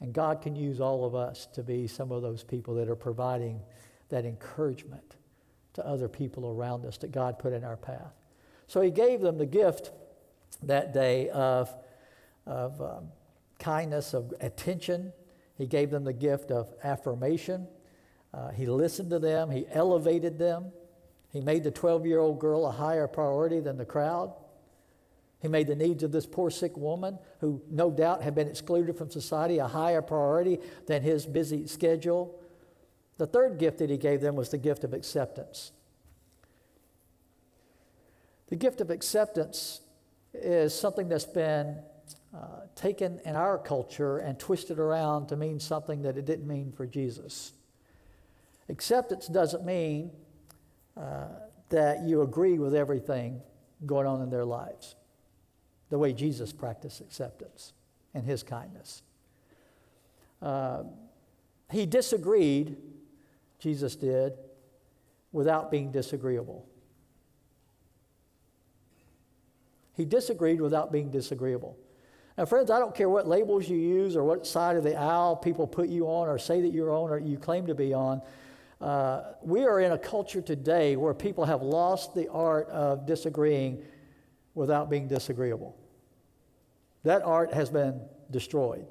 And 0.00 0.12
God 0.12 0.42
can 0.42 0.56
use 0.56 0.80
all 0.80 1.04
of 1.04 1.14
us 1.14 1.46
to 1.54 1.62
be 1.62 1.86
some 1.86 2.10
of 2.10 2.22
those 2.22 2.42
people 2.42 2.74
that 2.74 2.88
are 2.88 2.96
providing 2.96 3.60
that 4.08 4.24
encouragement 4.24 5.16
to 5.74 5.86
other 5.86 6.08
people 6.08 6.50
around 6.50 6.84
us 6.84 6.98
that 6.98 7.12
God 7.12 7.38
put 7.38 7.52
in 7.52 7.64
our 7.64 7.76
path. 7.76 8.14
So 8.66 8.80
he 8.80 8.90
gave 8.90 9.20
them 9.20 9.38
the 9.38 9.46
gift 9.46 9.92
that 10.62 10.92
day 10.92 11.28
of, 11.30 11.74
of 12.46 12.80
um, 12.80 13.08
kindness, 13.58 14.14
of 14.14 14.32
attention. 14.40 15.12
He 15.56 15.66
gave 15.66 15.90
them 15.90 16.04
the 16.04 16.12
gift 16.12 16.50
of 16.50 16.72
affirmation. 16.82 17.66
Uh, 18.32 18.50
he 18.50 18.66
listened 18.66 19.10
to 19.10 19.18
them, 19.18 19.50
he 19.50 19.66
elevated 19.72 20.38
them. 20.38 20.72
He 21.32 21.40
made 21.40 21.64
the 21.64 21.70
12 21.70 22.06
year 22.06 22.18
old 22.18 22.38
girl 22.38 22.66
a 22.66 22.72
higher 22.72 23.06
priority 23.06 23.60
than 23.60 23.76
the 23.76 23.84
crowd. 23.84 24.32
He 25.40 25.48
made 25.48 25.68
the 25.68 25.76
needs 25.76 26.02
of 26.02 26.12
this 26.12 26.26
poor 26.26 26.50
sick 26.50 26.76
woman, 26.76 27.18
who 27.40 27.62
no 27.70 27.90
doubt 27.90 28.22
had 28.22 28.34
been 28.34 28.48
excluded 28.48 28.98
from 28.98 29.10
society, 29.10 29.58
a 29.58 29.66
higher 29.66 30.02
priority 30.02 30.58
than 30.86 31.02
his 31.02 31.24
busy 31.24 31.66
schedule. 31.66 32.38
The 33.16 33.26
third 33.26 33.58
gift 33.58 33.78
that 33.78 33.88
he 33.88 33.96
gave 33.96 34.20
them 34.20 34.36
was 34.36 34.50
the 34.50 34.58
gift 34.58 34.84
of 34.84 34.92
acceptance. 34.92 35.72
The 38.48 38.56
gift 38.56 38.80
of 38.80 38.90
acceptance 38.90 39.80
is 40.34 40.74
something 40.74 41.08
that's 41.08 41.24
been 41.24 41.76
uh, 42.34 42.66
taken 42.74 43.20
in 43.24 43.36
our 43.36 43.56
culture 43.56 44.18
and 44.18 44.38
twisted 44.38 44.78
around 44.78 45.28
to 45.28 45.36
mean 45.36 45.58
something 45.58 46.02
that 46.02 46.16
it 46.18 46.26
didn't 46.26 46.46
mean 46.46 46.72
for 46.72 46.86
Jesus. 46.86 47.52
Acceptance 48.68 49.26
doesn't 49.26 49.64
mean 49.64 50.10
uh, 50.96 51.26
that 51.68 52.02
you 52.02 52.22
agree 52.22 52.58
with 52.58 52.74
everything 52.74 53.40
going 53.86 54.06
on 54.06 54.22
in 54.22 54.30
their 54.30 54.44
lives, 54.44 54.96
the 55.88 55.98
way 55.98 56.12
Jesus 56.12 56.52
practiced 56.52 57.00
acceptance 57.00 57.72
and 58.14 58.24
his 58.24 58.42
kindness. 58.42 59.02
Uh, 60.42 60.84
he 61.70 61.86
disagreed, 61.86 62.76
Jesus 63.58 63.94
did, 63.96 64.32
without 65.32 65.70
being 65.70 65.92
disagreeable. 65.92 66.66
He 69.94 70.04
disagreed 70.04 70.60
without 70.60 70.90
being 70.90 71.10
disagreeable. 71.10 71.76
Now, 72.38 72.46
friends, 72.46 72.70
I 72.70 72.78
don't 72.78 72.94
care 72.94 73.08
what 73.08 73.28
labels 73.28 73.68
you 73.68 73.76
use 73.76 74.16
or 74.16 74.24
what 74.24 74.46
side 74.46 74.76
of 74.76 74.82
the 74.82 74.96
aisle 74.96 75.36
people 75.36 75.66
put 75.66 75.88
you 75.88 76.06
on 76.06 76.28
or 76.28 76.38
say 76.38 76.62
that 76.62 76.72
you're 76.72 76.90
on 76.90 77.10
or 77.10 77.18
you 77.18 77.36
claim 77.36 77.66
to 77.66 77.74
be 77.74 77.92
on. 77.92 78.22
Uh, 78.80 79.34
we 79.42 79.64
are 79.64 79.80
in 79.80 79.92
a 79.92 79.98
culture 79.98 80.40
today 80.40 80.96
where 80.96 81.12
people 81.12 81.44
have 81.44 81.60
lost 81.60 82.14
the 82.14 82.28
art 82.30 82.68
of 82.70 83.06
disagreeing 83.06 83.82
without 84.54 84.88
being 84.88 85.06
disagreeable. 85.06 85.76
That 87.04 87.22
art 87.22 87.52
has 87.52 87.68
been 87.68 88.00
destroyed 88.30 88.86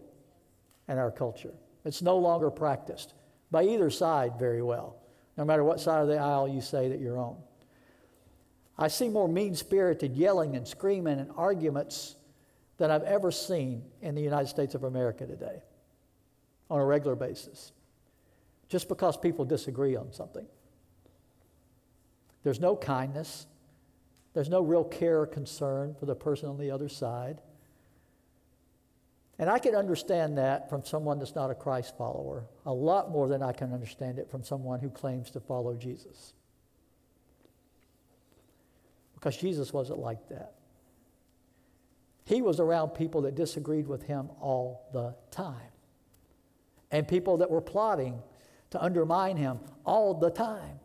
in 0.88 0.98
our 0.98 1.12
culture. 1.12 1.54
It's 1.86 2.02
no 2.02 2.18
longer 2.18 2.52
practiced 2.52 3.14
by 3.50 3.64
either 3.64 3.90
side 3.90 4.34
very 4.38 4.62
well, 4.62 4.96
no 5.38 5.46
matter 5.46 5.64
what 5.64 5.80
side 5.80 6.02
of 6.02 6.08
the 6.08 6.18
aisle 6.18 6.48
you 6.48 6.62
say 6.62 6.90
that 6.90 7.00
you're 7.00 7.18
on. 7.18 7.38
I 8.78 8.90
see 8.90 9.10
more 9.10 9.28
mean 9.28 9.56
spirited 9.56 10.16
yelling 10.16 10.56
and 10.56 10.68
screaming 10.68 11.20
and 11.20 11.32
arguments 11.36 12.16
than 12.78 12.92
I've 12.92 13.04
ever 13.04 13.32
seen 13.32 13.84
in 14.02 14.16
the 14.16 14.22
United 14.22 14.48
States 14.48 14.76
of 14.76 14.84
America 14.84 15.26
today 15.26 15.62
on 16.70 16.80
a 16.80 16.86
regular 16.86 17.16
basis 17.16 17.72
just 18.70 18.88
because 18.88 19.18
people 19.18 19.44
disagree 19.44 19.96
on 19.96 20.14
something. 20.14 20.46
There's 22.44 22.60
no 22.60 22.76
kindness. 22.76 23.48
There's 24.34 24.50
no 24.50 24.62
real 24.62 24.84
care 24.84 25.22
or 25.22 25.28
concern 25.28 25.96
for 26.00 26.06
the 26.06 26.16
person 26.16 26.48
on 26.50 26.58
the 26.58 26.72
other 26.72 26.88
side. 26.88 27.42
And 29.40 29.50
I 29.50 29.58
can 29.58 29.74
understand 29.74 30.38
that 30.38 30.70
from 30.70 30.84
someone 30.84 31.18
that's 31.18 31.36
not 31.36 31.50
a 31.50 31.56
Christ 31.56 31.98
follower 31.98 32.46
a 32.66 32.74
lot 32.74 33.10
more 33.10 33.28
than 33.28 33.42
I 33.42 33.54
can 33.54 33.74
understand 33.74 34.20
it 34.20 34.30
from 34.30 34.44
someone 34.44 34.80
who 34.80 34.90
claims 34.90 35.32
to 35.32 35.40
follow 35.40 35.76
Jesus. 35.76 36.34
Because 39.14 39.36
Jesus 39.36 39.74
wasn't 39.74 40.00
like 40.00 40.30
that. 40.30 40.54
He 42.26 42.42
was 42.42 42.60
around 42.60 42.90
people 42.90 43.22
that 43.22 43.34
disagreed 43.34 43.88
with 43.88 44.04
him 44.04 44.30
all 44.40 44.88
the 44.94 45.16
time, 45.32 45.72
and 46.92 47.08
people 47.08 47.38
that 47.38 47.50
were 47.50 47.62
plotting 47.62 48.22
to 48.72 48.82
undermine 48.82 49.38
him 49.38 49.60
all 49.86 50.14
the 50.14 50.30
time, 50.30 50.80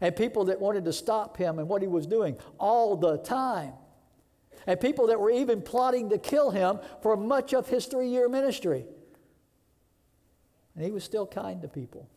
and 0.00 0.14
people 0.16 0.46
that 0.46 0.60
wanted 0.60 0.84
to 0.84 0.92
stop 0.92 1.36
him 1.36 1.58
and 1.58 1.68
what 1.68 1.82
he 1.82 1.88
was 1.88 2.06
doing 2.06 2.36
all 2.58 2.96
the 2.96 3.18
time, 3.18 3.72
and 4.66 4.80
people 4.80 5.08
that 5.08 5.18
were 5.18 5.30
even 5.30 5.62
plotting 5.62 6.10
to 6.10 6.18
kill 6.18 6.50
him 6.50 6.78
for 7.02 7.16
much 7.16 7.52
of 7.52 7.68
his 7.68 7.86
three 7.86 8.08
year 8.08 8.28
ministry. 8.28 8.84
And 10.74 10.84
he 10.84 10.90
was 10.90 11.04
still 11.04 11.26
kind 11.26 11.60
to 11.62 11.68
people, 11.68 12.08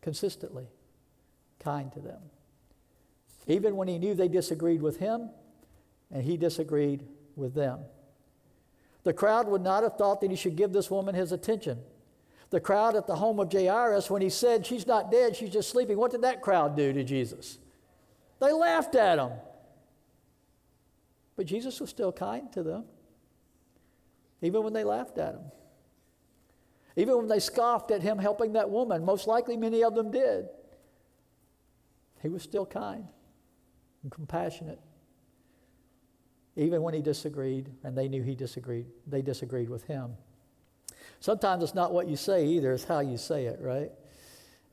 consistently 0.00 0.68
kind 1.58 1.92
to 1.92 2.00
them. 2.00 2.20
Even 3.46 3.76
when 3.76 3.88
he 3.88 3.98
knew 3.98 4.14
they 4.14 4.28
disagreed 4.28 4.80
with 4.80 4.98
him 4.98 5.30
and 6.10 6.22
he 6.22 6.36
disagreed 6.36 7.04
with 7.36 7.54
them. 7.54 7.80
The 9.02 9.12
crowd 9.12 9.48
would 9.48 9.62
not 9.62 9.82
have 9.82 9.96
thought 9.96 10.20
that 10.22 10.30
he 10.30 10.36
should 10.36 10.56
give 10.56 10.72
this 10.72 10.90
woman 10.90 11.14
his 11.14 11.32
attention. 11.32 11.80
The 12.54 12.60
crowd 12.60 12.94
at 12.94 13.08
the 13.08 13.16
home 13.16 13.40
of 13.40 13.52
Jairus, 13.52 14.08
when 14.08 14.22
he 14.22 14.30
said, 14.30 14.64
She's 14.64 14.86
not 14.86 15.10
dead, 15.10 15.34
she's 15.34 15.50
just 15.50 15.70
sleeping, 15.70 15.98
what 15.98 16.12
did 16.12 16.22
that 16.22 16.40
crowd 16.40 16.76
do 16.76 16.92
to 16.92 17.02
Jesus? 17.02 17.58
They 18.40 18.52
laughed 18.52 18.94
at 18.94 19.18
him. 19.18 19.32
But 21.34 21.46
Jesus 21.46 21.80
was 21.80 21.90
still 21.90 22.12
kind 22.12 22.52
to 22.52 22.62
them, 22.62 22.84
even 24.40 24.62
when 24.62 24.72
they 24.72 24.84
laughed 24.84 25.18
at 25.18 25.34
him. 25.34 25.40
Even 26.94 27.16
when 27.16 27.26
they 27.26 27.40
scoffed 27.40 27.90
at 27.90 28.02
him 28.02 28.18
helping 28.18 28.52
that 28.52 28.70
woman, 28.70 29.04
most 29.04 29.26
likely 29.26 29.56
many 29.56 29.82
of 29.82 29.96
them 29.96 30.12
did, 30.12 30.46
he 32.22 32.28
was 32.28 32.44
still 32.44 32.66
kind 32.66 33.08
and 34.04 34.12
compassionate. 34.12 34.78
Even 36.54 36.82
when 36.82 36.94
he 36.94 37.02
disagreed, 37.02 37.68
and 37.82 37.98
they 37.98 38.06
knew 38.06 38.22
he 38.22 38.36
disagreed, 38.36 38.86
they 39.08 39.22
disagreed 39.22 39.68
with 39.68 39.82
him. 39.88 40.12
Sometimes 41.24 41.62
it's 41.62 41.74
not 41.74 41.90
what 41.90 42.06
you 42.06 42.16
say 42.16 42.44
either, 42.44 42.74
it's 42.74 42.84
how 42.84 43.00
you 43.00 43.16
say 43.16 43.46
it, 43.46 43.58
right? 43.62 43.90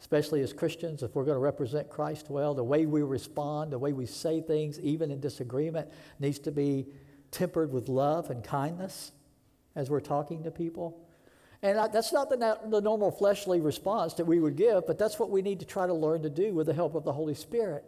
Especially 0.01 0.41
as 0.41 0.51
Christians, 0.51 1.01
if 1.01 1.15
we're 1.15 1.23
going 1.23 1.37
to 1.37 1.39
represent 1.39 1.89
Christ 1.89 2.29
well, 2.29 2.53
the 2.53 2.61
way 2.61 2.85
we 2.85 3.03
respond, 3.03 3.71
the 3.71 3.79
way 3.79 3.93
we 3.93 4.05
say 4.05 4.41
things, 4.41 4.77
even 4.81 5.11
in 5.11 5.21
disagreement, 5.21 5.87
needs 6.19 6.39
to 6.39 6.51
be 6.51 6.87
tempered 7.31 7.71
with 7.71 7.87
love 7.87 8.29
and 8.29 8.43
kindness 8.43 9.13
as 9.77 9.89
we're 9.89 10.01
talking 10.01 10.43
to 10.43 10.51
people. 10.51 11.07
And 11.61 11.77
that's 11.93 12.11
not 12.11 12.29
the, 12.29 12.59
the 12.65 12.81
normal 12.81 13.11
fleshly 13.11 13.61
response 13.61 14.15
that 14.15 14.25
we 14.25 14.41
would 14.41 14.57
give, 14.57 14.85
but 14.85 14.97
that's 14.97 15.17
what 15.17 15.29
we 15.29 15.41
need 15.41 15.61
to 15.61 15.65
try 15.65 15.87
to 15.87 15.93
learn 15.93 16.21
to 16.23 16.29
do 16.29 16.53
with 16.53 16.67
the 16.67 16.73
help 16.73 16.95
of 16.95 17.05
the 17.05 17.13
Holy 17.13 17.33
Spirit. 17.33 17.85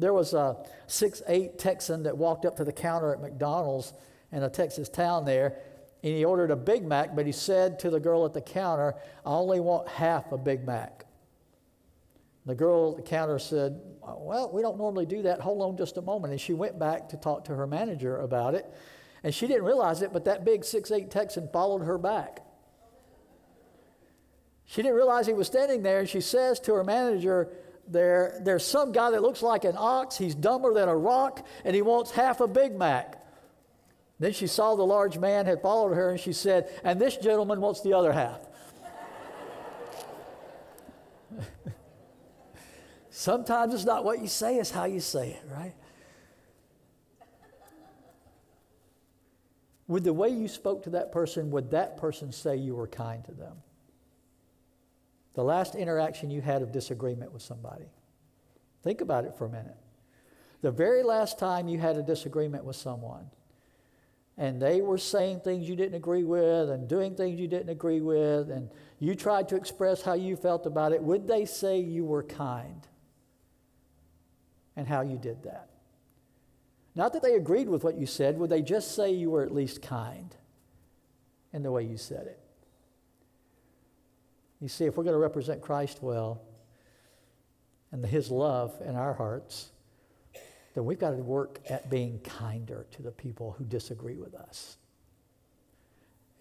There 0.00 0.12
was 0.12 0.34
a 0.34 0.56
six 0.88 1.22
eight 1.28 1.60
Texan 1.60 2.02
that 2.02 2.18
walked 2.18 2.44
up 2.44 2.56
to 2.56 2.64
the 2.64 2.72
counter 2.72 3.14
at 3.14 3.20
McDonald's 3.20 3.92
in 4.32 4.42
a 4.42 4.50
Texas 4.50 4.88
town 4.88 5.24
there, 5.24 5.60
and 6.04 6.14
he 6.14 6.22
ordered 6.22 6.50
a 6.50 6.56
Big 6.56 6.84
Mac, 6.84 7.16
but 7.16 7.24
he 7.24 7.32
said 7.32 7.78
to 7.78 7.88
the 7.88 7.98
girl 7.98 8.26
at 8.26 8.34
the 8.34 8.40
counter, 8.42 8.94
I 9.24 9.30
only 9.30 9.58
want 9.58 9.88
half 9.88 10.32
a 10.32 10.38
Big 10.38 10.66
Mac. 10.66 11.06
The 12.44 12.54
girl 12.54 12.90
at 12.90 12.96
the 12.98 13.02
counter 13.02 13.38
said, 13.38 13.80
Well, 14.02 14.50
we 14.52 14.60
don't 14.60 14.76
normally 14.76 15.06
do 15.06 15.22
that. 15.22 15.40
Hold 15.40 15.62
on 15.62 15.78
just 15.78 15.96
a 15.96 16.02
moment. 16.02 16.32
And 16.32 16.40
she 16.40 16.52
went 16.52 16.78
back 16.78 17.08
to 17.08 17.16
talk 17.16 17.46
to 17.46 17.54
her 17.54 17.66
manager 17.66 18.18
about 18.18 18.54
it. 18.54 18.70
And 19.22 19.34
she 19.34 19.46
didn't 19.46 19.64
realize 19.64 20.02
it, 20.02 20.12
but 20.12 20.26
that 20.26 20.44
big 20.44 20.62
six 20.62 20.90
eight 20.90 21.10
Texan 21.10 21.48
followed 21.50 21.82
her 21.82 21.96
back. 21.96 22.40
She 24.66 24.82
didn't 24.82 24.96
realize 24.96 25.26
he 25.26 25.32
was 25.32 25.46
standing 25.46 25.82
there, 25.82 26.00
and 26.00 26.08
she 26.08 26.20
says 26.20 26.60
to 26.60 26.74
her 26.74 26.84
manager, 26.84 27.48
there, 27.88 28.38
There's 28.42 28.64
some 28.64 28.92
guy 28.92 29.10
that 29.10 29.22
looks 29.22 29.40
like 29.40 29.64
an 29.64 29.76
ox, 29.78 30.18
he's 30.18 30.34
dumber 30.34 30.74
than 30.74 30.90
a 30.90 30.96
rock, 30.96 31.46
and 31.64 31.74
he 31.74 31.80
wants 31.80 32.10
half 32.10 32.40
a 32.40 32.46
Big 32.46 32.76
Mac. 32.76 33.23
Then 34.18 34.32
she 34.32 34.46
saw 34.46 34.74
the 34.76 34.84
large 34.84 35.18
man 35.18 35.46
had 35.46 35.60
followed 35.60 35.94
her, 35.94 36.10
and 36.10 36.20
she 36.20 36.32
said, 36.32 36.68
And 36.84 37.00
this 37.00 37.16
gentleman 37.16 37.60
wants 37.60 37.80
the 37.80 37.94
other 37.94 38.12
half. 38.12 38.40
Sometimes 43.10 43.74
it's 43.74 43.84
not 43.84 44.04
what 44.04 44.20
you 44.20 44.28
say, 44.28 44.56
it's 44.56 44.70
how 44.70 44.84
you 44.84 45.00
say 45.00 45.30
it, 45.30 45.42
right? 45.52 45.74
With 49.86 50.04
the 50.04 50.12
way 50.12 50.30
you 50.30 50.48
spoke 50.48 50.84
to 50.84 50.90
that 50.90 51.12
person, 51.12 51.50
would 51.50 51.72
that 51.72 51.96
person 51.96 52.32
say 52.32 52.56
you 52.56 52.74
were 52.74 52.86
kind 52.86 53.24
to 53.24 53.32
them? 53.32 53.56
The 55.34 55.44
last 55.44 55.74
interaction 55.74 56.30
you 56.30 56.40
had 56.40 56.62
of 56.62 56.72
disagreement 56.72 57.32
with 57.32 57.42
somebody. 57.42 57.90
Think 58.82 59.00
about 59.00 59.24
it 59.24 59.34
for 59.34 59.46
a 59.46 59.50
minute. 59.50 59.76
The 60.62 60.70
very 60.70 61.02
last 61.02 61.38
time 61.38 61.68
you 61.68 61.78
had 61.78 61.96
a 61.96 62.02
disagreement 62.02 62.64
with 62.64 62.76
someone, 62.76 63.30
and 64.36 64.60
they 64.60 64.80
were 64.80 64.98
saying 64.98 65.40
things 65.40 65.68
you 65.68 65.76
didn't 65.76 65.94
agree 65.94 66.24
with 66.24 66.70
and 66.70 66.88
doing 66.88 67.14
things 67.14 67.38
you 67.38 67.46
didn't 67.46 67.68
agree 67.68 68.00
with, 68.00 68.50
and 68.50 68.68
you 68.98 69.14
tried 69.14 69.48
to 69.48 69.56
express 69.56 70.02
how 70.02 70.14
you 70.14 70.36
felt 70.36 70.66
about 70.66 70.92
it, 70.92 71.02
would 71.02 71.28
they 71.28 71.44
say 71.44 71.78
you 71.78 72.04
were 72.04 72.22
kind? 72.22 72.86
And 74.76 74.88
how 74.88 75.02
you 75.02 75.18
did 75.18 75.44
that? 75.44 75.70
Not 76.96 77.12
that 77.12 77.22
they 77.22 77.34
agreed 77.34 77.68
with 77.68 77.84
what 77.84 77.96
you 77.96 78.06
said, 78.06 78.38
would 78.38 78.50
they 78.50 78.62
just 78.62 78.94
say 78.94 79.12
you 79.12 79.30
were 79.30 79.42
at 79.42 79.54
least 79.54 79.82
kind 79.82 80.34
in 81.52 81.62
the 81.62 81.70
way 81.70 81.84
you 81.84 81.96
said 81.96 82.26
it? 82.26 82.40
You 84.60 84.68
see, 84.68 84.86
if 84.86 84.96
we're 84.96 85.04
going 85.04 85.14
to 85.14 85.20
represent 85.20 85.60
Christ 85.60 86.02
well 86.02 86.40
and 87.92 88.04
his 88.04 88.30
love 88.30 88.74
in 88.84 88.96
our 88.96 89.12
hearts, 89.12 89.70
then 90.74 90.84
we've 90.84 90.98
got 90.98 91.10
to 91.10 91.16
work 91.16 91.60
at 91.68 91.88
being 91.88 92.18
kinder 92.20 92.86
to 92.90 93.02
the 93.02 93.12
people 93.12 93.54
who 93.56 93.64
disagree 93.64 94.16
with 94.16 94.34
us. 94.34 94.76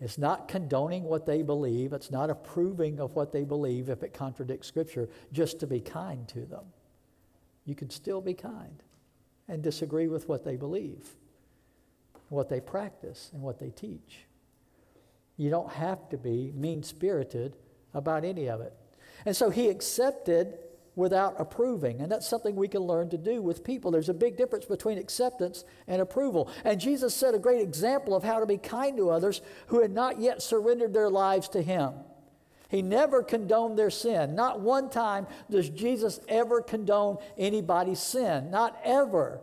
It's 0.02 0.18
not 0.18 0.48
condoning 0.48 1.04
what 1.04 1.26
they 1.26 1.44
believe, 1.44 1.94
it's 1.94 2.12
not 2.12 2.30
approving 2.30 3.00
of 3.00 3.16
what 3.16 3.32
they 3.32 3.44
believe 3.44 3.90
if 3.90 4.04
it 4.04 4.14
contradicts 4.14 4.68
Scripture, 4.68 5.08
just 5.32 5.60
to 5.60 5.68
be 5.68 5.80
kind 5.80 6.28
to 6.30 6.42
them. 6.42 6.66
You 7.66 7.76
can 7.76 7.90
still 7.90 8.20
be 8.20 8.34
kind 8.34 8.84
and 9.48 9.62
disagree 9.62 10.08
with 10.08 10.28
what 10.28 10.44
they 10.44 10.56
believe, 10.56 11.08
what 12.30 12.50
they 12.50 12.60
practice, 12.60 13.30
and 13.34 13.42
what 13.42 13.60
they 13.60 13.70
teach. 13.70 14.26
You 15.38 15.50
don't 15.50 15.72
have 15.72 16.10
to 16.10 16.18
be 16.18 16.52
mean 16.56 16.84
spirited 16.84 17.56
about 17.94 18.26
any 18.26 18.50
of 18.50 18.62
it. 18.62 18.74
And 19.26 19.36
so 19.36 19.50
he 19.50 19.70
accepted 19.70 20.58
without 20.96 21.36
approving. 21.40 22.02
And 22.02 22.12
that's 22.12 22.28
something 22.28 22.56
we 22.56 22.68
can 22.68 22.82
learn 22.82 23.10
to 23.10 23.18
do 23.18 23.42
with 23.42 23.64
people. 23.64 23.92
There's 23.92 24.10
a 24.10 24.14
big 24.14 24.38
difference 24.38 24.66
between 24.66 24.98
acceptance 24.98 25.64
and 25.88 26.02
approval. 26.02 26.50
And 26.64 26.80
Jesus 26.80 27.16
set 27.16 27.34
a 27.34 27.40
great 27.40 27.62
example 27.62 28.16
of 28.16 28.24
how 28.24 28.40
to 28.40 28.46
be 28.46 28.58
kind 28.58 28.98
to 28.98 29.10
others 29.10 29.42
who 29.68 29.82
had 29.82 29.92
not 29.92 30.20
yet 30.20 30.42
surrendered 30.42 30.94
their 30.94 31.10
lives 31.10 31.50
to 31.50 31.62
him. 31.62 31.94
He 32.70 32.82
never 32.82 33.22
condoned 33.22 33.78
their 33.78 33.92
sin. 33.92 34.34
Not 34.36 34.60
one 34.60 34.90
time 34.90 35.28
does 35.50 35.70
Jesus 35.70 36.20
ever 36.28 36.62
condone 36.62 37.18
anybody's 37.38 38.00
sin. 38.00 38.50
Not 38.50 38.80
ever. 38.84 39.42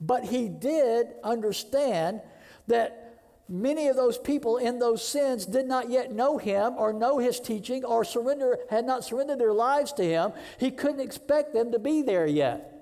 But 0.00 0.24
he 0.24 0.48
did 0.48 1.08
understand 1.22 2.22
that 2.66 3.07
many 3.48 3.88
of 3.88 3.96
those 3.96 4.18
people 4.18 4.56
in 4.58 4.78
those 4.78 5.06
sins 5.06 5.46
did 5.46 5.66
not 5.66 5.90
yet 5.90 6.12
know 6.12 6.38
him 6.38 6.74
or 6.76 6.92
know 6.92 7.18
his 7.18 7.40
teaching 7.40 7.84
or 7.84 8.04
surrender 8.04 8.58
had 8.70 8.84
not 8.84 9.04
surrendered 9.04 9.38
their 9.38 9.52
lives 9.52 9.92
to 9.94 10.04
him. 10.04 10.32
He 10.58 10.70
couldn't 10.70 11.00
expect 11.00 11.54
them 11.54 11.72
to 11.72 11.78
be 11.78 12.02
there 12.02 12.26
yet 12.26 12.74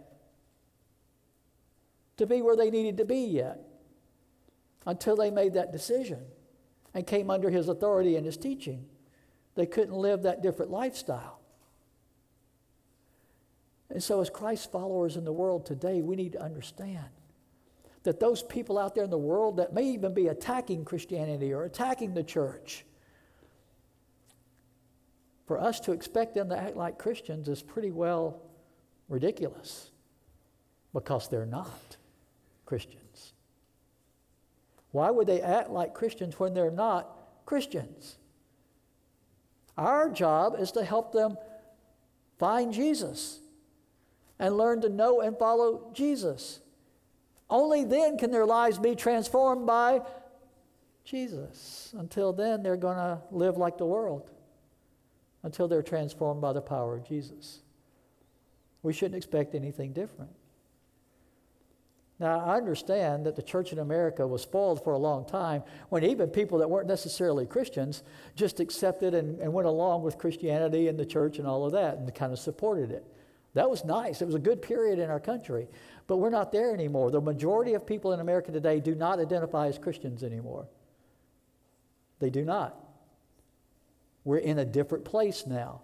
to 2.16 2.26
be 2.26 2.42
where 2.42 2.56
they 2.56 2.70
needed 2.70 2.96
to 2.96 3.04
be 3.04 3.20
yet 3.20 3.60
until 4.86 5.16
they 5.16 5.30
made 5.30 5.54
that 5.54 5.72
decision 5.72 6.20
and 6.94 7.06
came 7.06 7.30
under 7.30 7.50
his 7.50 7.68
authority 7.68 8.16
and 8.16 8.24
his 8.24 8.36
teaching. 8.36 8.86
They 9.54 9.66
couldn't 9.66 9.94
live 9.94 10.22
that 10.22 10.42
different 10.42 10.70
lifestyle. 10.70 11.40
And 13.90 14.02
so 14.02 14.20
as 14.20 14.30
christ 14.30 14.72
followers 14.72 15.16
in 15.16 15.24
the 15.24 15.32
world 15.32 15.64
today 15.64 16.02
we 16.02 16.16
need 16.16 16.32
to 16.32 16.42
understand 16.42 17.06
that 18.06 18.18
those 18.18 18.42
people 18.42 18.78
out 18.78 18.94
there 18.94 19.04
in 19.04 19.10
the 19.10 19.18
world 19.18 19.58
that 19.58 19.72
may 19.72 19.84
even 19.84 20.14
be 20.14 20.28
attacking 20.28 20.84
Christianity 20.84 21.52
or 21.52 21.64
attacking 21.64 22.14
the 22.14 22.22
church, 22.22 22.84
for 25.46 25.60
us 25.60 25.78
to 25.80 25.92
expect 25.92 26.34
them 26.34 26.48
to 26.48 26.58
act 26.58 26.76
like 26.76 26.98
Christians 26.98 27.48
is 27.48 27.62
pretty 27.62 27.92
well 27.92 28.42
ridiculous 29.08 29.90
because 30.92 31.28
they're 31.28 31.46
not 31.46 31.96
Christians. 32.64 33.34
Why 34.90 35.10
would 35.10 35.28
they 35.28 35.42
act 35.42 35.70
like 35.70 35.94
Christians 35.94 36.40
when 36.40 36.54
they're 36.54 36.70
not 36.70 37.44
Christians? 37.44 38.16
Our 39.76 40.10
job 40.10 40.56
is 40.58 40.72
to 40.72 40.82
help 40.82 41.12
them 41.12 41.36
Find 42.38 42.72
Jesus 42.72 43.40
and 44.38 44.56
learn 44.56 44.82
to 44.82 44.88
know 44.88 45.20
and 45.20 45.38
follow 45.38 45.90
Jesus. 45.94 46.60
Only 47.48 47.84
then 47.84 48.18
can 48.18 48.30
their 48.30 48.46
lives 48.46 48.78
be 48.78 48.94
transformed 48.94 49.66
by 49.66 50.00
Jesus. 51.04 51.94
Until 51.96 52.32
then, 52.32 52.62
they're 52.62 52.76
going 52.76 52.96
to 52.96 53.20
live 53.30 53.56
like 53.56 53.78
the 53.78 53.86
world 53.86 54.30
until 55.42 55.68
they're 55.68 55.82
transformed 55.82 56.40
by 56.40 56.52
the 56.52 56.60
power 56.60 56.96
of 56.96 57.06
Jesus. 57.06 57.60
We 58.82 58.92
shouldn't 58.92 59.16
expect 59.16 59.54
anything 59.54 59.92
different. 59.92 60.30
Now, 62.18 62.40
I 62.40 62.56
understand 62.56 63.26
that 63.26 63.36
the 63.36 63.42
church 63.42 63.72
in 63.72 63.78
America 63.78 64.26
was 64.26 64.42
spoiled 64.42 64.82
for 64.82 64.94
a 64.94 64.98
long 64.98 65.26
time 65.26 65.62
when 65.90 66.02
even 66.02 66.30
people 66.30 66.58
that 66.58 66.70
weren't 66.70 66.88
necessarily 66.88 67.44
Christians 67.44 68.02
just 68.34 68.58
accepted 68.58 69.14
and, 69.14 69.38
and, 69.38 69.52
went 69.52 69.68
along 69.68 70.02
with 70.02 70.16
Christianity 70.16 70.88
and 70.88 70.98
the 70.98 71.04
church 71.04 71.38
and 71.38 71.46
all 71.46 71.66
of 71.66 71.72
that 71.72 71.98
and 71.98 72.12
kind 72.14 72.32
of 72.32 72.38
supported 72.38 72.90
it. 72.90 73.04
That 73.52 73.70
was 73.70 73.84
nice. 73.84 74.22
It 74.22 74.26
was 74.26 74.34
a 74.34 74.40
good 74.40 74.62
period 74.62 74.98
in 74.98 75.10
our 75.10 75.20
country. 75.20 75.68
But 76.06 76.18
we're 76.18 76.30
not 76.30 76.52
there 76.52 76.72
anymore. 76.72 77.10
The 77.10 77.20
majority 77.20 77.74
of 77.74 77.86
people 77.86 78.12
in 78.12 78.20
America 78.20 78.52
today 78.52 78.80
do 78.80 78.94
not 78.94 79.18
identify 79.18 79.66
as 79.66 79.78
Christians 79.78 80.22
anymore. 80.22 80.68
They 82.20 82.30
do 82.30 82.44
not. 82.44 82.78
We're 84.24 84.38
in 84.38 84.58
a 84.58 84.64
different 84.64 85.04
place 85.04 85.46
now. 85.46 85.82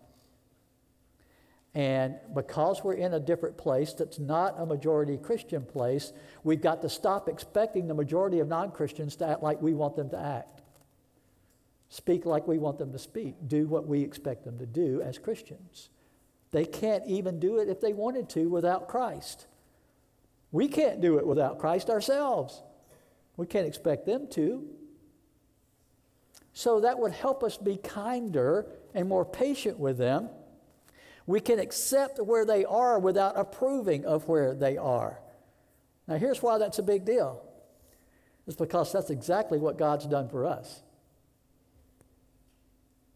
And 1.75 2.16
because 2.35 2.85
we're 2.85 2.95
in 2.95 3.14
a 3.14 3.20
different 3.20 3.57
place 3.57 3.95
that's 3.95 4.18
not 4.18 4.57
a 4.59 4.66
majority 4.66 5.16
Christian 5.16 5.64
place, 5.64 6.12
we've 6.45 6.61
got 6.61 6.83
to 6.83 6.89
stop 6.89 7.29
expecting 7.29 7.89
the 7.89 7.95
majority 7.95 8.41
of 8.41 8.49
non 8.49 8.70
Christians 8.73 9.16
to 9.16 9.27
act 9.27 9.43
like 9.43 9.62
we 9.62 9.73
want 9.73 9.97
them 9.97 10.11
to 10.11 10.18
act. 10.18 10.61
Speak 11.89 12.27
like 12.27 12.47
we 12.47 12.59
want 12.59 12.79
them 12.79 12.93
to 12.93 12.99
speak. 12.99 13.37
Do 13.47 13.66
what 13.66 13.87
we 13.87 14.03
expect 14.03 14.45
them 14.45 14.59
to 14.59 14.66
do 14.66 15.01
as 15.03 15.18
Christians. 15.18 15.89
They 16.51 16.66
can't 16.66 17.07
even 17.07 17.41
do 17.41 17.59
it 17.59 17.68
if 17.68 17.81
they 17.81 17.95
wanted 17.95 18.29
to 18.31 18.49
without 18.51 18.89
Christ. 18.89 19.47
We 20.53 20.68
can't 20.68 21.00
do 21.00 21.18
it 21.18 21.26
without 21.26 21.59
Christ 21.59 21.90
ourselves. 21.90 22.62
We 23.36 23.46
can't 23.46 23.66
expect 23.66 24.07
them 24.07 24.28
to. 24.32 24.64
So 26.53 26.80
that 26.80 26.98
would 26.98 27.12
help 27.12 27.42
us 27.42 27.57
be 27.57 27.78
kinder 27.78 28.66
and 28.94 29.09
more 29.09 29.24
patient 29.24 29.78
with 29.78 29.98
them 29.98 30.28
we 31.26 31.40
can 31.40 31.59
accept 31.59 32.18
where 32.18 32.44
they 32.44 32.64
are 32.64 32.98
without 32.98 33.38
approving 33.38 34.05
of 34.05 34.28
where 34.28 34.55
they 34.55 34.76
are. 34.76 35.20
Now, 36.09 36.16
here's 36.16 36.42
why 36.42 36.59
that's 36.59 36.78
a 36.78 36.82
big 36.82 37.05
deal 37.05 37.42
it's 38.46 38.57
because 38.57 38.92
that's 38.92 39.11
exactly 39.11 39.59
what 39.59 39.78
God's 39.78 40.07
done 40.07 40.28
for 40.28 40.44
us. 40.44 40.82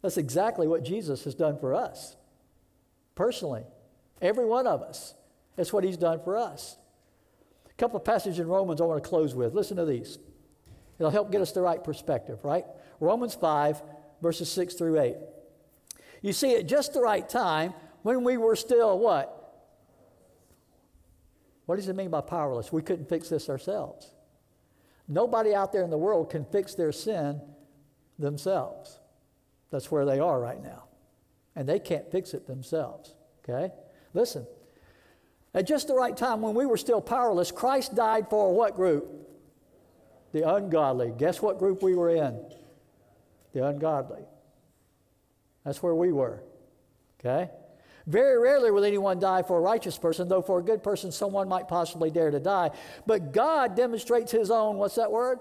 That's 0.03 0.19
exactly 0.19 0.69
what 0.69 0.85
Jesus 0.85 1.25
has 1.25 1.35
done 1.35 1.59
for 1.59 1.75
us, 1.75 2.17
personally. 3.17 3.65
Every 4.23 4.47
one 4.47 4.67
of 4.67 4.83
us. 4.83 5.15
That's 5.57 5.73
what 5.73 5.85
he's 5.85 5.97
done 5.97 6.21
for 6.23 6.37
us. 6.37 6.77
A 7.77 7.79
couple 7.79 7.99
of 7.99 8.05
passages 8.05 8.39
in 8.39 8.49
Romans 8.49 8.81
I 8.81 8.85
want 8.85 9.03
to 9.03 9.09
close 9.09 9.35
with. 9.35 9.53
Listen 9.55 9.77
to 9.77 9.85
these. 9.85 10.19
It'll 10.99 11.11
help 11.11 11.31
get 11.31 11.43
us 11.43 11.53
the 11.53 11.61
right 11.61 11.83
perspective, 11.83 12.43
right? 12.43 12.65
Romans 13.01 13.35
5, 13.35 13.83
verses 14.23 14.51
6 14.51 14.75
through 14.75 14.99
8. 14.99 15.17
You 16.23 16.33
see, 16.33 16.57
at 16.57 16.67
just 16.67 16.95
the 16.95 17.03
right 17.03 17.29
time, 17.29 17.75
when 18.03 18.25
we 18.25 18.39
were 18.39 18.57
still 18.57 18.99
what? 18.99 19.33
What 21.67 21.77
does 21.77 21.89
it 21.89 21.97
mean 21.97 22.11
by 22.11 22.23
powerless? 22.23 22.73
We 22.73 22.81
couldn't 22.81 23.09
fix 23.09 23.29
this 23.29 23.51
ourselves. 23.51 24.11
Nobody 25.09 25.55
out 25.55 25.73
there 25.73 25.83
in 25.83 25.91
the 25.91 25.99
world 25.99 26.31
can 26.31 26.45
fix 26.47 26.75
their 26.75 26.93
sin 26.93 27.41
themselves. 28.19 28.99
That's 29.71 29.91
where 29.91 30.07
they 30.07 30.19
are 30.19 30.41
right 30.41 30.63
now. 30.63 30.85
And 31.55 31.69
they 31.69 31.79
can't 31.79 32.11
fix 32.11 32.33
it 32.33 32.47
themselves. 32.47 33.15
Okay? 33.45 33.73
Listen. 34.15 34.47
At 35.57 35.67
just 35.67 35.89
the 35.89 35.95
right 35.95 36.15
time, 36.15 36.43
when 36.43 36.55
we 36.55 36.67
were 36.67 36.77
still 36.77 37.01
powerless, 37.01 37.51
Christ 37.51 37.95
died 37.95 38.29
for 38.29 38.55
what 38.55 38.77
group? 38.77 39.11
The 40.33 40.47
ungodly. 40.47 41.15
Guess 41.17 41.41
what 41.41 41.59
group 41.59 41.83
we 41.83 41.95
were 41.95 42.11
in? 42.11 42.39
The 43.55 43.67
ungodly. 43.67 44.23
That's 45.65 45.83
where 45.83 45.95
we 45.95 46.13
were. 46.13 46.43
Okay? 47.19 47.51
Very 48.07 48.39
rarely 48.39 48.71
will 48.71 48.85
anyone 48.85 49.19
die 49.19 49.43
for 49.43 49.57
a 49.57 49.61
righteous 49.63 49.97
person, 49.97 50.29
though 50.29 50.43
for 50.43 50.59
a 50.59 50.63
good 50.63 50.83
person, 50.83 51.11
someone 51.11 51.49
might 51.49 51.69
possibly 51.69 52.11
dare 52.11 52.31
to 52.31 52.39
die. 52.39 52.71
But 53.07 53.33
God 53.33 53.75
demonstrates 53.75 54.31
his 54.31 54.51
own, 54.51 54.77
what's 54.77 54.97
that 54.97 55.11
word? 55.11 55.39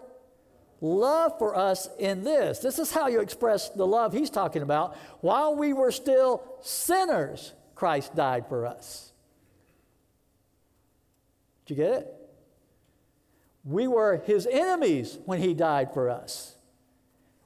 Love 0.79 1.37
for 1.37 1.57
us 1.57 1.89
in 1.99 2.23
this. 2.23 2.59
This 2.59 2.79
is 2.79 2.89
how 2.89 3.07
you 3.07 3.19
express 3.19 3.67
the 3.69 3.85
love 3.85 4.13
he's 4.13 4.29
talking 4.29 4.61
about. 4.61 4.95
While 5.19 5.57
we 5.57 5.73
were 5.73 5.91
still 5.91 6.41
sinners, 6.61 7.51
Christ 7.75 8.15
died 8.15 8.47
for 8.47 8.65
us. 8.65 9.11
Did 11.65 11.77
you 11.77 11.83
get 11.83 11.93
it? 11.93 12.13
We 13.63 13.87
were 13.87 14.21
his 14.25 14.47
enemies 14.49 15.17
when 15.25 15.41
he 15.41 15.53
died 15.53 15.93
for 15.93 16.09
us. 16.09 16.55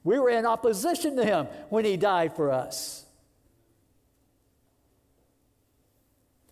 We 0.04 0.18
were 0.18 0.30
in 0.30 0.46
opposition 0.46 1.16
to 1.16 1.24
him 1.24 1.46
when 1.68 1.84
he 1.84 1.96
died 1.96 2.34
for 2.34 2.50
us. 2.50 3.04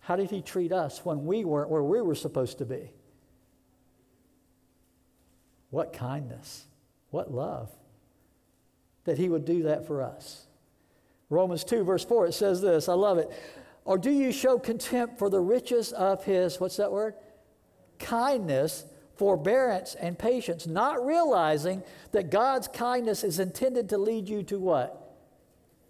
How 0.01 0.15
did 0.15 0.31
he 0.31 0.41
treat 0.41 0.71
us 0.71 1.05
when 1.05 1.25
we 1.25 1.45
weren't 1.45 1.69
where 1.69 1.83
we 1.83 2.01
were 2.01 2.15
supposed 2.15 2.57
to 2.59 2.65
be? 2.65 2.91
What 5.69 5.93
kindness, 5.93 6.65
what 7.11 7.31
love 7.31 7.69
that 9.09 9.17
he 9.17 9.27
would 9.27 9.43
do 9.43 9.63
that 9.63 9.87
for 9.87 10.03
us. 10.03 10.45
Romans 11.29 11.63
2, 11.63 11.83
verse 11.83 12.05
4, 12.05 12.27
it 12.27 12.33
says 12.33 12.61
this 12.61 12.87
I 12.87 12.93
love 12.93 13.17
it. 13.17 13.31
Or 13.85 13.97
do 13.97 14.11
you 14.11 14.31
show 14.31 14.59
contempt 14.59 15.17
for 15.17 15.29
the 15.29 15.39
riches 15.39 15.91
of 15.93 16.23
his, 16.23 16.59
what's 16.59 16.77
that 16.77 16.91
word? 16.91 17.15
Kindness, 17.99 18.85
forbearance, 19.17 19.95
and 19.95 20.17
patience, 20.17 20.65
not 20.65 21.05
realizing 21.05 21.83
that 22.11 22.31
God's 22.31 22.67
kindness 22.67 23.23
is 23.23 23.39
intended 23.39 23.89
to 23.89 23.97
lead 23.97 24.27
you 24.27 24.43
to 24.43 24.59
what? 24.59 25.09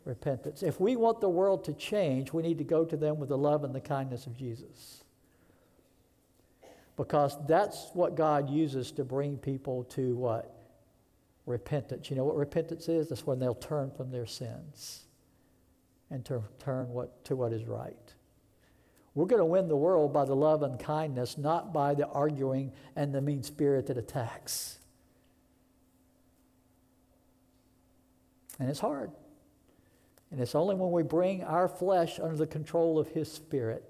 repentance. 0.10 0.64
If 0.64 0.80
we 0.80 0.96
want 0.96 1.22
the 1.22 1.30
world 1.30 1.64
to 1.66 1.74
change, 1.74 2.34
we 2.34 2.42
need 2.42 2.58
to 2.58 2.64
go 2.64 2.84
to 2.84 2.98
them 2.98 3.20
with 3.20 3.30
the 3.30 3.38
love 3.38 3.64
and 3.64 3.74
the 3.74 3.80
kindness 3.80 4.26
of 4.26 4.36
Jesus. 4.36 5.04
Because 6.98 7.38
that's 7.48 7.92
what 7.94 8.16
God 8.16 8.50
uses 8.50 8.92
to 8.94 9.06
bring 9.06 9.38
people 9.38 9.86
to 9.86 10.16
what? 10.16 10.54
Repentance. 11.46 12.10
You 12.10 12.18
know 12.18 12.26
what 12.26 12.36
repentance 12.36 12.90
is? 12.90 13.08
That's 13.08 13.26
when 13.26 13.40
they'll 13.40 13.56
turn 13.56 13.92
from 13.92 14.12
their 14.12 14.26
sins 14.26 15.06
and 16.12 16.26
to 16.26 16.44
turn 16.58 16.90
what, 16.90 17.24
to 17.26 17.36
what 17.36 17.54
is 17.54 17.66
right. 17.66 18.14
We're 19.16 19.26
going 19.26 19.40
to 19.40 19.46
win 19.46 19.68
the 19.68 19.76
world 19.76 20.14
by 20.14 20.26
the 20.26 20.36
love 20.36 20.64
and 20.64 20.80
kindness, 20.80 21.38
not 21.38 21.74
by 21.74 21.94
the 21.94 22.08
arguing 22.08 22.72
and 22.96 23.14
the 23.14 23.22
mean 23.22 23.44
spirited 23.44 23.98
attacks. 23.98 24.80
And 28.60 28.70
it's 28.70 28.80
hard. 28.80 29.12
And 30.32 30.40
it's 30.40 30.54
only 30.54 30.76
when 30.76 30.92
we 30.92 31.02
bring 31.02 31.44
our 31.44 31.68
flesh 31.68 32.20
under 32.20 32.36
the 32.36 32.48
control 32.48 33.00
of 33.00 33.08
His 33.08 33.32
Spirit 33.32 33.84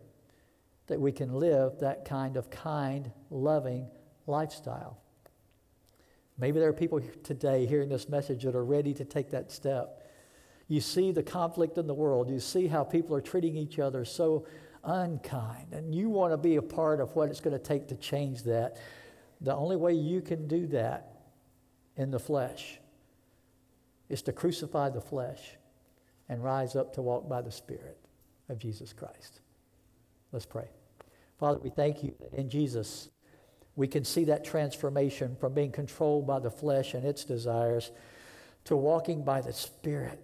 that 0.88 1.00
we 1.00 1.12
can 1.12 1.34
live 1.34 1.80
that 1.80 2.06
kind 2.06 2.38
of 2.38 2.50
kind, 2.50 3.12
loving 3.30 3.88
lifestyle. 4.26 4.98
Maybe 6.38 6.60
there 6.60 6.70
are 6.70 6.74
people 6.74 7.02
today 7.24 7.66
hearing 7.66 7.90
this 7.90 8.08
message 8.08 8.44
that 8.44 8.56
are 8.56 8.64
ready 8.64 8.94
to 8.94 9.04
take 9.04 9.32
that 9.32 9.52
step. 9.52 10.08
You 10.70 10.80
see 10.80 11.12
the 11.12 11.24
conflict 11.24 11.78
in 11.78 11.86
the 11.86 11.94
world, 11.94 12.30
you 12.30 12.40
see 12.40 12.68
how 12.68 12.84
people 12.84 13.16
are 13.16 13.22
treating 13.22 13.58
each 13.58 13.80
other 13.80 14.06
so 14.06 14.46
unkind, 14.84 15.74
and 15.74 15.94
you 15.94 16.10
want 16.10 16.34
to 16.34 16.38
be 16.38 16.56
a 16.56 16.62
part 16.62 17.00
of 17.00 17.16
what 17.16 17.30
it's 17.30 17.40
going 17.40 17.58
to 17.58 17.64
take 17.64 17.88
to 17.90 17.96
change 17.96 18.44
that. 18.44 18.78
The 19.42 19.56
only 19.56 19.76
way 19.76 19.94
you 19.94 20.22
can 20.22 20.48
do 20.48 20.68
that 20.68 21.14
in 21.96 22.12
the 22.12 22.20
flesh 22.20 22.80
is 24.10 24.22
to 24.24 24.34
crucify 24.34 24.90
the 24.90 25.02
flesh 25.02 25.58
and 26.28 26.44
rise 26.44 26.76
up 26.76 26.94
to 26.94 27.02
walk 27.02 27.28
by 27.28 27.42
the 27.42 27.52
Spirit 27.52 27.98
of 28.50 28.60
Jesus 28.60 28.94
Christ. 28.94 29.42
Let's 30.32 30.46
pray. 30.46 30.68
Father, 31.40 31.60
we 31.60 31.70
thank 31.70 32.04
you 32.04 32.14
that 32.20 32.34
in 32.34 32.50
Jesus 32.50 33.10
we 33.76 33.88
can 33.88 34.04
see 34.04 34.26
that 34.26 34.44
transformation 34.44 35.38
from 35.40 35.54
being 35.54 35.72
controlled 35.72 36.28
by 36.28 36.40
the 36.40 36.52
flesh 36.52 36.94
and 36.94 37.06
its 37.06 37.24
desires 37.24 37.92
to 38.66 38.76
walking 38.76 39.24
by 39.24 39.42
the 39.42 39.54
Spirit 39.54 40.22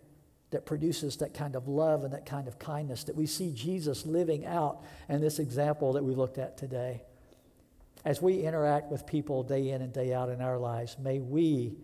that 0.56 0.66
produces 0.66 1.18
that 1.18 1.34
kind 1.34 1.53
of 1.53 1.68
love 1.68 2.06
and 2.06 2.14
that 2.14 2.26
kind 2.26 2.47
of 2.47 2.58
kindness 2.58 3.03
that 3.03 3.16
we 3.16 3.26
see 3.26 3.51
Jesus 3.51 4.06
living 4.06 4.45
out 4.45 4.86
in 5.10 5.20
this 5.20 5.38
example 5.38 5.91
that 5.93 6.03
we 6.03 6.16
looked 6.16 6.38
at 6.38 6.58
today. 6.58 7.03
As 8.06 8.22
we 8.22 8.43
interact 8.43 8.89
with 8.89 9.06
people 9.06 9.43
day 9.43 9.72
in 9.72 9.82
and 9.82 9.91
day 9.91 10.14
out 10.14 10.30
in 10.30 10.39
our 10.39 10.58
lives, 10.58 10.95
may 10.97 11.20
we 11.20 11.76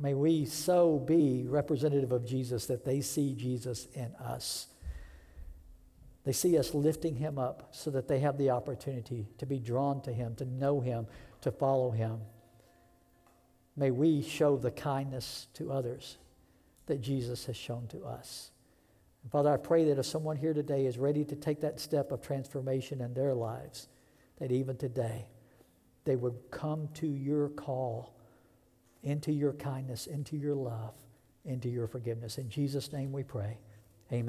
May 0.00 0.14
we 0.14 0.46
so 0.46 0.98
be 0.98 1.44
representative 1.46 2.10
of 2.10 2.26
Jesus 2.26 2.66
that 2.66 2.84
they 2.84 3.00
see 3.02 3.34
Jesus 3.34 3.86
in 3.94 4.12
us. 4.16 4.66
They 6.24 6.32
see 6.32 6.58
us 6.58 6.74
lifting 6.74 7.14
him 7.14 7.38
up 7.38 7.68
so 7.70 7.90
that 7.90 8.08
they 8.08 8.18
have 8.18 8.36
the 8.36 8.50
opportunity 8.50 9.28
to 9.38 9.46
be 9.46 9.60
drawn 9.60 10.00
to 10.02 10.12
him, 10.12 10.34
to 10.36 10.44
know 10.44 10.80
him, 10.80 11.06
to 11.42 11.52
follow 11.52 11.92
him. 11.92 12.18
May 13.76 13.92
we 13.92 14.22
show 14.22 14.56
the 14.56 14.72
kindness 14.72 15.46
to 15.54 15.70
others 15.70 16.16
that 16.86 17.00
Jesus 17.00 17.46
has 17.46 17.56
shown 17.56 17.86
to 17.88 18.04
us. 18.04 18.50
Father, 19.30 19.52
I 19.52 19.56
pray 19.56 19.84
that 19.84 19.98
if 19.98 20.06
someone 20.06 20.36
here 20.36 20.52
today 20.52 20.86
is 20.86 20.98
ready 20.98 21.24
to 21.24 21.36
take 21.36 21.60
that 21.60 21.78
step 21.80 22.10
of 22.10 22.20
transformation 22.20 23.00
in 23.00 23.14
their 23.14 23.34
lives, 23.34 23.88
that 24.38 24.50
even 24.50 24.76
today 24.76 25.26
they 26.04 26.16
would 26.16 26.34
come 26.50 26.88
to 26.94 27.06
your 27.06 27.48
call, 27.50 28.16
into 29.04 29.32
your 29.32 29.52
kindness, 29.52 30.06
into 30.06 30.36
your 30.36 30.56
love, 30.56 30.94
into 31.44 31.68
your 31.68 31.86
forgiveness. 31.86 32.38
In 32.38 32.48
Jesus' 32.48 32.92
name 32.92 33.12
we 33.12 33.22
pray. 33.22 33.58
Amen. 34.12 34.26